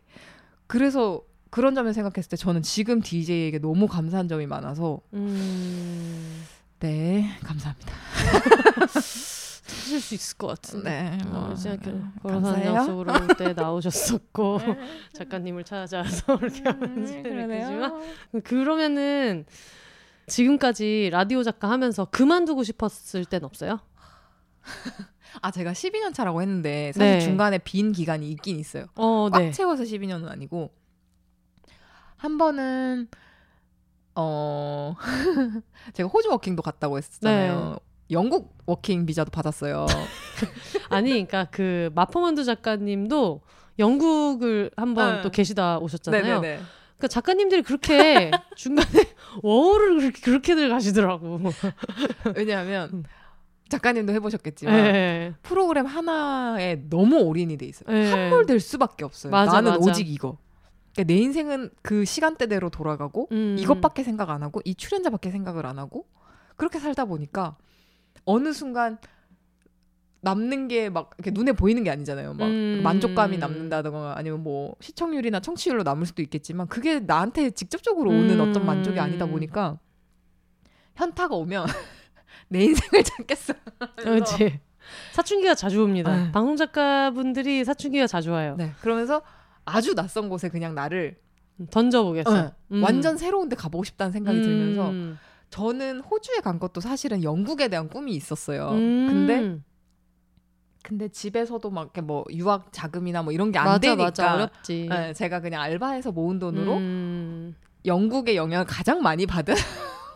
[0.68, 6.44] 그래서 그런 점을 생각했을 때 저는 지금 DJ에게 너무 감사한 점이 많아서 음,
[6.80, 7.90] 네 감사합니다.
[9.72, 10.90] 찾을 수 있을 것 같은데.
[10.90, 12.74] 네, 어, 뭐, 이제 그 음, 걸어사는 감사해요.
[12.76, 14.60] 약속으로 때 나오셨었고
[15.14, 17.48] 작가님을 찾아서 이렇게 하는지 음.
[17.48, 19.46] 느끼지만 그러면은
[20.28, 23.80] 지금까지 라디오 작가 하면서 그만두고 싶었을 땐 없어요?
[25.42, 27.20] 아 제가 12년 차라고 했는데 사실 네.
[27.20, 28.86] 중간에 빈 기간이 있긴 있어요.
[28.96, 29.52] 어, 꽉 네.
[29.52, 30.72] 채워서 12년은 아니고
[32.18, 33.08] 한 번은
[34.16, 34.96] 어
[35.94, 37.78] 제가 호주 working도 갔다고 했었잖아요.
[37.80, 37.91] 네.
[38.12, 39.86] 영국 working 비자도 받았어요.
[40.90, 43.42] 아니, 그러니까 그 마포만두 작가님도
[43.80, 45.22] 영국을 한번 네.
[45.22, 46.22] 또 계시다 오셨잖아요.
[46.22, 46.60] 네네네.
[46.98, 49.06] 그러니까 작가님들이 그렇게 중간에
[49.42, 51.40] 워홀을 그렇게 그렇게들 가시더라고.
[52.36, 53.04] 왜냐하면 음.
[53.70, 55.34] 작가님도 해보셨겠지만 네.
[55.42, 57.90] 프로그램 하나에 너무 올인이 돼 있어요.
[57.90, 58.12] 네.
[58.12, 59.32] 함몰될 수밖에 없어요.
[59.32, 59.90] 맞아, 나는 맞아.
[59.90, 60.38] 오직 이거.
[60.94, 63.56] 그러니까 내 인생은 그 시간대대로 돌아가고 음.
[63.58, 66.06] 이것밖에 생각 안 하고 이 출연자밖에 생각을 안 하고
[66.58, 67.56] 그렇게 살다 보니까
[68.26, 68.98] 어느 순간
[70.24, 72.36] 남는 게 막 이렇게 눈에 보이는 게 아니잖아요.
[72.36, 72.82] 막 음.
[72.84, 78.50] 만족감이 남는다든가 아니면 뭐 시청률이나 청취율로 남을 수도 있겠지만 그게 나한테 직접적으로 오는 음.
[78.50, 79.80] 어떤 만족이 아니다 보니까
[80.96, 81.66] 현타가 오면
[82.50, 83.54] 내 인생을 찾겠어.
[83.98, 84.60] 그렇지.
[85.14, 86.16] 사춘기가 자주 옵니다.
[86.16, 86.32] 네.
[86.32, 88.56] 방송 작가분들이 사춘기가 자주 와요.
[88.58, 88.72] 네.
[88.82, 89.22] 그러면서
[89.66, 91.18] 아주 낯선 곳에 그냥 나를
[91.72, 92.54] 던져보겠어.
[92.68, 92.82] 네.
[92.82, 95.18] 완전 새로운 데 가보고 싶다는 생각이 들면서 음.
[95.52, 98.70] 저는 호주에 간 것도 사실은 영국에 대한 꿈이 있었어요.
[98.72, 99.08] 음.
[99.08, 99.60] 근데
[100.84, 104.88] 근데 집에서도 막 이렇게 뭐 유학 자금이나 뭐 이런 게 안 되니까 맞아 어렵지.
[104.90, 107.56] 네, 제가 그냥 알바해서 모은 돈으로 음.
[107.86, 109.54] 영국의 영향을 가장 많이 받은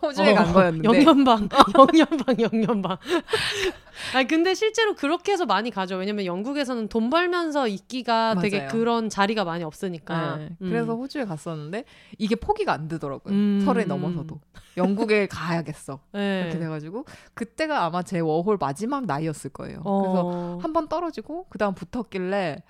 [0.05, 2.97] 호주에 어, 간 거였는데 영연방, 영연방, 영연방.
[4.13, 5.95] 아 근데 실제로 그렇게 해서 많이 가죠.
[5.95, 8.69] 왜냐면 영국에서는 돈 벌면서 있기가 되게 맞아요.
[8.71, 10.37] 그런 자리가 많이 없으니까.
[10.37, 10.69] 네, 음.
[10.69, 11.85] 그래서 호주에 갔었는데
[12.17, 13.33] 이게 포기가 안 되더라고요.
[13.33, 13.61] 음.
[13.65, 14.39] 서른이 넘어서도
[14.77, 16.41] 영국에 가야겠어 네.
[16.41, 19.81] 이렇게 돼가지고 그때가 아마 제 워홀 마지막 나이였을 거예요.
[19.83, 20.59] 그래서 어.
[20.61, 22.63] 한번 떨어지고 그 다음 붙었길래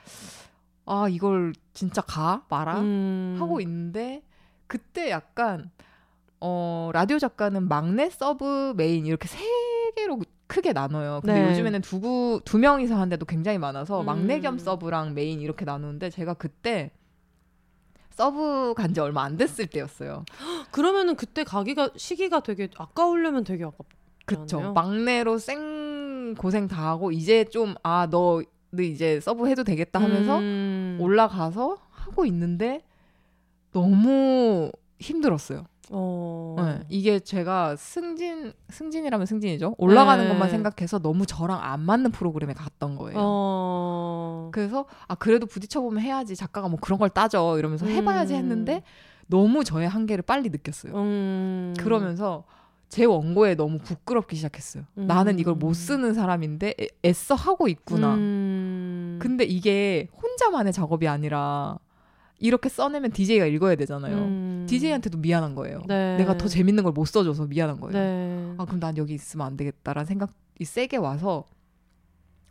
[0.86, 3.38] 아 이걸 진짜 가 말아 음.
[3.40, 4.22] 하고 있는데
[4.68, 5.72] 그때 약간
[6.42, 9.40] 어 라디오 작가는 막내 서브 메인 이렇게 세
[9.96, 11.22] 개로 크게 나눠요.
[11.24, 11.50] 근데 네.
[11.52, 14.06] 요즘에는 두구 두 명이서 하는데도 굉장히 많아서 음.
[14.06, 16.92] 막내 겸 서브랑 메인 이렇게 나누는데 제가 그때
[18.12, 20.24] 서브 간 지 얼마 안 됐을 때였어요.
[20.72, 23.86] 그러면은 그때 가기가 시기가 되게 아까우려면 되게 아깝.
[24.26, 24.74] 그쵸.
[24.74, 28.42] 막내로 생 고생 다 하고 이제 좀 아 너 너
[28.80, 30.98] 이제 서브 해도 되겠다 하면서 음.
[31.00, 32.82] 올라가서 하고 있는데
[33.72, 35.66] 너무 힘들었어요.
[35.92, 36.56] 어.
[36.58, 39.76] 네, 이게 제가 승진 승진이라면 승진이죠.
[39.78, 40.30] 올라가는 네.
[40.30, 43.18] 것만 생각해서 너무 저랑 안 맞는 프로그램에 갔던 거예요.
[43.20, 44.50] 어.
[44.52, 48.38] 그래서 아 그래도 부딪혀 보면 해야지 작가가 뭐 그런 걸 따져 이러면서 해봐야지 음.
[48.40, 48.84] 했는데
[49.28, 50.94] 너무 저의 한계를 빨리 느꼈어요.
[50.96, 51.74] 음.
[51.78, 52.44] 그러면서
[52.88, 54.84] 제 원고에 너무 부끄럽기 시작했어요.
[54.98, 55.08] 음.
[55.08, 58.14] 나는 이걸 못 쓰는 사람인데 애- 애써 하고 있구나.
[58.16, 59.20] 음.
[59.22, 61.78] 근데 이게 혼자만의 작업이 아니라
[62.40, 64.18] 이렇게 써내면 DJ가 읽어야 되잖아요.
[64.18, 64.66] 음.
[64.70, 65.82] DJ한테도 미안한 거예요.
[65.88, 66.18] 네.
[66.18, 67.94] 내가 더 재밌는 걸 못 써줘서 미안한 거예요.
[67.94, 68.56] 네.
[68.58, 71.46] 아 그럼 난 여기 있으면 안 되겠다라는 생각이 세게 와서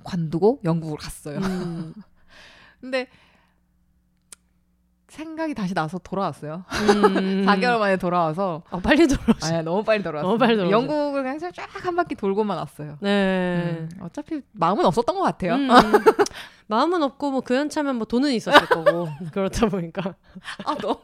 [0.05, 1.39] 관두고 영국을 갔어요.
[1.39, 1.95] 음.
[2.81, 3.09] 근데
[5.15, 6.65] 생각이 다시 나서 돌아왔어요.
[6.73, 7.45] 음.
[7.47, 9.55] 4개월 만에 돌아와서 어, 빨리 돌아오시.
[9.55, 10.29] 아 너무 빨리 돌아왔어요.
[10.29, 10.73] 너무 빨리 돌아오죠.
[10.77, 11.53] 영국을 그냥 쫙
[11.85, 12.97] 한 바퀴 돌고만 왔어요.
[13.01, 13.79] 네.
[13.81, 15.55] 음, 어차피 마음은 없었던 것 같아요.
[15.55, 15.69] 음.
[16.67, 20.15] 마음은 없고 뭐 그 연차면 뭐 돈은 있었을 거고 그렇다 보니까
[20.65, 20.99] 아 너무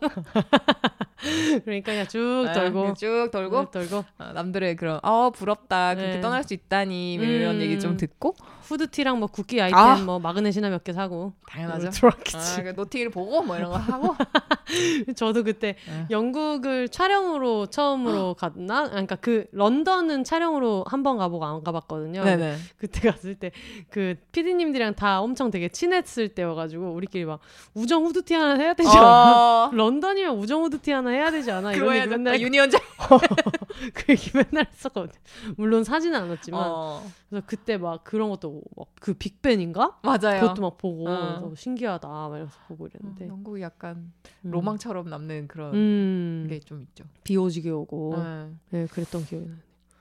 [1.64, 5.94] 그러니까 그냥 쭉 네, 돌고 그냥 쭉 돌고 쭉 돌고 어, 남들의 그런 어 부럽다
[5.94, 6.20] 그렇게 네.
[6.20, 7.60] 떠날 수 있다니 뭐 이런 음.
[7.60, 9.96] 얘기 좀 듣고 후드티랑 뭐 국기 아이템 아.
[9.96, 11.90] 뭐 마그넷이나 몇 개 사고 당연하죠.
[11.90, 12.36] 들어왔겠지.
[12.60, 14.14] 아, 그 노팅을 보고 뭐 이런 거 하고
[15.16, 16.06] 저도 그때 네.
[16.10, 18.84] 영국을 촬영으로 처음으로 갔나?
[18.84, 22.22] 아, 그러니까 그 런던은 촬영으로 한 번 가보고 안 가봤거든요.
[22.24, 23.50] 네네 그때 갔을 때
[23.90, 27.40] 그 피디님들이랑 다 엄청 되게 친했을 때여가지고 우리끼리 막
[27.74, 29.66] 우정 후드티 하나 해야 되지 않아?
[29.66, 31.72] 어, 런던이면 우정 후드티 하나 해야 되지 않아?
[31.72, 32.16] 그거 해야 얘기 돼.
[32.16, 32.78] 맨날 아, 유니언자
[33.94, 35.12] 그 얘기 맨날 했었거든.
[35.56, 39.98] 물론 사진은 않았지만 어, 그래서 그때 막 그런 것도 막 그 빅벤인가?
[40.02, 40.40] 맞아요.
[40.42, 41.54] 그것도 막 보고 어.
[41.56, 44.12] 신기하다 막 이러면서 보고 어, 이랬는데 영국이 약간
[44.44, 44.50] 음.
[44.50, 46.46] 로망처럼 남는 그런 음.
[46.50, 47.04] 게좀 있죠.
[47.24, 48.50] 비 오지게 오고 네.
[48.70, 49.56] 네 그랬던 기억이 나요.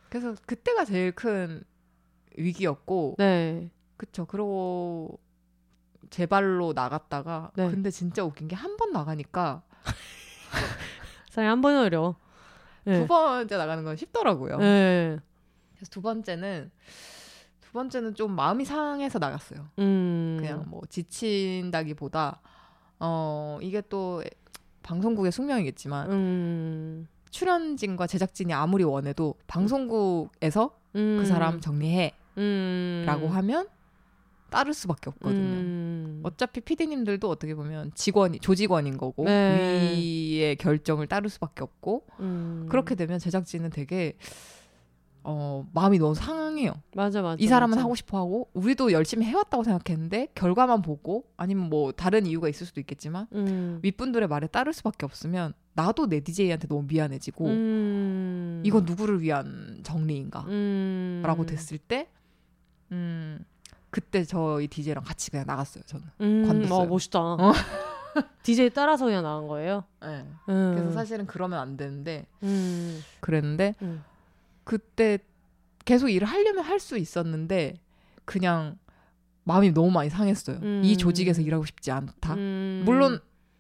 [0.10, 1.64] 그래서 그때가 제일 큰
[2.36, 3.70] 위기였고 네.
[3.96, 4.26] 그쵸.
[4.26, 5.20] 그러고
[6.10, 7.70] 제 발로 나갔다가 네.
[7.70, 9.62] 근데 진짜 웃긴 게 한 번 나가니까
[11.40, 12.16] 사람이 한 번은 어려워.
[12.84, 13.00] 네.
[13.00, 14.58] 두 번째 나가는 건 쉽더라고요.
[14.58, 15.18] 네.
[15.76, 16.72] 그래서 두 번째는
[17.62, 19.68] 두 번째는 좀 마음이 상해서 나갔어요.
[19.80, 20.38] 음.
[20.40, 22.42] 그냥 뭐 지친다기보다
[23.00, 24.22] 어 이게 또
[24.84, 27.08] 방송국의 숙명이겠지만 음.
[27.32, 31.18] 출연진과 제작진이 아무리 원해도 방송국에서 음.
[31.20, 33.32] 그 사람 정리해라고 음.
[33.32, 33.68] 하면
[34.50, 35.40] 따를 수밖에 없거든요.
[35.40, 36.20] 음.
[36.24, 39.94] 어차피 PD님들도 어떻게 보면 직원이 조직원인 거고 네.
[39.96, 42.68] 위의 결정을 따를 수밖에 없고 음.
[42.70, 44.18] 그렇게 되면 제작진은 되게
[45.24, 46.74] 어 마음이 너무 상해요.
[46.96, 47.38] 맞아 맞아.
[47.40, 47.84] 이 사람은 맞아.
[47.84, 52.80] 하고 싶어 하고 우리도 열심히 해왔다고 생각했는데 결과만 보고 아니면 뭐 다른 이유가 있을 수도
[52.80, 53.80] 있겠지만 음.
[53.82, 58.64] 윗분들의 말에 따를 수밖에 없으면 나도 내 DJ한테 너무 미안해지고 음.
[58.66, 61.22] 이건 누구를 위한 정리인가 음.
[61.26, 62.08] 라고 됐을 때
[62.92, 63.46] 음,
[63.90, 66.44] 그때 저희 DJ랑 같이 그냥 나갔어요 저는 음.
[66.48, 66.80] 관뒀어요.
[66.80, 67.20] 어, 멋있다.
[67.20, 67.54] 어.
[68.44, 69.84] DJ 따라서 그냥 나간 거예요?
[70.02, 70.26] 네.
[70.50, 70.74] 음.
[70.76, 73.02] 그래서 사실은 그러면 안 되는데 음.
[73.20, 74.04] 그랬는데 음.
[74.64, 75.20] 그때
[75.86, 77.76] 계속 일을 하려면 할 수 있었는데
[78.26, 78.78] 그냥
[79.44, 80.58] 마음이 너무 많이 상했어요.
[80.62, 80.82] 음.
[80.84, 82.36] 이 조직에서 일하고 싶지 않다.
[82.36, 82.84] 음.
[82.86, 83.20] 물론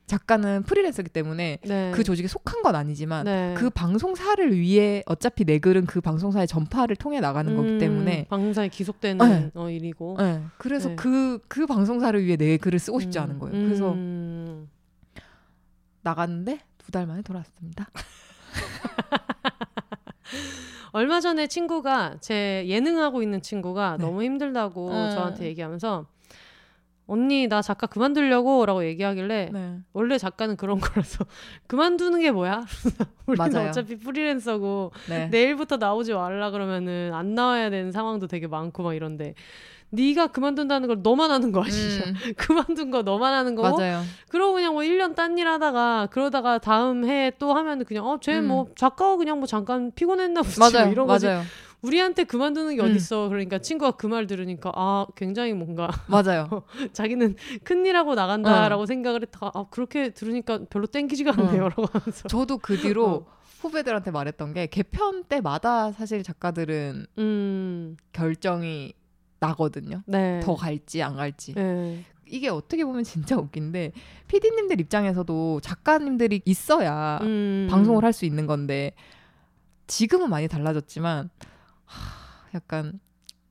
[0.09, 1.91] 작가는 프리랜서기 때문에 네.
[1.95, 3.53] 그 조직에 속한 건 아니지만 네.
[3.57, 8.67] 그 방송사를 위해 어차피 내 글은 그 방송사의 전파를 통해 나가는 거기 음, 때문에 방송사에
[8.67, 9.51] 기속되는 네.
[9.53, 10.17] 어, 일이고.
[10.19, 10.95] 네, 그래서 네.
[10.95, 13.65] 그, 그 방송사를 위해 내 글을 쓰고 싶지 음, 않은 거예요.
[13.65, 14.69] 그래서 음.
[16.01, 17.87] 나갔는데 두 달 만에 돌아왔습니다.
[20.91, 24.05] 얼마 전에 친구가 제 예능하고 있는 친구가 네.
[24.05, 25.11] 너무 힘들다고 음.
[25.11, 26.05] 저한테 얘기하면서
[27.09, 29.77] 언니 나 작가 그만두려고라고 얘기하길래 네.
[29.93, 31.25] 원래 작가는 그런 거라서
[31.67, 32.65] 그만두는 게 뭐야?
[33.25, 33.69] 우리는 맞아요.
[33.69, 35.27] 어차피 프리랜서고 네.
[35.27, 39.33] 내일부터 나오지 말라 그러면은 안 나와야 되는 상황도 되게 많고 막 이런데
[39.91, 41.73] 네가 그만둔다는 걸 너만 하는 거 아니야?
[42.05, 44.03] 음, 그만둔 거 너만 하는 거고 맞아요.
[44.29, 49.15] 그러고 그냥 뭐 1년 딴 일 하다가 그러다가 다음 해에 또 하면은 그냥 어쟤뭐 작가가
[49.17, 50.91] 그냥 뭐 잠깐 피곤했나 보지 뭐 맞아요.
[50.91, 51.41] 이런 거지 맞아요.
[51.81, 52.91] 우리한테 그만두는 게 음.
[52.91, 56.63] 어딨어 그러니까 친구가 그 말 들으니까 아 굉장히 뭔가 맞아요.
[56.93, 63.05] 자기는 큰일하고 나간다라고 생각을 했다가 아 그렇게 들으니까 별로 땡기지가 않네요라고 하면서 저도 그 뒤로
[63.07, 63.25] 어.
[63.61, 68.93] 후배들한테 말했던 게 개편 때마다 사실 작가들은 음 결정이
[69.39, 70.01] 나거든요.
[70.05, 70.39] 네.
[70.43, 71.53] 더 갈지 안 갈지.
[71.53, 72.03] 네.
[72.25, 73.91] 이게 어떻게 보면 진짜 웃긴데
[74.27, 77.67] PD님들 입장에서도 작가님들이 있어야 음.
[77.69, 78.93] 방송을 할 수 있는 건데
[79.87, 81.55] 지금은 많이 달라졌지만 하,
[82.53, 82.99] 약간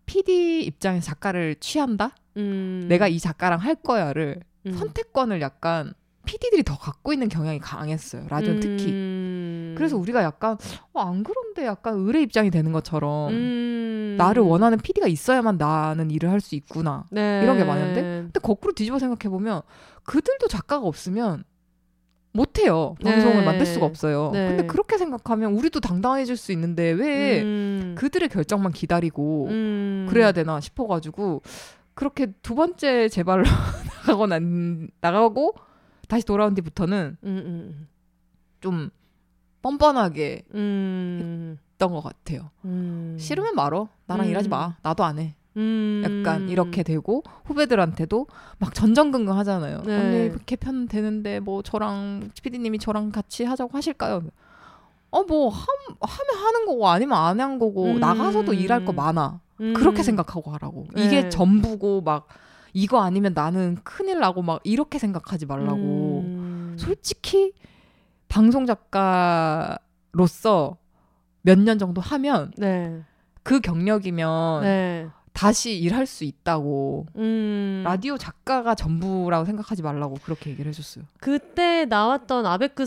[0.06, 2.14] PD 입장에서 작가를 취한다?
[2.36, 2.86] 음.
[2.88, 4.72] 내가 이 작가랑 할 거야를 음.
[4.72, 5.92] 선택권을 약간
[6.24, 8.26] PD들이 더 갖고 있는 경향이 강했어요.
[8.28, 8.86] 라디오는 특히.
[8.92, 9.74] 음.
[9.76, 10.56] 그래서 우리가 약간
[10.92, 14.14] 어, 안 그런데 약간 의뢰 입장이 되는 것처럼 음.
[14.18, 17.04] 나를 원하는 PD가 있어야만 나는 일을 할 수 있구나.
[17.10, 17.40] 네.
[17.42, 18.00] 이런 게 많은데?
[18.02, 19.62] 근데 거꾸로 뒤집어 생각해 보면
[20.04, 21.44] 그들도 작가가 없으면
[22.32, 22.94] 못해요.
[23.02, 23.44] 방송을 네.
[23.44, 24.30] 만들 수가 없어요.
[24.32, 24.48] 네.
[24.48, 27.94] 근데 그렇게 생각하면 우리도 당당해질 수 있는데 왜 음.
[27.98, 30.06] 그들의 결정만 기다리고 음.
[30.08, 31.42] 그래야 되나 싶어가지고
[31.94, 33.44] 그렇게 두 번째 재발로
[34.06, 35.54] 나가고 난 나가고
[36.06, 37.88] 다시 돌아온 뒤부터는 음, 음,
[38.60, 38.90] 좀
[39.62, 41.58] 뻔뻔하게 음.
[41.72, 42.50] 했던 것 같아요.
[42.64, 43.16] 음.
[43.18, 43.88] 싫으면 말어.
[44.06, 44.30] 나랑 음.
[44.30, 44.76] 일하지 마.
[44.82, 45.34] 나도 안 해.
[45.58, 46.02] 음.
[46.04, 48.26] 약간 이렇게 되고 후배들한테도
[48.58, 49.82] 막 전전긍긍 하잖아요.
[49.84, 49.96] 네.
[50.30, 54.22] 언니 개편 되는데 뭐 저랑 PD님이 저랑 같이 하자고 하실까요?
[55.10, 58.00] 어 뭐 하면 하는 거고 아니면 안 한 거고 음.
[58.00, 59.40] 나가서도 일할 거 많아.
[59.60, 59.74] 음.
[59.74, 60.86] 그렇게 생각하고 하라고.
[60.94, 61.04] 네.
[61.06, 62.28] 이게 전부고 막
[62.74, 65.78] 이거 아니면 나는 큰일 나고 막 이렇게 생각하지 말라고.
[66.24, 66.76] 음.
[66.78, 67.52] 솔직히
[68.28, 68.66] 방송
[70.12, 70.76] 작가로서
[71.42, 73.02] 몇 년 정도 하면 네.
[73.42, 75.08] 그 경력이면 네.
[75.38, 77.06] 다시 일할 수 있다고.
[77.14, 77.82] 음.
[77.84, 81.04] 라디오 작가가 전부라고 생각하지 말라고 그렇게 얘기를 해줬어요.
[81.20, 82.86] 그때 나왔던 아베크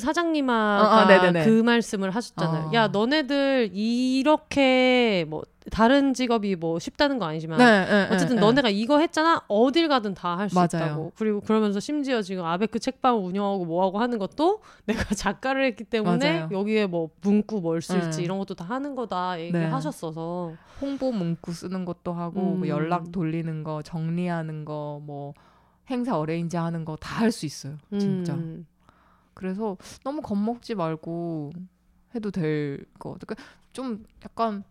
[0.83, 1.45] 어, 어, 네네네.
[1.45, 2.67] 그 말씀을 하셨잖아요.
[2.67, 2.73] 어.
[2.73, 9.43] 야, 너네들 이렇게 뭐 다른 직업이 뭐 쉽다는 거 아니지만 네, 어쨌든 너네가 이거 했잖아.
[9.47, 10.55] 어딜 가든 다 할 수.
[10.59, 11.11] 있다고.
[11.15, 16.49] 그리고 그러면서 심지어 지금 아베크 책방을 운영하고 뭐하고 하는 것도 내가 작가를 했기 때문에 맞아요.
[16.51, 18.23] 여기에 뭐 문구 뭘 쓸지 네.
[18.23, 19.65] 이런 것도 다 하는 거다 얘기를 네.
[19.67, 22.67] 하셨어서 홍보 문구 쓰는 것도 하고 뭐 음.
[22.67, 25.33] 연락 돌리는 거 정리하는 거 뭐
[25.91, 27.77] 행사 어레인지 하는 거 다 할 수 있어요.
[27.99, 28.33] 진짜.
[28.33, 28.65] 음.
[29.35, 31.51] 그래서 너무 겁먹지 말고
[32.15, 33.15] 해도 될 거.
[33.19, 33.35] 그러니까
[33.73, 34.63] 좀 약간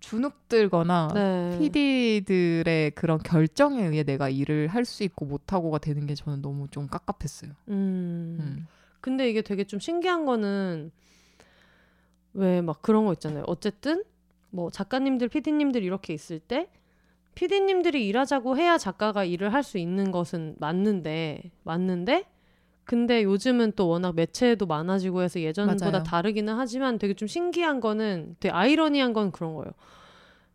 [0.00, 1.58] 주눅들거나 네.
[1.58, 6.86] PD들의 그런 결정에 의해 내가 일을 할 수 있고 못하고가 되는 게 저는 너무 좀
[6.86, 7.50] 깝깝했어요.
[7.68, 8.36] 음.
[8.40, 8.66] 음.
[9.00, 10.90] 근데 이게 되게 좀 신기한 거는
[12.34, 13.44] 왜 막 그런 거 있잖아요.
[13.46, 14.04] 어쨌든
[14.50, 16.68] 뭐 작가님들, PD님들 이렇게 있을 때
[17.34, 22.24] PD님들이 일하자고 해야 작가가 일을 할 수 있는 것은 맞는데 맞는데
[22.86, 26.02] 근데 요즘은 또 워낙 매체도 많아지고 해서 예전보다 맞아요.
[26.04, 29.72] 다르기는 하지만 되게 좀 신기한 거는 되게 아이러니한 건 그런 거예요.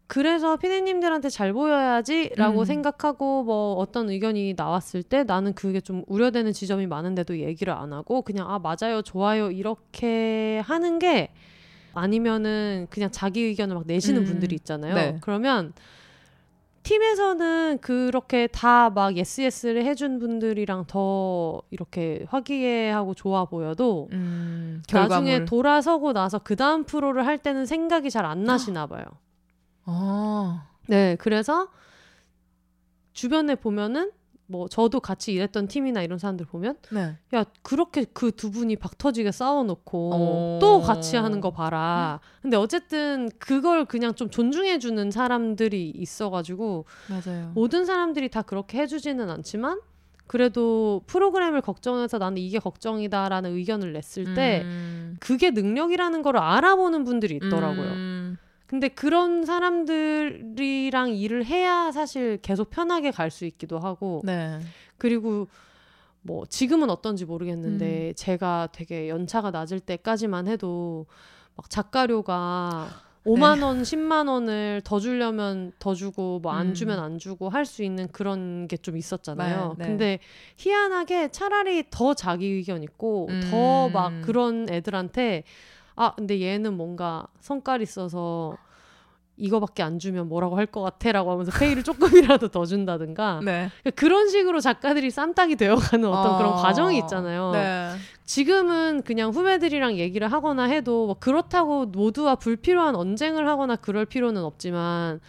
[0.07, 2.65] 그래서 피디님들한테 잘 보여야지라고 음.
[2.65, 8.21] 생각하고 뭐 어떤 의견이 나왔을 때 나는 그게 좀 우려되는 지점이 많은데도 얘기를 안 하고
[8.21, 11.31] 그냥 아 맞아요 좋아요 이렇게 하는 게
[11.93, 14.25] 아니면은 그냥 자기 의견을 막 내시는 음.
[14.25, 14.95] 분들이 있잖아요.
[14.95, 15.17] 네.
[15.21, 15.73] 그러면
[16.83, 25.45] 팀에서는 그렇게 다 막 yes yes를 해준 분들이랑 더 이렇게 화기애애하고 좋아 보여도 음, 나중에.
[25.45, 29.03] 돌아서고 나서 그 다음 프로를 할 때는 생각이 잘 안 나시나 봐요.
[29.85, 31.67] 아, 네, 그래서
[33.13, 34.11] 주변에 보면은
[34.51, 37.15] 뭐 저도 같이 일했던 팀이나 이런 사람들 보면 네.
[37.33, 40.59] 야 그렇게 그 두 분이 박터지게 싸워놓고 어.
[40.59, 42.19] 또 같이 하는 거 봐라.
[42.41, 47.51] 근데 어쨌든 그걸 그냥 좀 존중해주는 사람들이 있어가지고 맞아요.
[47.53, 49.79] 모든 사람들이 다 그렇게 해주지는 않지만
[50.27, 55.17] 그래도 프로그램을 걱정해서 나는 이게 걱정이다라는 의견을 냈을 때 음.
[55.19, 57.91] 그게 능력이라는 걸 알아보는 분들이 있더라고요.
[57.91, 58.37] 음.
[58.71, 64.59] 근데 그런 사람들이랑 일을 해야 사실 계속 편하게 갈 수 있기도 하고 네.
[64.97, 65.47] 그리고
[66.21, 68.13] 뭐 지금은 어떤지 모르겠는데 음.
[68.15, 71.05] 제가 되게 연차가 낮을 때까지만 해도
[71.57, 72.87] 막 작가료가
[73.25, 76.71] 5만 원, 10만 원을 더 주려면 더 주고 뭐안 네.
[76.71, 76.73] 음.
[76.73, 79.75] 주면 안 주고 할 수 있는 그런 게 좀 있었잖아요.
[79.77, 79.89] 네, 네.
[79.89, 80.19] 근데
[80.57, 83.93] 희한하게 차라리 더 자기 의견 있고 더 음.
[83.93, 85.43] 막 그런 애들한테
[86.01, 88.57] 아 근데 얘는 뭔가 성깔 있어서
[89.37, 93.69] 이거밖에 안 주면 뭐라고 할 것 같아라고 하면서 페이를 조금이라도 더 준다든가 네.
[93.95, 96.55] 그런 식으로 작가들이 쌈딱이 되어가는 어떤 그런 어.
[96.55, 97.51] 과정이 있잖아요.
[97.51, 97.91] 네.
[98.25, 105.19] 지금은 그냥 후배들이랑 얘기를 하거나 해도 뭐 그렇다고 모두와 불필요한 언쟁을 하거나 그럴 필요는 없지만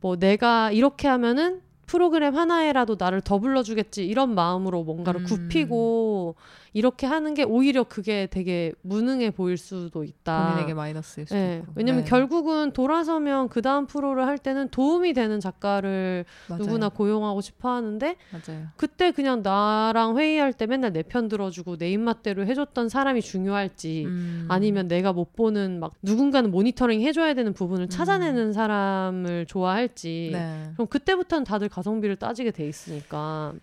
[0.00, 5.26] 뭐 내가 이렇게 하면은 프로그램 하나에라도 나를 더 불러주겠지 이런 마음으로 뭔가를 음.
[5.26, 6.34] 굽히고
[6.72, 10.48] 이렇게 하는 게 오히려 그게 되게 무능해 보일 수도 있다.
[10.52, 11.72] 본인에게 마이너스일 수도 네, 있고.
[11.74, 12.08] 왜냐면 네.
[12.10, 16.62] 결국은 돌아서면 그 다음 프로를 할 때는 도움이 되는 작가를 맞아요.
[16.62, 18.66] 누구나 고용하고 싶어 하는데 맞아요.
[18.76, 24.46] 그때 그냥 나랑 회의할 때 맨날 내 편 들어주고 내 입맛대로 해줬던 사람이 중요할지 음.
[24.48, 27.88] 아니면 내가 못 보는 막 누군가는 모니터링 해줘야 되는 부분을 음.
[27.88, 30.70] 찾아내는 사람을 좋아할지 네.
[30.74, 33.54] 그럼 그때부터는 다들 가성비를 따지게 돼 있으니까.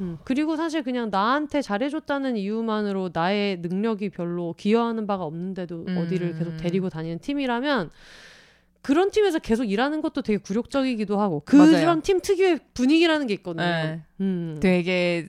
[0.00, 5.98] 음, 그리고 사실 그냥 나한테 잘해줬다는 이유만으로 나의 능력이 별로 기여하는 바가 없는데도 음.
[5.98, 7.90] 어디를 계속 데리고 다니는 팀이라면
[8.82, 12.00] 그런 팀에서 계속 일하는 것도 되게 굴욕적이기도 하고 그런 맞아요.
[12.02, 13.64] 팀 특유의 분위기라는 게 있거든요.
[13.64, 14.02] 네.
[14.20, 14.58] 음.
[14.60, 15.28] 되게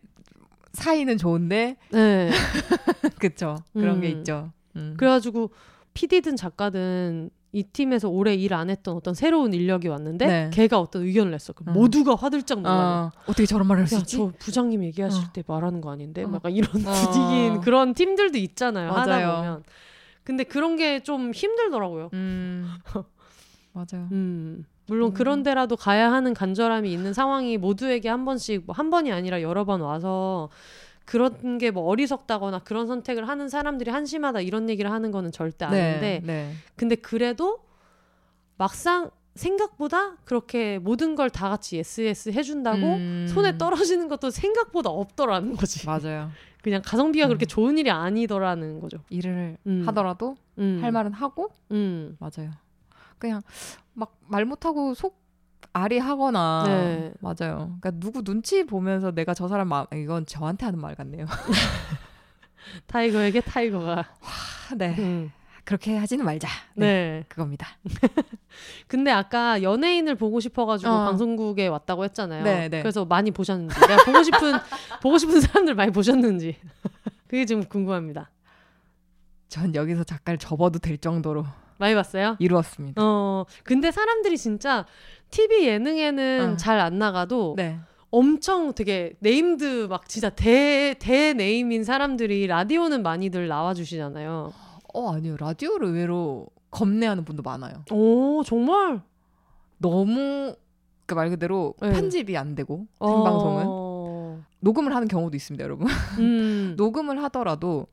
[0.74, 2.30] 사이는 좋은데 네.
[3.20, 4.20] 그쵸 그런 게 음.
[4.20, 4.52] 있죠.
[4.78, 4.94] 음.
[4.98, 5.52] 그래가지고
[5.94, 10.50] PD든 작가든 이 팀에서 오래 일 안 했던 어떤 새로운 인력이 왔는데 네.
[10.54, 11.54] 걔가 어떤 의견을 냈어.
[11.66, 11.72] 어.
[11.72, 12.82] 모두가 화들짝 놀라는.
[12.84, 14.18] 어, 어떻게 저런 말을 할수 야, 있지?
[14.18, 15.28] 저 부장님 얘기하실 어.
[15.34, 16.24] 때 말하는 거 아닌데?
[16.24, 16.32] 어.
[16.34, 16.92] 약간 이런 어.
[16.92, 18.92] 분위기인 그런 팀들도 있잖아요.
[18.92, 19.36] 하다 맞아요.
[19.38, 19.64] 보면.
[20.24, 22.10] 근데 그런 게 좀 힘들더라고요.
[22.14, 22.72] 음.
[23.74, 24.08] 맞아요.
[24.12, 24.66] 음.
[24.88, 25.14] 물론 음.
[25.14, 29.64] 그런 데라도 가야 하는 간절함이 있는 상황이 모두에게 한 번씩 뭐 한 번이 아니라 여러
[29.66, 30.50] 번 와서
[31.12, 36.22] 그런 게 뭐 어리석다거나 그런 선택을 하는 사람들이 한심하다 이런 얘기를 하는 거는 절대 아닌데
[36.24, 36.26] 네.
[36.26, 36.54] 네.
[36.78, 37.60] 근데 그래도
[38.58, 43.28] 막상 생각보다 그렇게 모든 걸 다 같이 yes yes 해준다고 음.
[43.30, 45.86] 손에 떨어지는 것도 생각보다 없더라는 거지.
[45.86, 46.30] 맞아요.
[46.62, 47.30] 그냥 가성비가 음.
[47.30, 48.98] 그렇게 좋은 일이 아니더라는 거죠.
[49.10, 49.84] 일을 음.
[49.88, 50.80] 하더라도 음.
[50.82, 52.16] 할 말은 하고 음.
[52.20, 52.52] 맞아요.
[53.18, 53.42] 그냥
[53.94, 55.21] 막 말 못하고 속
[55.74, 57.14] 아리하거나 네.
[57.20, 57.78] 맞아요.
[57.80, 61.26] 그러니까 누구 눈치 보면서 내가 저 사람 마음 이건 저한테 하는 말 같네요.
[62.88, 64.00] 타이거에게 타이거가.
[64.00, 64.96] 아, 네.
[64.98, 65.32] 음.
[65.64, 66.48] 그렇게 하지는 말자.
[66.76, 66.86] 네.
[66.86, 67.26] 네.
[67.28, 67.68] 그겁니다.
[68.88, 71.06] 근데 아까 연예인을 보고 싶어가지고 어.
[71.06, 72.44] 방송국에 왔다고 했잖아요.
[72.44, 72.82] 네, 네.
[72.82, 74.40] 그래서 많이 보셨는지, 내가 보고 싶은
[75.02, 76.58] 보고 싶은 사람들 많이 보셨는지
[77.28, 78.32] 그게 좀 궁금합니다.
[79.48, 81.46] 전 여기서 작가를 접어도 될 정도로
[81.78, 82.36] 많이 봤어요?
[82.40, 83.02] 이루었습니다.
[83.04, 83.46] 어.
[83.64, 84.86] 근데 사람들이 진짜
[85.32, 86.58] TV 예능에는 어.
[86.58, 87.80] 잘안 나가도 네.
[88.10, 94.54] 엄청 되게 named 막 진짜 대, 대 name인 사람들이 라디오는 많이들 나와주시잖아요.
[94.94, 97.86] 어 아니요 라디오를 의외로 겁내하는 분도 많아요.
[97.92, 99.02] 오, 정말?
[99.78, 100.54] 너무
[101.06, 101.92] 그 말 그대로 네.
[101.92, 104.42] 편집이 안 되고 생방송은 어...
[104.62, 105.88] 녹음을 하는 경우도 있습니다, 여러분.
[106.20, 107.88] 음, 녹음을 하더라도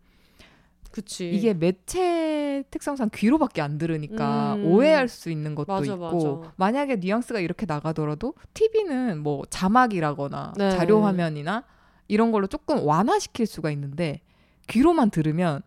[0.90, 1.31] 그치.
[1.31, 4.66] 이게 매체 특성상 귀로밖에 안 들으니까 음.
[4.66, 6.52] 오해할 수 있는 것도 맞아, 있고 맞아.
[6.56, 10.70] 만약에 뉘앙스가 이렇게 나가더라도 TV는 뭐 자막이라거나 네.
[10.70, 11.65] 자료 화면이나
[12.09, 14.20] 이런 걸로 조금 완화시킬 수가 있는데
[14.69, 15.62] 귀로만 들으면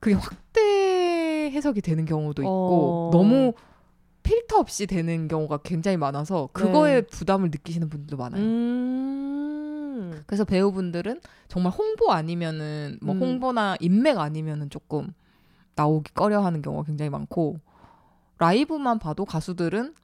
[0.00, 3.10] 그게 확대 해석이 되는 경우도 있고 어.
[3.12, 3.54] 너무
[4.22, 7.06] 필터 없이 되는 경우가 굉장히 많아서 그거에 네.
[7.06, 8.42] 부담을 느끼시는 분들도 많아요.
[8.42, 9.67] 음.
[10.26, 13.20] 그래서 배우분들은 정말 홍보 아니면은 뭐 음.
[13.20, 15.12] 홍보나 인맥 아니면은 조금
[15.74, 17.60] 나오기 꺼려하는 경우가 굉장히 많고
[18.38, 19.94] 라이브만 봐도 가수들은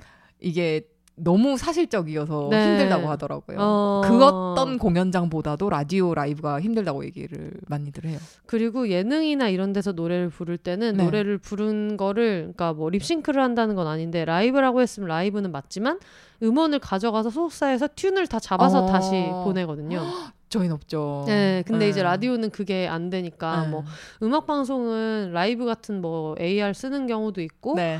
[0.41, 2.71] 이게 너무 사실적이어서 네.
[2.71, 3.57] 힘들다고 하더라고요.
[3.61, 4.03] 어.
[4.05, 8.19] 그 어떤 공연장보다도 라디오 라이브가 힘들다고 얘기를 많이들 해요.
[8.47, 11.05] 그리고 예능이나 이런 데서 노래를 부를 때는 네.
[11.05, 16.01] 노래를 부른 거를 그러니까 뭐 립싱크를 한다는 건 아닌데 라이브라고 했으면 라이브는 맞지만
[16.43, 18.87] 음원을 가져가서 소속사에서 튠을 다 잡아서 어.
[18.87, 19.13] 다시
[19.45, 20.03] 보내거든요.
[20.49, 21.25] 저희는 없죠.
[21.27, 21.89] 네, 근데 네.
[21.89, 23.69] 이제 라디오는 그게 안 되니까 네.
[23.69, 23.85] 뭐
[24.23, 27.99] 음악 방송은 라이브 같은 뭐 AR 쓰는 경우도 있고 네.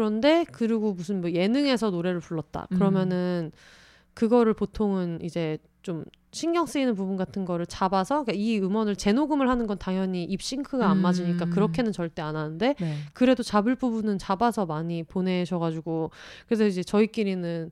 [0.00, 2.78] 그런데 그리고 무슨 뭐 예능에서 노래를 불렀다 음.
[2.78, 3.52] 그러면은
[4.14, 9.66] 그거를 보통은 이제 좀 신경 쓰이는 부분 같은 거를 잡아서 그러니까 이 음원을 재녹음을 하는
[9.66, 11.02] 건 당연히 입 싱크가 안 음.
[11.02, 12.94] 맞으니까 그렇게는 절대 안 하는데 네.
[13.12, 16.10] 그래도 잡을 부분은 잡아서 많이 보내셔가지고
[16.46, 17.70] 그래서 이제 저희끼리는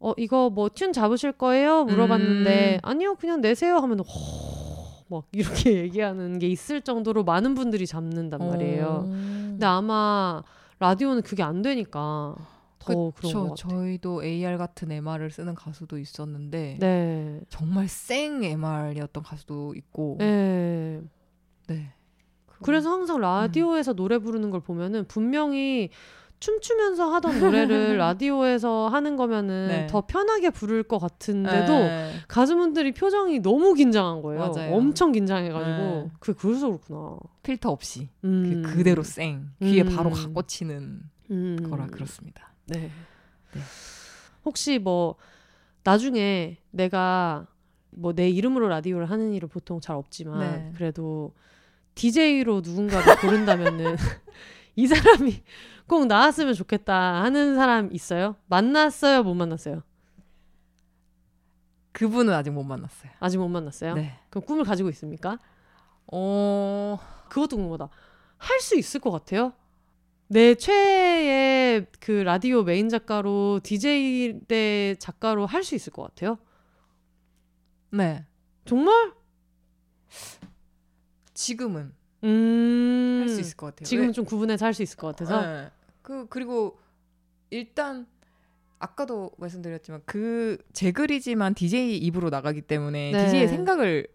[0.00, 2.78] 어 이거 뭐 튠 잡으실 거예요 물어봤는데 음.
[2.82, 9.06] 아니요 그냥 내세요 하면 허막 이렇게 얘기하는 게 있을 정도로 많은 분들이 잡는단 말이에요.
[9.06, 9.08] 어.
[9.08, 10.42] 근데 아마
[10.78, 12.36] 라디오는 그게 안 되니까
[12.78, 13.48] 더 그런 그쵸.
[13.48, 13.80] 것 같아요.
[13.80, 17.40] 저희도 AR 같은 MR을 쓰는 가수도 있었는데 네.
[17.48, 21.02] 정말 생 MR이었던 가수도 있고 네.
[21.66, 21.92] 네.
[22.62, 25.90] 그래서 항상 라디오에서 노래 부르는 걸 보면은 분명히
[26.40, 29.86] 춤추면서 하던 노래를 라디오에서 하는 거면은 네.
[29.88, 32.12] 더 편하게 부를 것 같은데도 네.
[32.28, 34.52] 가수분들이 표정이 너무 긴장한 거예요.
[34.52, 34.74] 맞아요.
[34.74, 36.10] 엄청 긴장해가지고 네.
[36.20, 37.18] 그 그래서 그렇구나.
[37.42, 38.62] 필터 없이 음.
[38.64, 39.96] 그 그대로 생 귀에 음.
[39.96, 41.00] 바로 가 꽂히는
[41.30, 41.70] 음.
[41.70, 42.52] 거라 그렇습니다.
[42.66, 42.90] 네.
[43.52, 43.60] 네.
[44.44, 45.16] 혹시 뭐
[45.84, 47.46] 나중에 내가
[47.90, 50.72] 뭐 내 이름으로 라디오를 하는 일은 보통 잘 없지만 네.
[50.76, 51.34] 그래도
[51.94, 53.96] DJ로 누군가를 부른다면은
[54.76, 55.42] 이 사람이
[55.86, 58.36] 꼭 나왔으면 좋겠다 하는 사람 있어요?
[58.46, 59.22] 만났어요?
[59.22, 59.82] 못 만났어요?
[61.92, 63.10] 그분은 아직 못 만났어요.
[63.20, 63.94] 아직 못 만났어요?
[63.94, 64.18] 네.
[64.30, 65.38] 그럼 꿈을 가지고 있습니까?
[66.12, 66.98] 어
[67.28, 67.88] 그것도 궁금하다.
[68.38, 69.52] 할 수 있을 것 같아요?
[70.28, 76.38] 내 최애의 그 라디오 메인 작가로 DJ 대 작가로 할 수 있을 것 같아요?
[77.90, 78.26] 네.
[78.66, 79.12] 정말?
[81.32, 81.94] 지금은
[82.24, 83.18] 음.
[83.22, 83.84] 할수 있을 것 같아요.
[83.86, 85.40] 지금은 왜- 좀 구분해서 할 수 있을 것 같아서.
[85.40, 85.70] 네.
[86.06, 86.78] 그 그리고
[87.50, 88.06] 일단
[88.78, 93.24] 아까도 말씀드렸지만 그 제 글이지만 DJ 입으로 나가기 때문에 네.
[93.24, 94.06] DJ의 생각을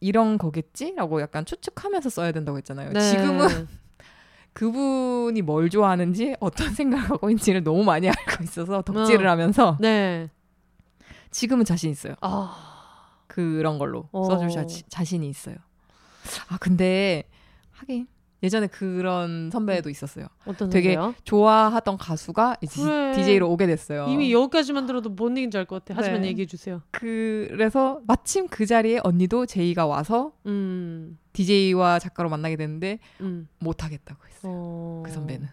[0.00, 2.92] 이런 거겠지라고 약간 추측하면서 써야 된다고 했잖아요.
[2.94, 3.00] 네.
[3.00, 3.68] 지금은
[4.54, 9.30] 그분이 뭘 좋아하는지 어떤 생각하고 있는지를 너무 많이 알고 있어서 덕질을 어.
[9.30, 10.30] 하면서 네.
[11.30, 12.14] 지금은 자신 있어요.
[12.22, 13.26] 아.
[13.26, 14.24] 그런 걸로 어.
[14.24, 15.56] 써줄 자, 자신이 있어요.
[16.48, 17.24] 아 근데
[17.72, 18.08] 하긴
[18.42, 20.26] 예전에 그런 선배도 있었어요.
[20.46, 21.14] 어떤 되게 선배요?
[21.24, 23.12] 좋아하던 가수가 이제 그래.
[23.14, 24.06] DJ로 오게 됐어요.
[24.08, 25.94] 이미 여기까지만 들어도 뭔 얘기인지 알 것 같아.
[25.98, 26.28] 하지만 네.
[26.28, 26.80] 얘기해 주세요.
[26.90, 31.18] 그래서 마침 그 자리에 언니도 제이가 와서 음.
[31.34, 33.46] DJ와 작가로 만나게 됐는데 음.
[33.58, 34.52] 못 하겠다고 했어요.
[34.54, 35.02] 어.
[35.04, 35.46] 그 선배는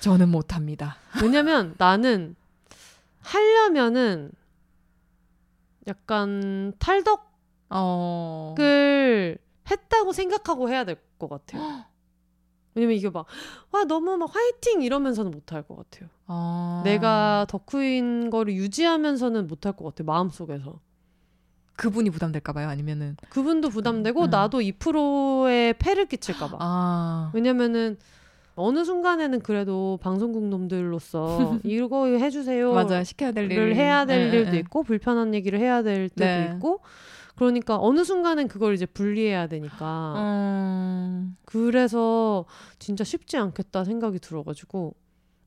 [0.00, 0.96] 저는 못 합니다.
[1.22, 2.34] 왜냐면 나는
[3.20, 4.32] 하려면은
[5.86, 7.22] 약간 탈덕을
[7.70, 8.54] 어.
[9.70, 11.60] 했다고 생각하고 해야 될 것 같아요.
[12.78, 13.26] 왜냐면 이게 막,
[13.72, 16.08] 와, 너무 막 화이팅 이러면서는 못할 것 같아요.
[16.26, 16.82] 어.
[16.84, 20.06] 내가 덕후인 거를 유지하면서는 못할 것 같아요.
[20.06, 20.80] 마음속에서.
[21.76, 22.68] 그분이 부담될까 봐요.
[22.68, 24.30] 아니면은 그분도 부담되고 음.
[24.30, 26.56] 나도 2%의 패를 끼칠까 봐.
[26.60, 27.30] 아.
[27.34, 27.96] 왜냐면은
[28.56, 32.72] 어느 순간에는 그래도 방송국 놈들로서 이거 해주세요.
[32.72, 34.58] 맞아 시켜야 될 일을 를 해야 될 예, 일도 예.
[34.58, 36.54] 있고 불편한 얘기를 해야 될 때도 네.
[36.56, 36.80] 있고
[37.38, 41.36] 그러니까 어느 순간은 그걸 이제 분리해야 되니까 음.
[41.44, 42.44] 그래서
[42.80, 44.94] 진짜 쉽지 않겠다 생각이 들어가지고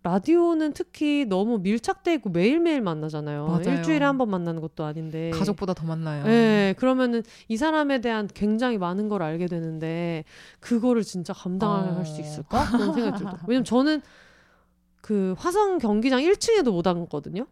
[0.04, 3.46] 라디오는 특히 너무 밀착돼 있고 매일매일 만나잖아요.
[3.46, 3.62] 맞아요.
[3.78, 5.30] 일주일에 한 번 만나는 것도 아닌데.
[5.32, 6.24] 가족보다 더 만나요.
[6.24, 10.24] 네, 그러면은 이 사람에 대한 굉장히 많은 걸 알게 되는데
[10.60, 12.04] 그거를 진짜 감당할 어.
[12.06, 12.66] 수 있을까?
[12.72, 13.38] 그런 생각이 들더.
[13.48, 14.02] 왜냐면 저는
[15.02, 17.46] 그 화성 경기장 1층에도 못 앉거든요.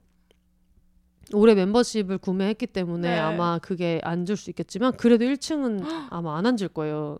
[1.34, 3.20] 올해 멤버십을 구매했기 때문에 네.
[3.20, 7.20] 아마 그게 앉을 수 있겠지만 그래도 1층은 아마 안 앉을 거예요.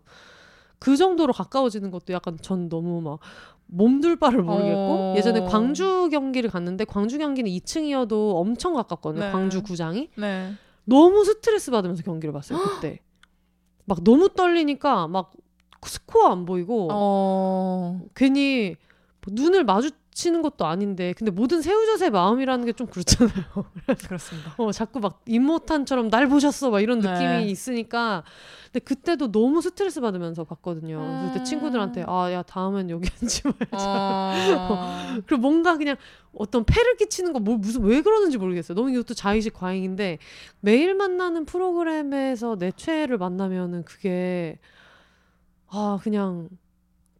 [0.78, 3.20] 그 정도로 가까워지는 것도 약간 전 너무 막
[3.66, 5.14] 몸둘 바를 모르겠고 어.
[5.16, 9.26] 예전에 광주 경기를 갔는데 광주 경기는 2층이어도 엄청 가깝거든요.
[9.26, 9.32] 네.
[9.32, 10.10] 광주 구장이.
[10.16, 10.52] 네.
[10.84, 13.00] 너무 스트레스 받으면서 경기를 봤어요 그때
[13.84, 15.32] 막 너무 떨리니까 막
[15.82, 18.00] 스코어 안 보이고 어.
[18.14, 18.76] 괜히
[19.26, 23.44] 눈을 마주 붙이는 것도 아닌데 근데 모든 새우젓의 마음이라는 게 좀 그렇잖아요.
[24.06, 24.54] 그렇습니다.
[24.56, 27.44] 어 자꾸 막 임모탄처럼 날 보셨어 막 이런 느낌이 네.
[27.46, 28.22] 있으니까
[28.66, 30.98] 근데 그때도 너무 스트레스 받으면서 봤거든요.
[31.28, 31.44] 그때 음.
[31.44, 33.76] 친구들한테 아 야 다음엔 여기 앉지 말자.
[33.76, 35.20] 어...
[35.26, 35.96] 그리고 뭔가 그냥
[36.32, 38.76] 어떤 폐를 끼치는 거 뭐 무슨 왜 그러는지 모르겠어요.
[38.76, 40.18] 너무 이것도 자의식 과잉인데
[40.60, 44.58] 매일 만나는 프로그램에서 내 최애를 만나면은 그게
[45.68, 46.48] 아 그냥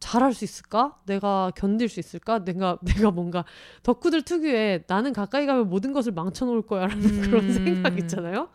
[0.01, 0.97] 잘할 수 있을까?
[1.05, 2.43] 내가 견딜 수 있을까?
[2.43, 3.45] 내가 내가 뭔가
[3.83, 7.53] 덕후들 특유의 나는 가까이 가면 모든 것을 망쳐놓을 거야라는 그런 음.
[7.53, 8.49] 생각 있잖아요.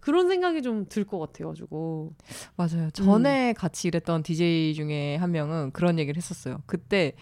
[0.00, 2.14] 그런 생각이 좀 들 것 같아가지고
[2.56, 2.90] 맞아요.
[2.92, 6.62] 전에 같이 일했던 DJ 중에 한 명은 그런 얘기를 했었어요.
[6.66, 7.12] 그때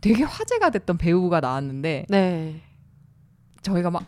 [0.00, 2.60] 되게 화제가 됐던 배우가 나왔는데 네,
[3.62, 4.06] 저희가 막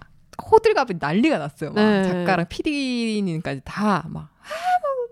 [0.51, 1.71] 호들갑이 난리가 났어요.
[1.73, 2.03] 막 네.
[2.05, 4.49] 작가랑 PD님까지 다 막 아,
[4.83, 5.06] 막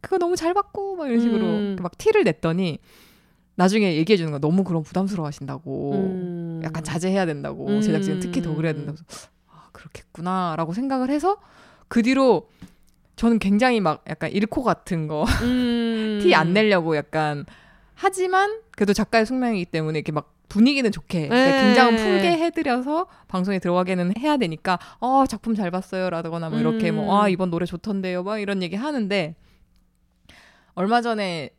[0.00, 1.76] 그거 너무 잘 봤고 막 이런 식으로 음.
[1.80, 2.78] 막 티를 냈더니
[3.56, 6.60] 나중에 얘기해 주는 거 너무 그럼 부담스러워 하신다고 음.
[6.64, 7.80] 약간 자제해야 된다고 음.
[7.80, 8.98] 제작진은 특히 더 그래야 된다고
[9.48, 11.38] 아, 그렇겠구나라고 생각을 해서
[11.88, 12.48] 그 뒤로
[13.16, 16.20] 저는 굉장히 막 약간 일코 같은 거 음.
[16.22, 17.44] 티안 내려고 약간
[17.94, 21.64] 하지만 그래도 작가의 숙명이기 때문에 이렇게 막 분위기는 좋게 그러니까 네.
[21.64, 26.96] 긴장은 풀게 해드려서 방송에 들어가게는 해야 되니까 어 작품 잘 봤어요라거나 뭐 이렇게 음.
[26.96, 29.34] 뭐아 이번 노래 좋던데요 막 이런 얘기 하는데
[30.78, 31.50] 얼마 전에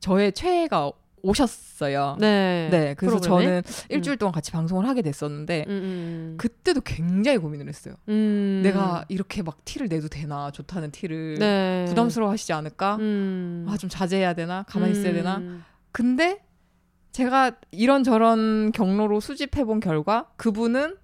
[0.00, 0.92] 저의 최애가
[1.22, 2.18] 오셨어요.
[2.20, 3.62] 네, 네, 그래서 프로그램에?
[3.62, 6.34] 저는 일주일 동안 같이 방송을 하게 됐었는데 음, 음.
[6.36, 7.94] 그때도 굉장히 고민을 했어요.
[8.10, 8.60] 음.
[8.62, 11.86] 내가 이렇게 막 티를 내도 되나 좋다는 티를 네.
[11.88, 12.96] 부담스러워 하시지 않을까?
[12.96, 13.66] 음.
[13.66, 14.64] 아좀 자제해야 되나?
[14.64, 15.38] 가만히 있어야 되나?
[15.38, 15.64] 음.
[15.90, 16.44] 근데
[17.12, 20.96] 제가 이런 저런 경로로 수집해 본 결과 그분은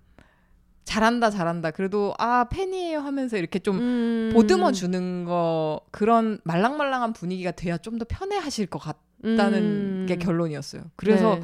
[0.85, 4.31] 잘한다 잘한다 그래도 아 팬이에요 하면서 이렇게 좀 음.
[4.35, 10.07] 보듬어 주는 거 그런 말랑말랑한 분위기가 돼야 좀 더 편해하실 것 같다는 음.
[10.09, 10.83] 게 결론이었어요.
[10.97, 11.43] 그래서 네.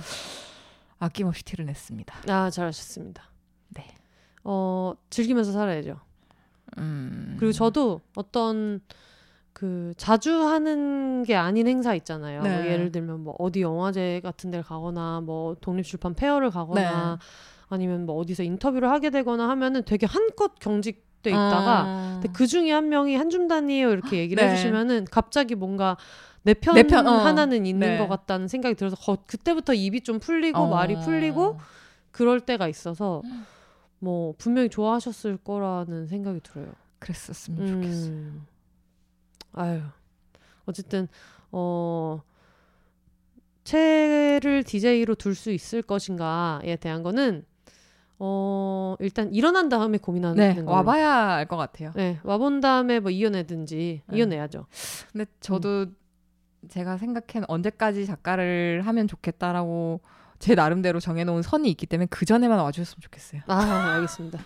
[0.99, 2.15] 아낌없이 티를 냈습니다.
[2.29, 3.23] 아 잘하셨습니다.
[3.69, 3.87] 네.
[4.45, 6.01] 어 즐기면서 살아야죠.
[6.79, 7.37] 음.
[7.39, 8.81] 그리고 저도 어떤
[9.53, 12.43] 그 자주 하는 게 아닌 행사 있잖아요.
[12.43, 12.57] 네.
[12.57, 17.25] 뭐 예를 들면 뭐 어디 영화제 같은 데를 가거나 뭐 독립출판 페어를 가거나 네.
[17.69, 22.11] 아니면 뭐 어디서 인터뷰를 하게 되거나 하면은 되게 한껏 경직 돼 있다가 어.
[22.21, 24.53] 근데 그 중에 한 명이 한 줌단이에요 이렇게 얘기를 네.
[24.53, 25.97] 해주시면은 갑자기 뭔가
[26.43, 27.11] 내편 내 편, 어.
[27.19, 27.99] 하나는 있는 네.
[27.99, 30.69] 것 같다는 생각이 들어서 거- 그때부터 입이 좀 풀리고 어.
[30.69, 31.59] 말이 풀리고
[32.13, 33.23] 그럴 때가 있어서
[33.99, 36.73] 뭐 분명히 좋아하셨을 거라는 생각이 들어요.
[37.01, 38.13] 그랬었으면 좋겠어요.
[38.13, 38.47] 음.
[39.55, 39.81] 아유
[40.67, 41.09] 어쨌든
[41.51, 42.23] 어
[43.65, 47.45] 채를 DJ로 둘 수 있을 것인가에 대한 거는
[48.21, 50.71] 어 일단 일어난 다음에 고민하는 네, 걸로.
[50.73, 51.93] 와봐야 알 것 같아요.
[51.95, 54.17] 네, 와본 다음에 뭐 이겨내든지 네.
[54.17, 54.67] 이겨내야죠.
[55.13, 55.97] 근데 저도 음.
[56.69, 60.01] 제가 생각한 언제까지 작가를 하면 좋겠다라고
[60.41, 63.43] 제 나름대로 정해놓은 선이 있기 때문에 그 전에만 와주셨으면 좋겠어요.
[63.47, 64.39] 아, 알겠습니다.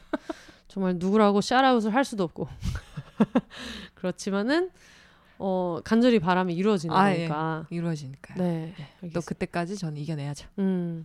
[0.69, 2.49] 정말 누구라고 샤라웃을 할 수도 없고
[3.95, 4.71] 그렇지만은
[5.39, 7.17] 어 간절히 바람이 이루어지는 아, 예.
[7.17, 7.67] 거니까.
[7.71, 8.39] 이루어지니까요.
[8.39, 8.75] 네.
[8.77, 9.21] 또 알겠습니다.
[9.27, 10.49] 그때까지 저는 이겨내야죠.
[10.59, 11.05] 음.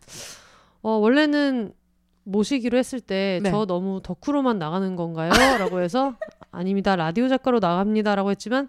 [0.84, 1.74] 어, 원래는
[2.28, 3.66] 모시기로 했을 때저 네.
[3.68, 5.32] 너무 덕후로만 나가는 건가요?
[5.58, 6.16] 라고 해서
[6.52, 6.96] 아닙니다.
[6.96, 8.16] 라디오 작가로 나갑니다.
[8.16, 8.68] 라고 했지만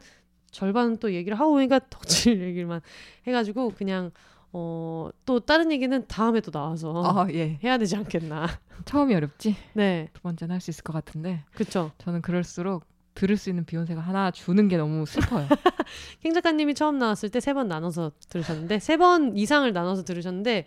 [0.50, 2.80] 절반은 또 얘기를 하고 보니까 덕질 얘기만
[3.26, 4.10] 해가지고 그냥
[4.52, 7.58] 어, 또 다른 얘기는 다음에 또 나와서 아 예.
[7.62, 8.46] 해야 되지 않겠나.
[8.84, 9.56] 처음이 어렵지.
[9.74, 10.08] 네.
[10.14, 11.90] 두 번째는 할 수 있을 것 같은데 그쵸.
[11.98, 15.48] 저는 그럴수록 들을 수 있는 비욘세가 하나 주는 게 너무 슬퍼요.
[16.22, 20.66] 킹 작가님이 처음 나왔을 때 세 번 나눠서 들으셨는데 세 번 이상을 나눠서 들으셨는데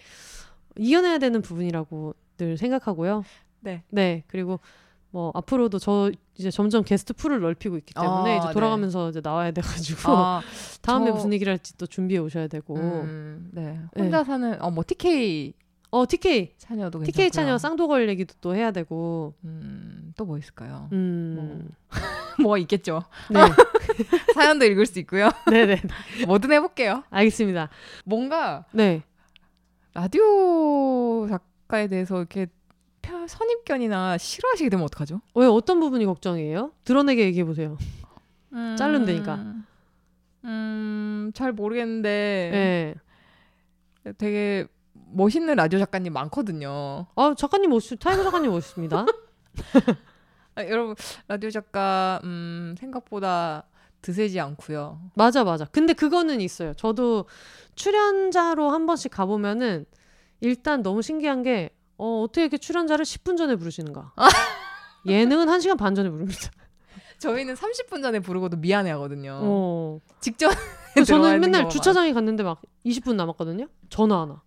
[0.77, 3.23] 이겨내야 되는 부분이라고 늘 생각하고요.
[3.59, 3.83] 네.
[3.89, 4.59] 네 그리고
[5.11, 8.53] 뭐 앞으로도 저 이제 점점 게스트 풀을 넓히고 있기 때문에 아, 이제 네.
[8.53, 10.41] 돌아가면서 이제 나와야 돼가지고 아,
[10.81, 13.79] 다음에 저- 무슨 얘기를 할지 또 준비해 오셔야 되고 음, 네.
[13.95, 15.53] 혼자 사는 어 뭐 TK
[15.91, 17.03] 어 TK 괜찮고요.
[17.05, 20.89] TK 차녀 쌍도걸 얘기도 또 해야 되고 음, 또 뭐 있을까요?
[20.93, 23.03] 음뭐 있겠죠.
[23.29, 23.39] 네
[24.33, 25.29] 사연도 읽을 수 있고요.
[25.49, 25.81] 네네
[26.25, 27.03] 뭐든 해볼게요.
[27.11, 27.69] 알겠습니다
[28.05, 29.03] 뭔가 네
[29.93, 32.47] 라디오 작 가에 대해서 이렇게
[33.01, 35.21] 편- 선입견이나 싫어하시게 되면 어떡하죠?
[35.35, 37.77] 왜 어떤 부분이 걱정이에요 드러내게 얘기해 보세요
[38.77, 39.55] 자른다니까.
[40.43, 42.95] 음, 잘 모르겠는데
[44.03, 44.65] 네 되게
[45.13, 47.05] 멋있는 라디오 작가님 많거든요.
[47.15, 49.05] 아 작가님 멋있 타이거 작가님 멋있습니다
[50.55, 50.95] 아, 여러분
[51.27, 53.63] 라디오 작가 음, 생각보다
[54.01, 54.99] 드세지 않고요.
[55.15, 57.25] 맞아 맞아 근데 그거는 있어요 저도
[57.75, 59.85] 출연자로 한 번씩 가보면은
[60.41, 64.13] 일단 너무 신기한 게 어, 어떻게 이렇게 출연자를 10분 전에 부르시는가
[65.05, 66.49] 예능은 1시간 반 전에 부릅니다
[67.19, 69.39] 저희는 30분 전에 부르고도 미안해 하거든요.
[69.43, 69.99] 어.
[70.19, 70.49] 직접
[70.93, 74.41] 그래서 들어와 저는 맨날 주차장에 갔는데 막 20분 남았거든요 전화 하나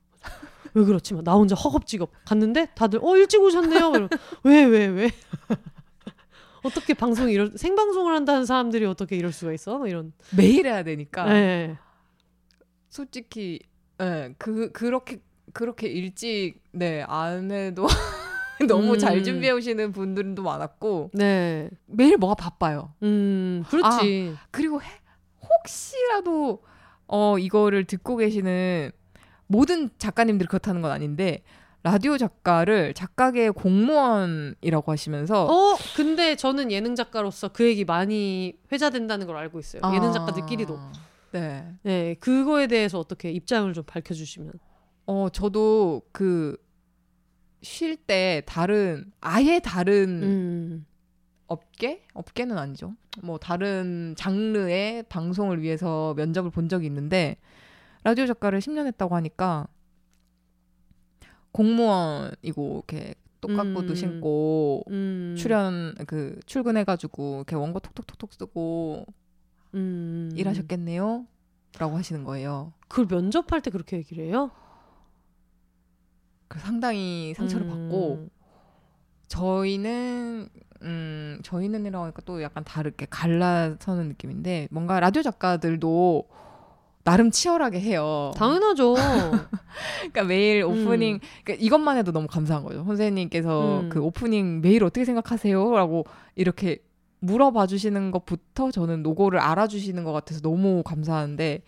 [0.75, 1.15] 왜 그렇지?
[1.15, 3.93] 막나 혼자 허겁지겁 갔는데 다들 어 일찍 오셨네요.
[4.43, 4.87] 왜 왜 왜?
[4.87, 5.11] 왜?
[6.65, 9.79] 어떻게 방송 이럴 생방송을 한다는 사람들이 어떻게 이럴 수가 있어?
[9.79, 11.77] 뭐 이런 매일 해야 되니까 네.
[12.89, 13.61] 솔직히
[14.01, 15.21] 예, 그 그렇게
[15.55, 17.86] 그렇게 일찍 네 안 해도
[18.68, 18.98] 너무 음.
[18.98, 21.70] 잘 준비해 오시는 분들도 많았고 네.
[21.86, 22.93] 매일 뭐가 바빠요.
[23.02, 24.35] 음, 그렇지.
[24.51, 24.86] 그리고 해-
[25.43, 26.62] 혹시라도
[27.06, 28.90] 어 이거를 듣고 계시는
[29.47, 31.43] 모든 작가님들이 그렇다는 건 아닌데
[31.82, 39.36] 라디오 작가를 작가계 공무원이라고 하시면서 어, 근데 저는 예능 작가로서 그 얘기 많이 회자된다는 걸
[39.36, 39.82] 알고 있어요.
[39.94, 40.78] 예능 작가들끼리도.
[40.78, 40.93] 아,
[41.32, 41.66] 네.
[41.82, 44.52] 네, 그거에 대해서 어떻게 입장을 좀 밝혀 주시면.
[45.06, 46.56] 어 저도 그
[47.64, 50.86] 쉴 때 다른 아예 다른 음,
[51.48, 52.94] 업계 업계는 아니죠.
[53.22, 57.36] 뭐 다른 장르의 방송을 위해서 면접을 본 적이 있는데
[58.05, 59.66] 라디오 작가를 10년 했다고 하니까
[61.52, 63.94] 공무원이고 이렇게 똑같고도 음.
[63.94, 69.06] 신고 음, 출연 그 출근해가지고 이렇게 원고 톡톡톡톡 쓰고
[69.74, 71.26] 음, 일하셨겠네요.
[71.78, 72.72] 라고 하시는 거예요.
[72.89, 74.51] 그걸 면접할 때 그렇게 얘기를 해요?
[76.55, 78.28] 그래서 상당히 상처를 음, 받고
[79.26, 80.48] 저희는
[80.82, 86.28] 음 저희는이라고 하니까 또 약간 다르게 갈라서는 느낌인데 뭔가 라디오 작가들도
[87.02, 88.31] 나름 치열하게 해요.
[88.36, 88.94] 당연하죠.
[89.98, 92.85] 그러니까 매일 오프닝 그러니까 이것만 해도 너무 감사한 거죠.
[92.85, 93.89] 선생님께서 음.
[93.89, 96.06] 그 오프닝 매일 어떻게 생각하세요?라고
[96.36, 96.78] 이렇게
[97.18, 101.62] 물어봐 주시는 것부터 저는 노고를 알아주시는 것 같아서 너무 감사한데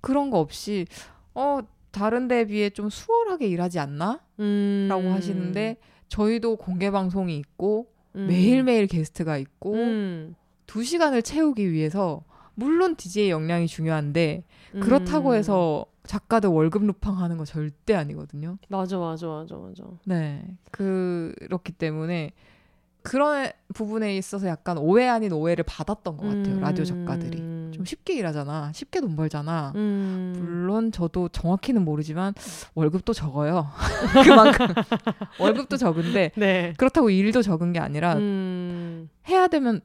[0.00, 0.86] 그런 거 없이
[1.34, 1.60] 어
[1.92, 4.20] 다른 데에 비해 좀 수월하게 일하지 않나?
[4.40, 5.76] 음, 라고 하시는데
[6.08, 7.86] 저희도 공개 방송이 있고
[8.16, 10.34] 음, 매일매일 게스트가 있고 음,
[10.66, 12.24] 두 시간을 채우기 위해서
[12.54, 14.44] 물론 DJ 역량이 중요한데
[14.80, 15.34] 그렇다고 음.
[15.34, 18.58] 해서 작가들 월급 루팡하는 거 절대 아니거든요.
[18.68, 19.84] 맞아, 맞아, 맞아, 맞아.
[20.04, 20.44] 네.
[20.70, 22.32] 그렇기 때문에
[23.02, 26.56] 그런 부분에 있어서 약간 오해 아닌 오해를 받았던 것 같아요.
[26.56, 27.38] 음, 라디오 작가들이.
[27.72, 28.72] 좀 쉽게 일하잖아.
[28.74, 29.72] 쉽게 돈 벌잖아.
[29.74, 32.34] 음, 물론 저도 정확히는 모르지만
[32.74, 33.68] 월급도 적어요.
[34.24, 34.66] 그만큼
[35.38, 36.74] 월급도 적은데 네.
[36.76, 39.80] 그렇다고 일도 적은 게 아니라 음, 해야 되면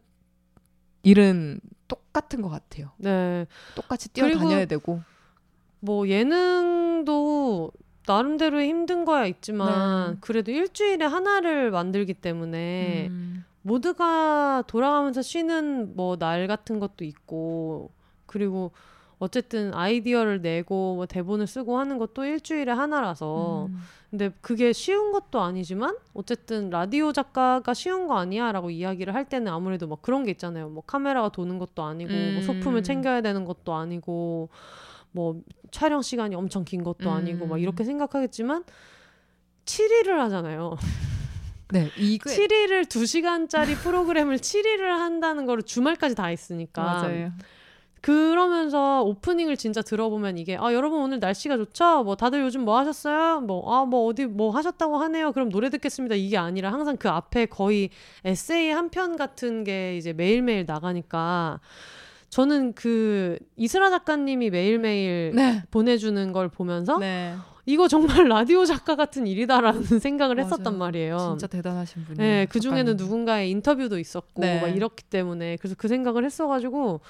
[1.03, 2.91] 일은 똑같은 것 같아요.
[2.97, 3.45] 네.
[3.75, 5.01] 똑같이 뛰어다녀야 되고.
[5.79, 7.71] 뭐 예능도
[8.07, 10.17] 나름대로의 힘든 거야 있지만 네.
[10.21, 17.91] 그래도 일주일에 하나를 만들기 때문에 음, 모두가 돌아가면서 쉬는 뭐 날 같은 것도 있고
[18.25, 18.71] 그리고
[19.19, 23.79] 어쨌든 아이디어를 내고 뭐 대본을 쓰고 하는 것도 일주일에 하나라서 음.
[24.09, 29.87] 근데 그게 쉬운 것도 아니지만 어쨌든 라디오 작가가 쉬운 거 아니야라고 이야기를 할 때는 아무래도
[29.87, 30.69] 막 그런 게 있잖아요.
[30.69, 32.41] 뭐 카메라가 도는 것도 아니고 뭐 음.
[32.41, 34.49] 소품을 챙겨야 되는 것도 아니고
[35.11, 35.41] 뭐
[35.71, 37.59] 촬영 시간이 엄청 긴 것도 아니고 막 음.
[37.59, 38.63] 이렇게 생각하겠지만
[39.65, 40.77] 7일을 하잖아요.
[41.69, 47.31] 네, 이거 7일을 2시간짜리 프로그램을 7일을 한다는 거를 주말까지 다 했으니까 맞아요.
[48.01, 52.03] 그러면서 오프닝을 진짜 들어보면 이게 아 여러분 오늘 날씨가 좋죠?
[52.03, 53.41] 뭐 다들 요즘 뭐 하셨어요?
[53.41, 55.31] 뭐아 뭐 어디 뭐 하셨다고 하네요.
[55.33, 56.15] 그럼 노래 듣겠습니다.
[56.15, 57.89] 이게 아니라 항상 그 앞에 거의
[58.23, 61.59] 에세이 한 편 같은 게 이제 매일매일 나가니까
[62.29, 65.63] 저는 그 이슬아 작가님이 매일매일 네.
[65.71, 67.35] 보내주는 걸 보면서 네.
[67.67, 70.45] 이거 정말 라디오 작가 같은 일이다라는 생각을 맞아요.
[70.45, 71.17] 했었단 말이에요.
[71.17, 72.17] 진짜 대단하신 분이에요.
[72.17, 72.95] 네, 그 중에는.
[72.95, 74.61] 누군가의 인터뷰도 있었고 네.
[74.61, 77.01] 막 이렇기 때문에 그래서 그 생각을 했어가지고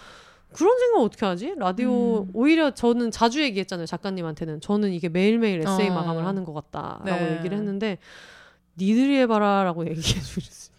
[0.54, 1.54] 그런 생각 어떻게 하지?
[1.58, 2.32] 라디오 음.
[2.34, 5.94] 오히려 저는 자주 얘기했잖아요 작가님한테는 저는 이게 매일매일 에세이 어.
[5.94, 7.38] 마감을 하는 것 같다라고 네.
[7.38, 8.00] 얘기를 했는데
[8.80, 10.76] 니들이 해봐라라고 얘기해 주셨어요.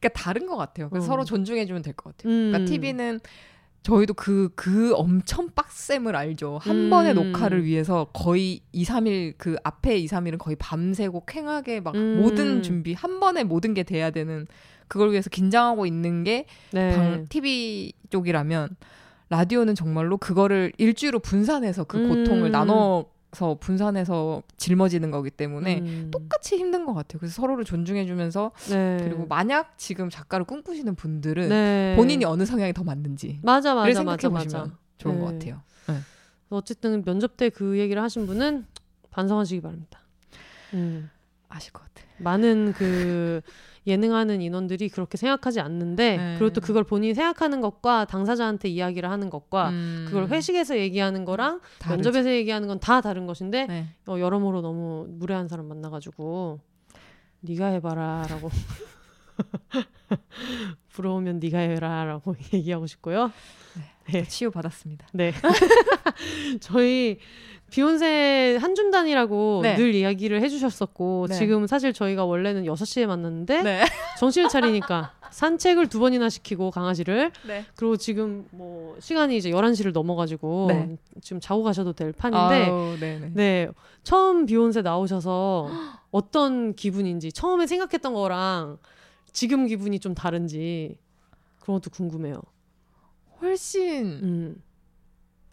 [0.00, 0.88] 그러니까 다른 것 같아요.
[0.90, 1.08] 그래서 어.
[1.08, 2.32] 서로 존중해주면 될 것 같아요.
[2.32, 2.50] 음.
[2.50, 3.20] 그러니까 TV는
[3.84, 6.58] 저희도 그, 그 엄청 빡셈을 알죠.
[6.62, 6.90] 한 음.
[6.90, 12.20] 번의 녹화를 위해서 거의 2, 3일, 그 앞에 2, 3일은 거의 밤새고 쾌하게 막 음.
[12.22, 14.46] 모든 준비, 한 번에 모든 게 돼야 되는
[14.88, 16.96] 그걸 위해서 긴장하고 있는 게 네.
[16.96, 18.74] 방, TV 쪽이라면
[19.28, 22.08] 라디오는 정말로 그거를 일주일로 분산해서 그 음.
[22.08, 23.04] 고통을 나눠
[23.34, 26.08] 서 분산해서 짊어지는 거기 때문에 음.
[26.10, 27.18] 똑같이 힘든 것 같아요.
[27.18, 28.98] 그래서 서로를 존중해주면서 네.
[29.02, 31.94] 그리고 만약 지금 작가를 꿈꾸시는 분들은 네.
[31.96, 34.70] 본인이 어느 성향이 더 맞는지 맞아 를 맞아 맞아 맞아.
[34.98, 35.38] 좋은 것 네.
[35.38, 35.62] 같아요.
[36.50, 38.66] 어쨌든 면접 때 그 얘기를 하신 분은
[39.10, 40.00] 반성하시기 바랍니다.
[40.74, 41.10] 음.
[41.48, 42.06] 아실 것 같아요.
[42.18, 43.40] 많은 그
[43.86, 46.34] 예능하는 인원들이 그렇게 생각하지 않는데 네.
[46.38, 51.60] 그리고 또 그걸 본인이 생각하는 것과 당사자한테 이야기를 하는 것과 음, 그걸 회식에서 얘기하는 거랑
[51.78, 51.96] 다르죠.
[52.10, 53.86] 면접에서 얘기하는 건 다 다른 것인데 네.
[54.06, 56.60] 어, 여러모로 너무 무례한 사람 만나가지고
[57.40, 58.50] 네가 해봐라라고
[60.90, 63.32] 부러우면 네가 해라라고 얘기하고 싶고요.
[64.12, 64.22] 네.
[64.24, 65.06] 치유 받았습니다.
[65.12, 65.32] 네.
[66.60, 67.18] 저희
[67.70, 69.76] 비욘세 한줌단이라고 네.
[69.76, 71.34] 늘 이야기를 해주셨었고 네.
[71.34, 73.82] 지금 사실 저희가 원래는 6시에 만났는데 네.
[74.18, 77.64] 정신을 차리니까 산책을 두 번이나 시키고 강아지를 네.
[77.74, 80.96] 그리고 지금 뭐 시간이 이제 11시를 넘어가지고 네.
[81.20, 83.30] 지금 자고 가셔도 될 판인데 아우, 네네.
[83.34, 83.68] 네
[84.04, 85.68] 처음 비욘세 나오셔서
[86.12, 88.78] 어떤 기분인지 처음에 생각했던 거랑
[89.32, 90.96] 지금 기분이 좀 다른지
[91.58, 92.40] 그런 것도 궁금해요.
[93.40, 94.62] 훨씬 음.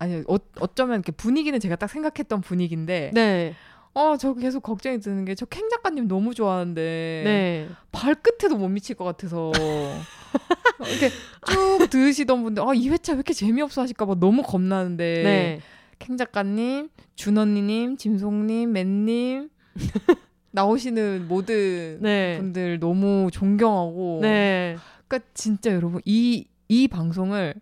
[0.02, 3.54] 아니 어, 어쩌면 이렇게 분위기는 제가 딱 생각했던 분위기인데 네,
[3.94, 8.96] 어 저 계속 걱정이 드는 게 저 캥 작가님 너무 좋아하는데 네, 발끝에도 못 미칠
[8.96, 9.52] 것 같아서
[10.90, 11.10] 이렇게
[11.52, 15.60] 쭉 들으시던 분들 아 이 회차 왜 이렇게 재미없어 하실까 봐 너무 겁나는데 네,
[16.00, 19.50] 캥 작가님, 준 언니님, 짐송님, 맨님
[20.52, 27.54] 나오시는 모든 네, 분들 너무 존경하고 네, 그러니까 진짜 여러분 이 이 방송을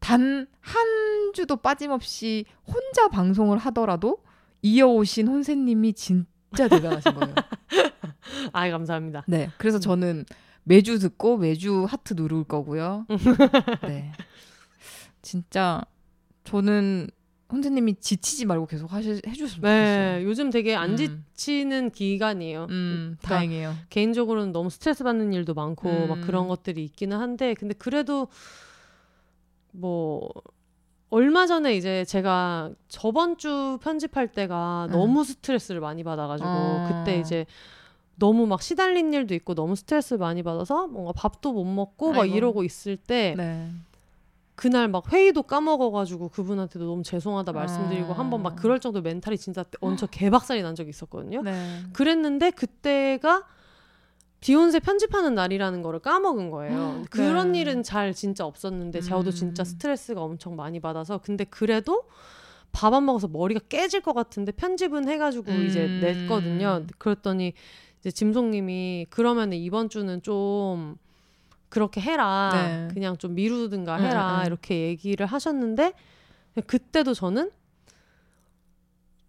[0.00, 4.18] 단 한 주도 빠짐없이 혼자 방송을 하더라도
[4.62, 7.34] 이어오신 혼세님이 진짜 대단하신 거예요.
[8.52, 9.22] 아 감사합니다.
[9.28, 10.24] 네, 그래서 저는
[10.64, 13.06] 매주 듣고 매주 하트 누를 거고요.
[13.86, 14.10] 네,
[15.22, 15.82] 진짜
[16.42, 17.08] 저는
[17.52, 20.28] 혼세님이 지치지 말고 계속 하시, 해주셨으면 네, 좋겠어요.
[20.28, 20.96] 요즘 되게 안 음.
[20.96, 22.66] 지치는 기간이에요.
[22.70, 23.74] 음, 그러니까 다행이에요.
[23.90, 26.08] 개인적으로는 너무 스트레스 받는 일도 많고 음.
[26.08, 28.26] 막 그런 것들이 있기는 한데 근데 그래도
[29.76, 30.30] 뭐
[31.10, 34.92] 얼마 전에 이제 제가 저번 주 편집할 때가 음.
[34.92, 36.88] 너무 스트레스를 많이 받아가지고 어.
[36.88, 37.46] 그때 이제
[38.16, 42.34] 너무 막 시달린 일도 있고 너무 스트레스 많이 받아서 뭔가 밥도 못 먹고 막 아이고.
[42.34, 43.70] 이러고 있을 때 네.
[44.54, 48.18] 그날 막 회의도 까먹어가지고 그분한테도 너무 죄송하다 말씀드리고 아.
[48.18, 51.42] 한번 막 그럴 정도 멘탈이 진짜 엄청 개박살이 난 적이 있었거든요.
[51.42, 51.82] 네.
[51.92, 53.44] 그랬는데 그때가
[54.40, 57.04] 비욘세 편집하는 날이라는 거를 까먹은 거예요.
[57.10, 57.60] 그런 네.
[57.60, 59.32] 일은 잘 진짜 없었는데 저도 음.
[59.32, 62.04] 진짜 스트레스가 엄청 많이 받아서 근데 그래도
[62.72, 66.00] 밥 안 먹어서 머리가 깨질 것 같은데 편집은 해가지고 이제 음.
[66.02, 66.84] 냈거든요.
[66.98, 67.54] 그랬더니
[68.00, 70.96] 이제 짐송님이 그러면 이번 주는 좀
[71.70, 72.50] 그렇게 해라.
[72.52, 72.88] 네.
[72.92, 74.40] 그냥 좀 미루든가 네, 해라.
[74.40, 74.46] 네.
[74.46, 75.94] 이렇게 얘기를 하셨는데
[76.66, 77.50] 그때도 저는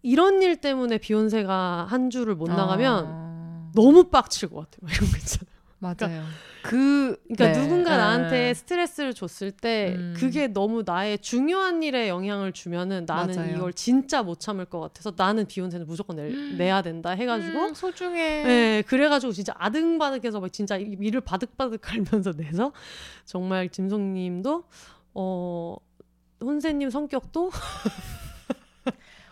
[0.02, 3.27] 이런 일 때문에 비욘세가 한 주를 못 나가면 아.
[3.74, 4.88] 너무 빡칠 것 같아요.
[4.94, 5.58] 이런 거 있잖아요.
[5.80, 6.24] 맞아요.
[6.64, 7.52] 그 그러니까 네.
[7.52, 7.96] 누군가 네.
[7.98, 10.12] 나한테 스트레스를 줬을 때 음.
[10.16, 13.56] 그게 너무 나의 중요한 일에 영향을 주면은 나는 맞아요.
[13.56, 18.42] 이걸 진짜 못 참을 것 같아서 나는 비욘세는 무조건 내, 내야 된다 해가지고 음, 소중해.
[18.42, 22.72] 네, 그래가지고 진짜 아등바득해서 막 진짜 이- 이를 바득바득 갈면서 내서
[23.24, 24.64] 정말 짐송님도
[25.14, 25.76] 어
[26.42, 27.50] 혼세님 성격도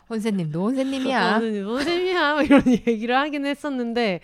[0.08, 1.34] 혼세님도 혼세님이야.
[1.34, 4.20] 혼세님 혼세님이야 막 이런 얘기를 하긴 했었는데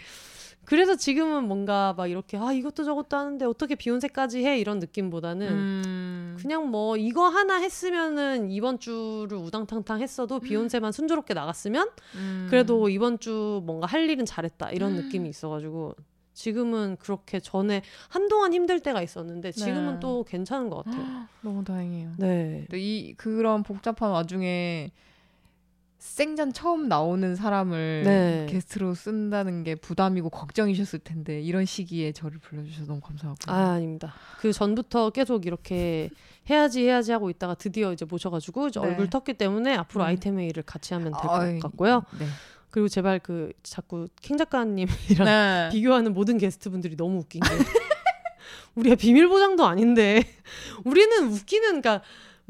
[0.64, 6.36] 그래서 지금은 뭔가 막 이렇게 아 이것도 저것도 하는데 어떻게 비욘세까지 해 이런 느낌보다는 음.
[6.38, 12.46] 그냥 뭐 이거 하나 했으면은 이번 주를 우당탕탕 했어도 비욘세만 순조롭게 나갔으면 음.
[12.48, 14.96] 그래도 이번 주 뭔가 할 일은 잘했다 이런 음.
[15.02, 15.96] 느낌이 있어가지고
[16.32, 20.00] 지금은 그렇게 전에 한동안 힘들 때가 있었는데 지금은 네.
[20.00, 21.26] 또 괜찮은 것 같아요.
[21.42, 22.12] 너무 다행이에요.
[22.18, 22.66] 네.
[22.72, 24.92] 이 그런 복잡한 와중에
[26.02, 28.46] 생전 처음 나오는 사람을 네.
[28.50, 33.36] 게스트로 쓴다는 게 부담이고 걱정이셨을 텐데 이런 시기에 저를 불러주셔서 너무 감사하고.
[33.46, 34.12] 아 아닙니다.
[34.40, 36.10] 그 전부터 계속 이렇게
[36.50, 38.86] 해야지 해야지 하고 있다가 드디어 이제 모셔가지고 이제 네.
[38.88, 40.06] 얼굴 텄기 때문에 앞으로 음.
[40.08, 42.02] 아이템 회의를 같이 하면 될 것 같고요.
[42.18, 42.26] 네.
[42.70, 45.68] 그리고 제발 그 자꾸 킹 작가님이랑 네.
[45.72, 47.48] 비교하는 모든 게스트분들이 너무 웃긴 게
[48.74, 50.24] 우리가 비밀 보장도 아닌데
[50.84, 52.02] 우리는 웃기는 그러니까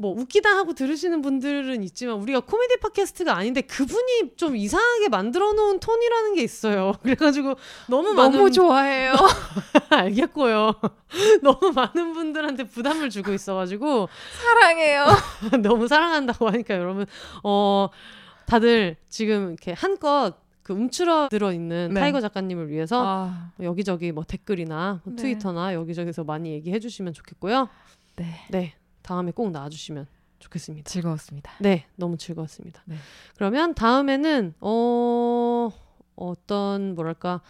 [0.03, 5.79] 뭐 웃기다 하고 들으시는 분들은 있지만 우리가 코미디 팟캐스트가 아닌데 그분이 좀 이상하게 만들어 놓은
[5.79, 6.91] 톤이라는 게 있어요.
[7.01, 7.55] 그래가지고
[7.87, 9.13] 너무 많은 너무 좋아해요.
[9.89, 10.73] 알겠고요.
[11.41, 14.09] 너무 많은 분들한테 부담을 주고 있어가지고
[14.41, 15.05] 사랑해요.
[15.61, 17.05] 너무 사랑한다고 하니까 여러분
[17.41, 17.87] 어
[18.45, 22.01] 다들 지금 이렇게 한껏 그 움츠러 들어 있는 네.
[22.01, 25.21] 타이거 작가님을 위해서 아, 여기저기 뭐 댓글이나 뭐 네.
[25.21, 27.69] 트위터나 여기저기서 많이 얘기해 주시면 좋겠고요.
[28.17, 28.25] 네.
[28.49, 28.73] 네.
[29.03, 30.07] 다음에 꼭 나와주시면
[30.39, 30.89] 좋겠습니다.
[30.89, 31.51] 즐거웠습니다.
[31.59, 31.85] 네.
[31.95, 32.81] 너무 즐거웠습니다.
[32.85, 32.95] 네.
[33.35, 35.69] 그러면 다음에는 어
[36.15, 37.41] 어떤 뭐랄까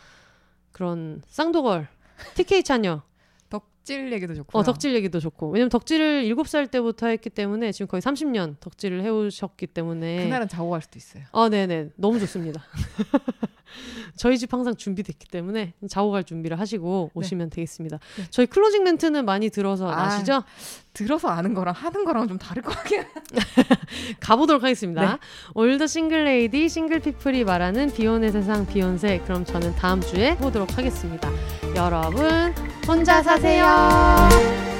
[0.72, 1.88] 그런 쌍도girl
[2.36, 3.02] TK 차녀
[3.50, 4.60] 덕질 얘기도 좋고요.
[4.60, 9.10] 어, 덕질 얘기도 좋고 왜냐면 덕질을 7살 때부터 했기 때문에 지금 거의 30년 덕질을 해
[9.10, 11.24] 오셨기 때문에 그날은 자고 갈 수도 있어요.
[11.32, 11.90] 아, 네 네.
[11.96, 12.64] 너무 좋습니다.
[14.16, 18.00] 저희 집 항상 준비됐기 때문에 자고 갈 준비를 하시고 오시면 되겠습니다.
[18.18, 18.24] 네.
[18.30, 20.06] 저희 closing 멘트는 많이 들어서 아.
[20.06, 20.44] 아시죠?
[20.94, 23.04] 들어서 아는 거랑 하는 거랑 좀 다를 것 같긴.
[24.20, 25.14] 가보도록 하겠습니다.
[25.14, 25.18] 네.
[25.56, 30.78] All the single lady single people이 말하는 비혼의 세상 비혼세 그럼 저는 다음 주에 보도록
[30.78, 31.30] 하겠습니다.
[31.76, 32.54] 여러분
[32.88, 34.73] 혼자 사세요.